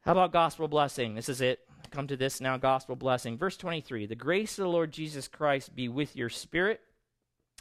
How 0.09 0.13
about 0.13 0.33
gospel 0.33 0.69
blessing? 0.69 1.15
This 1.15 1.29
is 1.29 1.43
it. 1.43 1.61
Come 1.91 2.07
to 2.07 2.17
this 2.17 2.41
now 2.41 2.57
gospel 2.57 2.97
blessing. 2.97 3.37
Verse 3.37 3.59
23 3.59 4.07
The 4.07 4.15
grace 4.15 4.59
of 4.59 4.63
the 4.63 4.71
Lord 4.71 4.91
Jesus 4.91 5.29
Christ 5.29 5.77
be 5.77 5.91
with 5.91 6.17
your 6.17 6.31
spirit. 6.31 6.81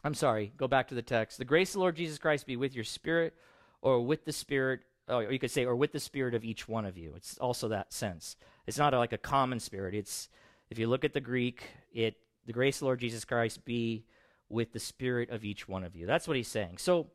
I'm 0.02 0.14
sorry, 0.14 0.54
go 0.56 0.66
back 0.66 0.88
to 0.88 0.96
the 0.96 1.02
text. 1.02 1.40
The 1.40 1.44
grace 1.44 1.72
of 1.72 1.74
the 1.74 1.80
Lord 1.80 1.98
Jesus 1.98 2.18
Christ 2.18 2.48
be 2.48 2.56
with 2.56 2.74
your 2.74 2.86
spirit, 2.86 3.34
or 3.82 4.00
with 4.00 4.24
the 4.24 4.32
spirit, 4.32 4.80
or 5.10 5.24
you 5.24 5.40
could 5.40 5.52
say, 5.52 5.66
or 5.66 5.76
with 5.76 5.92
the 5.92 6.00
spirit 6.00 6.34
of 6.34 6.46
each 6.46 6.70
one 6.70 6.86
of 6.86 6.98
you. 6.98 7.12
It's 7.18 7.38
also 7.38 7.68
that 7.68 7.92
sense. 7.92 8.38
It's 8.66 8.78
not 8.78 8.94
like 8.94 9.12
a 9.12 9.18
common 9.18 9.60
spirit. 9.60 9.94
It's, 9.94 10.30
if 10.70 10.80
you 10.80 10.88
look 10.88 11.04
at 11.04 11.12
the 11.12 11.20
Greek, 11.20 11.64
it 11.94 12.16
the 12.46 12.54
grace 12.54 12.78
of 12.78 12.80
the 12.80 12.86
Lord 12.86 13.02
Jesus 13.02 13.26
Christ 13.26 13.66
be 13.66 14.06
with 14.48 14.72
the 14.72 14.80
spirit 14.80 15.32
of 15.32 15.44
each 15.44 15.68
one 15.68 15.84
of 15.84 15.98
you. 15.98 16.06
That's 16.06 16.30
what 16.30 16.38
he's 16.38 16.48
saying. 16.48 16.78
So, 16.78 17.08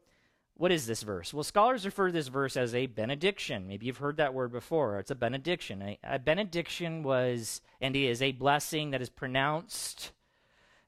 what 0.56 0.70
is 0.70 0.86
this 0.86 1.02
verse? 1.02 1.32
Well, 1.32 1.44
scholars 1.44 1.84
refer 1.84 2.08
to 2.08 2.12
this 2.12 2.28
verse 2.28 2.56
as 2.56 2.74
a 2.74 2.86
benediction. 2.86 3.66
Maybe 3.66 3.86
you've 3.86 3.96
heard 3.98 4.18
that 4.18 4.34
word 4.34 4.52
before. 4.52 4.98
It's 4.98 5.10
a 5.10 5.16
benediction. 5.16 5.82
A, 5.82 5.98
a 6.04 6.18
benediction 6.18 7.02
was 7.02 7.62
and 7.80 7.96
is 7.96 8.22
a 8.22 8.32
blessing 8.32 8.90
that 8.90 9.02
is 9.02 9.10
pronounced 9.10 10.12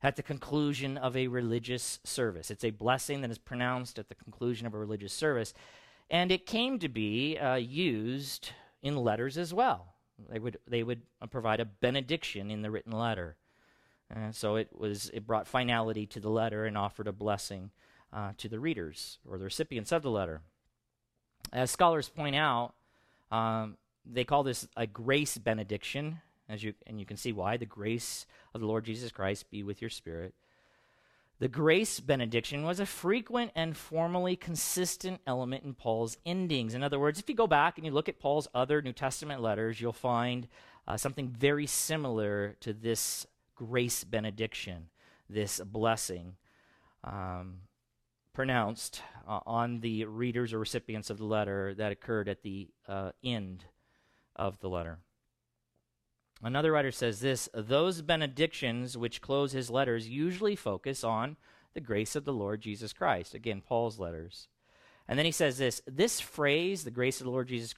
at 0.02 0.16
the 0.16 0.22
conclusion 0.22 0.98
of 0.98 1.16
a 1.16 1.28
religious 1.28 1.98
service. 2.04 2.50
It's 2.50 2.64
a 2.64 2.70
blessing 2.70 3.22
that 3.22 3.30
is 3.30 3.38
pronounced 3.38 3.98
at 3.98 4.08
the 4.08 4.14
conclusion 4.14 4.66
of 4.66 4.74
a 4.74 4.78
religious 4.78 5.14
service. 5.14 5.54
And 6.10 6.30
it 6.30 6.44
came 6.44 6.78
to 6.80 6.88
be 6.88 7.38
uh, 7.38 7.54
used 7.54 8.50
in 8.82 8.96
letters 8.96 9.38
as 9.38 9.54
well. 9.54 9.94
They 10.30 10.38
would, 10.38 10.58
they 10.68 10.82
would 10.82 11.02
provide 11.30 11.60
a 11.60 11.64
benediction 11.64 12.50
in 12.50 12.60
the 12.60 12.70
written 12.70 12.92
letter. 12.92 13.36
Uh, 14.14 14.30
so 14.30 14.56
it 14.56 14.68
was 14.78 15.10
it 15.14 15.26
brought 15.26 15.48
finality 15.48 16.06
to 16.06 16.20
the 16.20 16.28
letter 16.28 16.66
and 16.66 16.76
offered 16.76 17.08
a 17.08 17.12
blessing 17.12 17.70
uh, 18.14 18.32
to 18.38 18.48
the 18.48 18.60
readers 18.60 19.18
or 19.28 19.36
the 19.36 19.44
recipients 19.44 19.92
of 19.92 20.02
the 20.02 20.10
letter. 20.10 20.40
As 21.52 21.70
scholars 21.70 22.08
point 22.08 22.36
out, 22.36 22.72
um, 23.30 23.76
they 24.06 24.24
call 24.24 24.42
this 24.42 24.68
a 24.76 24.86
grace 24.86 25.36
benediction, 25.36 26.20
as 26.48 26.62
you 26.62 26.74
and 26.86 27.00
you 27.00 27.06
can 27.06 27.16
see 27.16 27.32
why. 27.32 27.56
The 27.56 27.66
grace 27.66 28.26
of 28.54 28.60
the 28.60 28.66
Lord 28.66 28.84
Jesus 28.84 29.10
Christ 29.10 29.50
be 29.50 29.62
with 29.62 29.80
your 29.80 29.90
spirit. 29.90 30.34
The 31.40 31.48
grace 31.48 31.98
benediction 31.98 32.62
was 32.62 32.78
a 32.78 32.86
frequent 32.86 33.50
and 33.56 33.76
formally 33.76 34.36
consistent 34.36 35.20
element 35.26 35.64
in 35.64 35.74
Paul's 35.74 36.16
endings. 36.24 36.74
In 36.74 36.82
other 36.84 37.00
words, 37.00 37.18
if 37.18 37.28
you 37.28 37.34
go 37.34 37.48
back 37.48 37.76
and 37.76 37.84
you 37.84 37.90
look 37.90 38.08
at 38.08 38.20
Paul's 38.20 38.46
other 38.54 38.80
New 38.80 38.92
Testament 38.92 39.42
letters, 39.42 39.80
you'll 39.80 39.92
find 39.92 40.46
uh, 40.86 40.96
something 40.96 41.28
very 41.28 41.66
similar 41.66 42.56
to 42.60 42.72
this 42.72 43.26
grace 43.56 44.04
benediction, 44.04 44.88
this 45.28 45.60
blessing. 45.60 46.36
Um, 47.02 47.56
pronounced 48.34 49.00
uh, 49.26 49.40
on 49.46 49.80
the 49.80 50.04
readers 50.04 50.52
or 50.52 50.58
recipients 50.58 51.08
of 51.08 51.18
the 51.18 51.24
letter 51.24 51.72
that 51.74 51.92
occurred 51.92 52.28
at 52.28 52.42
the 52.42 52.68
uh, 52.86 53.12
end 53.22 53.64
of 54.36 54.60
the 54.60 54.68
letter. 54.68 54.98
Another 56.42 56.72
writer 56.72 56.92
says 56.92 57.20
this 57.20 57.48
those 57.54 58.02
benedictions 58.02 58.98
which 58.98 59.22
close 59.22 59.52
his 59.52 59.70
letters 59.70 60.08
usually 60.08 60.56
focus 60.56 61.02
on 61.02 61.36
the 61.72 61.80
grace 61.80 62.14
of 62.14 62.24
the 62.24 62.32
Lord 62.32 62.60
Jesus 62.60 62.92
Christ. 62.92 63.34
Again, 63.34 63.62
Paul's 63.66 63.98
letters. 63.98 64.48
And 65.08 65.18
then 65.18 65.26
he 65.26 65.32
says 65.32 65.58
this 65.58 65.80
this 65.86 66.20
phrase, 66.20 66.84
the 66.84 66.90
grace 66.90 67.20
of 67.20 67.24
the 67.24 67.30
Lord 67.30 67.48
Jesus 67.48 67.74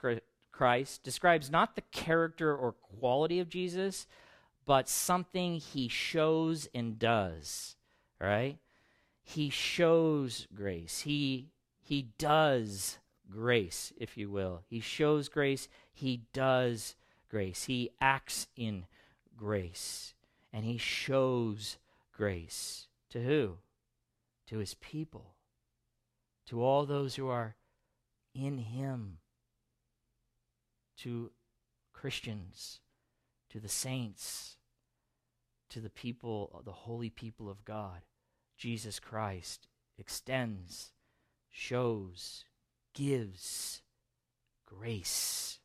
Christ, 0.53 1.03
describes 1.05 1.51
not 1.51 1.77
the 1.77 1.83
character 1.93 2.57
or 2.57 2.73
quality 2.73 3.41
of 3.41 3.49
Jesus, 3.49 4.07
but 4.65 4.89
something 4.89 5.57
he 5.57 5.87
shows 5.87 6.69
and 6.75 6.99
does. 6.99 7.77
Right? 8.21 8.59
He 9.29 9.51
shows 9.51 10.47
grace. 10.55 11.01
He, 11.01 11.51
he 11.83 12.11
does 12.17 12.99
grace, 13.29 13.93
if 13.99 14.17
you 14.17 14.31
will. 14.31 14.63
He 14.69 14.81
shows 14.81 15.29
grace. 15.29 15.69
He 15.93 16.23
does 16.33 16.95
grace. 17.29 17.65
He 17.65 17.91
acts 18.01 18.47
in 18.57 18.87
grace. 19.37 20.15
And 20.53 20.65
he 20.65 20.79
shows 20.79 21.77
grace. 22.13 22.87
To 23.11 23.21
who? 23.23 23.59
To 24.47 24.59
his 24.59 24.75
people. 24.75 25.35
to 26.47 26.63
all 26.63 26.87
those 26.87 27.17
who 27.17 27.29
are 27.29 27.57
in 28.35 28.59
Him, 28.59 29.19
to 30.99 31.31
Christians, 31.93 32.81
to 33.51 33.61
the 33.61 33.69
saints, 33.69 34.57
to 35.71 35.81
the 35.81 35.91
people, 35.91 36.63
the 36.65 36.73
holy 36.73 37.11
people 37.11 37.51
of 37.51 37.65
God. 37.65 38.03
Jesus 38.57 38.99
Christ 38.99 39.69
extends, 39.99 40.93
shows, 41.51 42.45
gives 42.95 43.83
grace. 44.67 45.59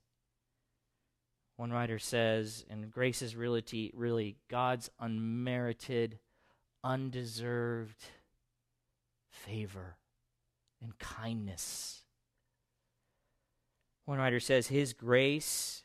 One 1.57 1.71
writer 1.71 1.99
says, 1.99 2.65
and 2.69 2.91
grace 2.91 3.21
is 3.21 3.35
really, 3.35 3.91
really 3.95 4.37
God's 4.49 4.89
unmerited, 4.99 6.19
undeserved 6.83 8.03
favor 9.29 9.97
and 10.81 10.97
kindness. 10.97 12.01
One 14.05 14.17
writer 14.17 14.39
says, 14.39 14.67
His 14.67 14.93
grace, 14.93 15.83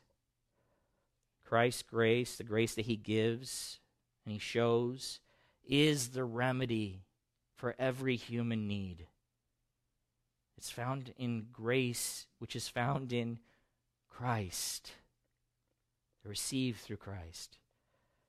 Christ's 1.44 1.82
grace, 1.82 2.36
the 2.36 2.44
grace 2.44 2.74
that 2.74 2.86
He 2.86 2.96
gives 2.96 3.78
and 4.24 4.32
He 4.32 4.38
shows, 4.38 5.20
is 5.66 6.08
the 6.08 6.24
remedy 6.24 7.02
for 7.54 7.74
every 7.78 8.16
human 8.16 8.68
need. 8.68 9.06
It's 10.56 10.70
found 10.70 11.12
in 11.18 11.48
grace, 11.52 12.26
which 12.38 12.56
is 12.56 12.68
found 12.68 13.12
in 13.12 13.38
Christ, 14.08 14.92
received 16.24 16.80
through 16.80 16.96
Christ. 16.96 17.58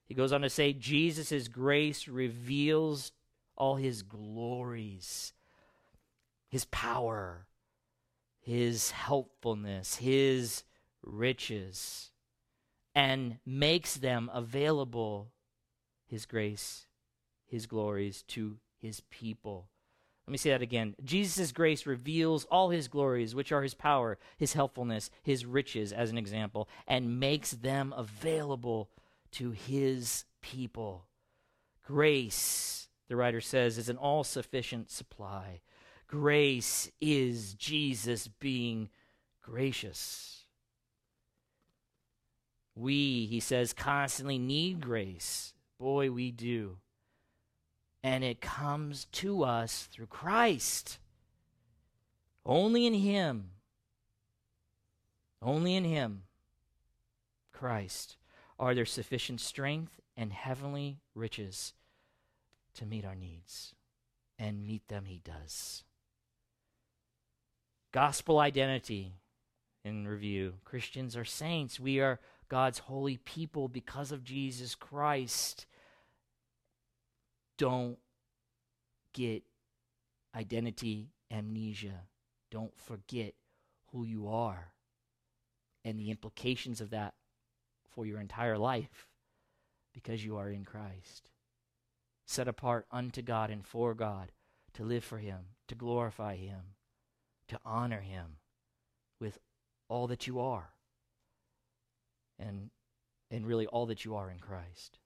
He 0.06 0.14
goes 0.14 0.32
on 0.32 0.42
to 0.42 0.50
say, 0.50 0.74
Jesus' 0.74 1.48
grace 1.48 2.08
reveals 2.08 3.12
all 3.56 3.76
his 3.76 4.04
glories, 4.04 5.34
his 6.50 6.66
power, 6.66 7.48
his 8.40 8.92
helpfulness, 8.92 9.98
his 9.98 10.64
riches, 11.04 12.12
and 12.96 13.38
makes 13.46 13.96
them 13.96 14.30
available, 14.34 15.32
his 16.06 16.26
grace, 16.26 16.87
his 17.48 17.66
glories, 17.66 18.24
to 18.24 18.58
his 18.80 19.02
people. 19.10 19.68
Let 20.28 20.32
me 20.34 20.38
say 20.38 20.50
that 20.50 20.62
again. 20.62 20.96
Jesus' 21.04 21.54
grace 21.54 21.86
reveals 21.86 22.44
all 22.46 22.70
his 22.70 22.90
glories, 22.90 23.34
which 23.34 23.54
are 23.54 23.64
his 23.64 23.74
power, 23.74 24.18
his 24.38 24.54
helpfulness, 24.54 25.10
his 25.24 25.46
riches, 25.46 25.94
as 25.94 26.10
an 26.10 26.18
example, 26.18 26.68
and 26.86 27.20
makes 27.20 27.52
them 27.52 27.94
available 27.96 28.90
to 29.32 29.52
his 29.52 30.26
people. 30.42 31.06
Grace, 31.86 32.90
the 33.08 33.16
writer 33.16 33.40
says, 33.40 33.78
is 33.78 33.88
an 33.88 33.96
all 33.96 34.26
sufficient 34.26 34.92
supply. 34.92 35.62
Grace 36.08 36.92
is 37.00 37.54
Jesus 37.54 38.28
being 38.28 38.90
gracious. 39.42 40.44
We, 42.76 43.28
he 43.28 43.40
says, 43.40 43.72
constantly 43.72 44.38
need 44.38 44.82
grace. 44.82 45.54
Boy, 45.80 46.12
we 46.12 46.32
do 46.32 46.80
and 48.04 48.24
it 48.24 48.42
comes 48.42 49.06
to 49.06 49.44
us 49.44 49.88
through 49.92 50.08
Christ. 50.08 51.00
Only 52.46 52.86
in 52.86 52.94
Him, 52.94 53.52
only 55.42 55.76
in 55.76 55.84
Him, 55.84 56.24
Christ, 57.52 58.18
are 58.60 58.74
there 58.74 58.86
sufficient 58.86 59.42
strength 59.42 60.00
and 60.16 60.32
heavenly 60.32 61.00
riches 61.14 61.74
to 62.76 62.86
meet 62.86 63.06
our 63.06 63.16
needs. 63.16 63.74
And 64.40 64.68
meet 64.68 64.88
them 64.88 65.06
He 65.06 65.20
does. 65.24 65.84
Gospel 67.92 68.40
identity 68.40 69.14
in 69.84 70.08
review 70.08 70.56
Christians 70.64 71.18
are 71.18 71.26
saints. 71.26 71.80
We 71.80 72.00
are 72.00 72.20
God's 72.50 72.80
holy 72.80 73.18
people 73.18 73.68
because 73.68 74.12
of 74.12 74.24
Jesus 74.24 74.76
Christ 74.76 75.66
don't 77.58 77.98
get 79.14 79.44
identity 80.36 81.12
amnesia. 81.32 82.04
Don't 82.52 82.78
forget 82.80 83.34
who 83.92 84.04
you 84.04 84.28
are 84.28 84.74
and 85.84 86.00
the 86.00 86.12
implications 86.12 86.82
of 86.82 86.90
that 86.92 87.14
for 87.90 88.06
your 88.06 88.20
entire 88.20 88.58
life 88.58 89.08
because 89.94 90.24
you 90.24 90.38
are 90.38 90.50
in 90.50 90.64
Christ. 90.64 91.32
Set 92.26 92.48
apart 92.48 92.86
unto 92.92 93.22
God 93.22 93.50
and 93.50 93.66
for 93.66 93.94
God 93.94 94.32
to 94.74 94.84
live 94.84 95.04
for 95.04 95.18
Him, 95.18 95.40
to 95.68 95.76
glorify 95.76 96.36
Him, 96.36 96.76
to 97.48 97.60
honor 97.66 98.02
Him 98.02 98.38
with 99.20 99.40
all 99.90 100.08
that 100.08 100.28
you 100.28 100.40
are 100.40 100.74
and, 102.38 102.70
and 103.32 103.48
really 103.48 103.66
all 103.66 103.86
that 103.88 104.06
you 104.06 104.16
are 104.16 104.30
in 104.30 104.40
Christ. 104.40 105.00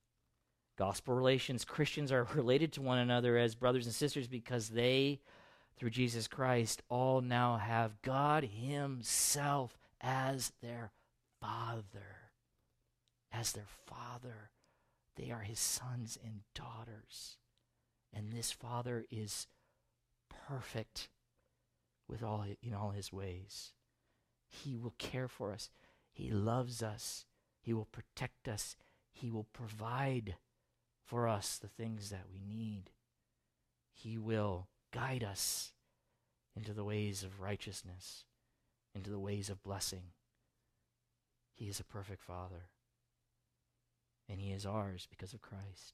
Gospel 0.77 1.13
relations, 1.13 1.65
Christians 1.65 2.11
are 2.11 2.27
related 2.35 2.73
to 2.73 2.81
one 2.81 2.97
another 2.97 3.37
as 3.37 3.55
brothers 3.55 3.85
and 3.85 3.95
sisters 3.95 4.27
because 4.27 4.69
they, 4.69 5.19
through 5.77 5.91
Jesus 5.91 6.27
Christ, 6.27 6.81
all 6.89 7.21
now 7.21 7.57
have 7.57 8.01
God 8.01 8.43
Himself 8.43 9.77
as 9.99 10.51
their 10.61 10.91
Father. 11.39 12.31
As 13.31 13.53
their 13.53 13.67
Father. 13.85 14.51
They 15.15 15.31
are 15.31 15.41
His 15.41 15.59
sons 15.59 16.17
and 16.23 16.41
daughters. 16.55 17.37
And 18.13 18.31
this 18.31 18.51
Father 18.51 19.05
is 19.09 19.47
perfect 20.29 21.09
with 22.07 22.21
all 22.23 22.45
in 22.61 22.73
all 22.73 22.91
his 22.91 23.11
ways. 23.13 23.71
He 24.49 24.75
will 24.75 24.93
care 24.97 25.29
for 25.29 25.53
us. 25.53 25.69
He 26.11 26.29
loves 26.29 26.83
us. 26.83 27.25
He 27.61 27.73
will 27.73 27.85
protect 27.85 28.47
us. 28.47 28.75
He 29.11 29.29
will 29.29 29.47
provide 29.53 30.35
for 31.05 31.27
us 31.27 31.57
the 31.57 31.67
things 31.67 32.09
that 32.09 32.27
we 32.31 32.41
need. 32.43 32.91
He 33.93 34.17
will 34.17 34.67
guide 34.91 35.23
us 35.23 35.73
into 36.55 36.73
the 36.73 36.83
ways 36.83 37.23
of 37.23 37.39
righteousness, 37.39 38.25
into 38.93 39.09
the 39.09 39.19
ways 39.19 39.49
of 39.49 39.63
blessing. 39.63 40.03
He 41.53 41.67
is 41.67 41.79
a 41.79 41.83
perfect 41.85 42.23
Father, 42.23 42.69
and 44.27 44.39
He 44.39 44.51
is 44.51 44.65
ours 44.65 45.07
because 45.09 45.33
of 45.33 45.41
Christ. 45.41 45.93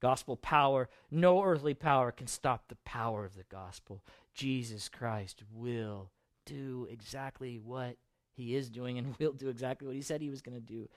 Gospel 0.00 0.36
power, 0.36 0.88
no 1.10 1.42
earthly 1.42 1.74
power 1.74 2.10
can 2.10 2.26
stop 2.26 2.68
the 2.68 2.78
power 2.84 3.24
of 3.24 3.36
the 3.36 3.44
gospel. 3.50 4.04
Jesus 4.34 4.88
Christ 4.88 5.42
will 5.52 6.10
do 6.44 6.88
exactly 6.90 7.58
what 7.58 7.96
He 8.32 8.56
is 8.56 8.68
doing 8.68 8.98
and 8.98 9.16
will 9.20 9.32
do 9.32 9.48
exactly 9.48 9.86
what 9.86 9.96
He 9.96 10.02
said 10.02 10.20
He 10.20 10.30
was 10.30 10.42
going 10.42 10.56
to 10.56 10.60
do. 10.60 10.88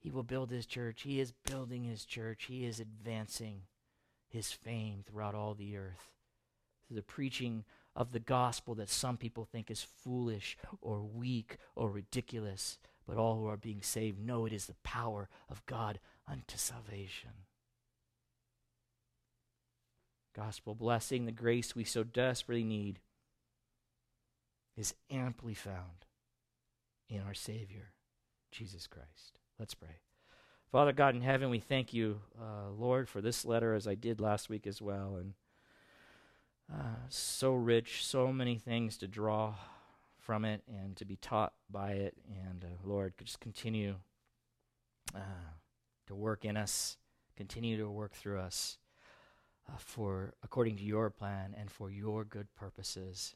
He 0.00 0.10
will 0.10 0.22
build 0.22 0.50
his 0.50 0.66
church. 0.66 1.02
He 1.02 1.20
is 1.20 1.32
building 1.32 1.84
his 1.84 2.04
church. 2.04 2.44
He 2.44 2.64
is 2.64 2.80
advancing 2.80 3.62
his 4.28 4.52
fame 4.52 5.02
throughout 5.06 5.34
all 5.34 5.54
the 5.54 5.76
earth. 5.76 6.12
Through 6.86 6.96
the 6.96 7.02
preaching 7.02 7.64
of 7.96 8.12
the 8.12 8.20
gospel 8.20 8.74
that 8.76 8.88
some 8.88 9.16
people 9.16 9.44
think 9.44 9.70
is 9.70 9.82
foolish 9.82 10.56
or 10.80 11.00
weak 11.00 11.58
or 11.74 11.90
ridiculous, 11.90 12.78
but 13.06 13.16
all 13.16 13.36
who 13.36 13.46
are 13.46 13.56
being 13.56 13.82
saved 13.82 14.20
know 14.20 14.46
it 14.46 14.52
is 14.52 14.66
the 14.66 14.76
power 14.84 15.28
of 15.50 15.66
God 15.66 15.98
unto 16.26 16.56
salvation. 16.56 17.30
Gospel 20.36 20.76
blessing, 20.76 21.26
the 21.26 21.32
grace 21.32 21.74
we 21.74 21.82
so 21.82 22.04
desperately 22.04 22.62
need, 22.62 23.00
is 24.76 24.94
amply 25.10 25.54
found 25.54 26.06
in 27.08 27.20
our 27.20 27.34
Savior, 27.34 27.94
Jesus 28.52 28.86
Christ. 28.86 29.40
Let's 29.58 29.74
pray. 29.74 29.98
Father 30.70 30.92
God 30.92 31.16
in 31.16 31.20
heaven, 31.20 31.50
we 31.50 31.58
thank 31.58 31.92
you, 31.92 32.20
uh, 32.40 32.70
Lord, 32.70 33.08
for 33.08 33.20
this 33.20 33.44
letter 33.44 33.74
as 33.74 33.88
I 33.88 33.96
did 33.96 34.20
last 34.20 34.48
week 34.48 34.68
as 34.68 34.80
well. 34.80 35.16
And 35.16 35.34
uh, 36.72 36.96
so 37.08 37.54
rich, 37.54 38.04
so 38.04 38.32
many 38.32 38.56
things 38.56 38.96
to 38.98 39.08
draw 39.08 39.54
from 40.20 40.44
it 40.44 40.62
and 40.68 40.94
to 40.96 41.04
be 41.04 41.16
taught 41.16 41.54
by 41.68 41.92
it. 41.92 42.14
And 42.46 42.62
uh, 42.62 42.68
Lord, 42.84 43.14
just 43.24 43.40
continue 43.40 43.96
uh, 45.12 45.50
to 46.06 46.14
work 46.14 46.44
in 46.44 46.56
us, 46.56 46.96
continue 47.36 47.78
to 47.78 47.90
work 47.90 48.12
through 48.12 48.38
us 48.38 48.78
uh, 49.68 49.76
for 49.78 50.34
according 50.44 50.76
to 50.76 50.84
your 50.84 51.10
plan 51.10 51.56
and 51.58 51.68
for 51.68 51.90
your 51.90 52.24
good 52.24 52.46
purposes. 52.54 53.34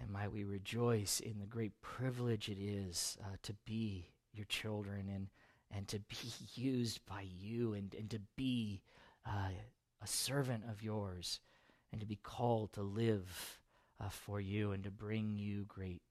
And 0.00 0.10
might 0.10 0.32
we 0.32 0.42
rejoice 0.44 1.20
in 1.20 1.38
the 1.38 1.46
great 1.46 1.82
privilege 1.82 2.48
it 2.48 2.58
is 2.58 3.18
uh, 3.20 3.36
to 3.42 3.54
be 3.66 4.13
your 4.34 4.46
children 4.46 5.08
and 5.12 5.28
and 5.70 5.88
to 5.88 5.98
be 5.98 6.16
used 6.54 7.04
by 7.06 7.24
you 7.38 7.74
and, 7.74 7.94
and 7.94 8.10
to 8.10 8.20
be 8.36 8.80
uh, 9.26 9.48
a 10.02 10.06
servant 10.06 10.64
of 10.70 10.82
yours 10.82 11.40
and 11.90 12.00
to 12.00 12.06
be 12.06 12.18
called 12.22 12.72
to 12.72 12.82
live 12.82 13.60
uh, 14.00 14.08
for 14.08 14.40
you 14.40 14.72
and 14.72 14.84
to 14.84 14.90
bring 14.90 15.36
you 15.36 15.64
great 15.66 16.02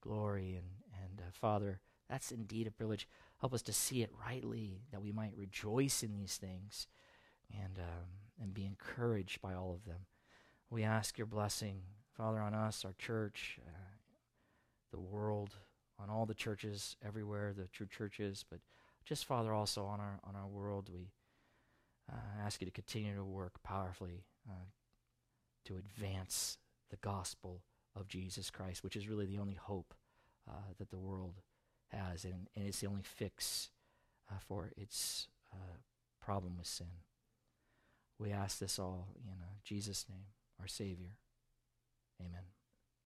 glory. 0.00 0.54
And, 0.54 0.66
and 1.02 1.20
uh, 1.20 1.30
Father, 1.32 1.80
that's 2.08 2.32
indeed 2.32 2.66
a 2.66 2.70
privilege. 2.70 3.08
Help 3.40 3.54
us 3.54 3.62
to 3.62 3.72
see 3.72 4.02
it 4.02 4.10
rightly, 4.26 4.82
that 4.90 5.02
we 5.02 5.12
might 5.12 5.36
rejoice 5.36 6.02
in 6.02 6.14
these 6.14 6.36
things 6.36 6.86
and, 7.52 7.78
um, 7.78 8.06
and 8.40 8.54
be 8.54 8.66
encouraged 8.66 9.40
by 9.40 9.54
all 9.54 9.72
of 9.72 9.84
them. 9.84 10.00
We 10.70 10.84
ask 10.84 11.18
your 11.18 11.26
blessing 11.26 11.82
Father, 12.16 12.40
on 12.40 12.52
us, 12.52 12.84
our 12.84 12.92
church, 12.98 13.58
uh, 13.66 13.70
the 14.90 15.00
world, 15.00 15.54
on 16.02 16.10
all 16.10 16.26
the 16.26 16.34
churches 16.34 16.96
everywhere, 17.04 17.52
the 17.56 17.68
true 17.68 17.86
churches, 17.86 18.44
but 18.50 18.60
just, 19.04 19.24
Father, 19.24 19.52
also 19.52 19.84
on 19.84 20.00
our, 20.00 20.20
on 20.24 20.36
our 20.36 20.46
world, 20.46 20.90
we 20.92 21.10
uh, 22.10 22.44
ask 22.44 22.60
you 22.60 22.66
to 22.66 22.70
continue 22.72 23.14
to 23.14 23.24
work 23.24 23.62
powerfully 23.62 24.24
uh, 24.48 24.68
to 25.64 25.76
advance 25.76 26.58
the 26.90 26.96
gospel 26.96 27.62
of 27.96 28.08
Jesus 28.08 28.50
Christ, 28.50 28.82
which 28.82 28.96
is 28.96 29.08
really 29.08 29.26
the 29.26 29.38
only 29.38 29.54
hope 29.54 29.94
uh, 30.48 30.72
that 30.78 30.90
the 30.90 30.98
world 30.98 31.34
has, 31.88 32.24
and, 32.24 32.48
and 32.56 32.66
it's 32.66 32.80
the 32.80 32.86
only 32.86 33.02
fix 33.02 33.70
uh, 34.30 34.38
for 34.46 34.70
its 34.76 35.28
uh, 35.52 35.76
problem 36.20 36.56
with 36.56 36.66
sin. 36.66 36.86
We 38.18 38.30
ask 38.30 38.58
this 38.58 38.78
all 38.78 39.08
in 39.24 39.42
uh, 39.42 39.54
Jesus' 39.64 40.06
name, 40.08 40.26
our 40.60 40.68
Savior. 40.68 41.16
Amen. 42.20 42.59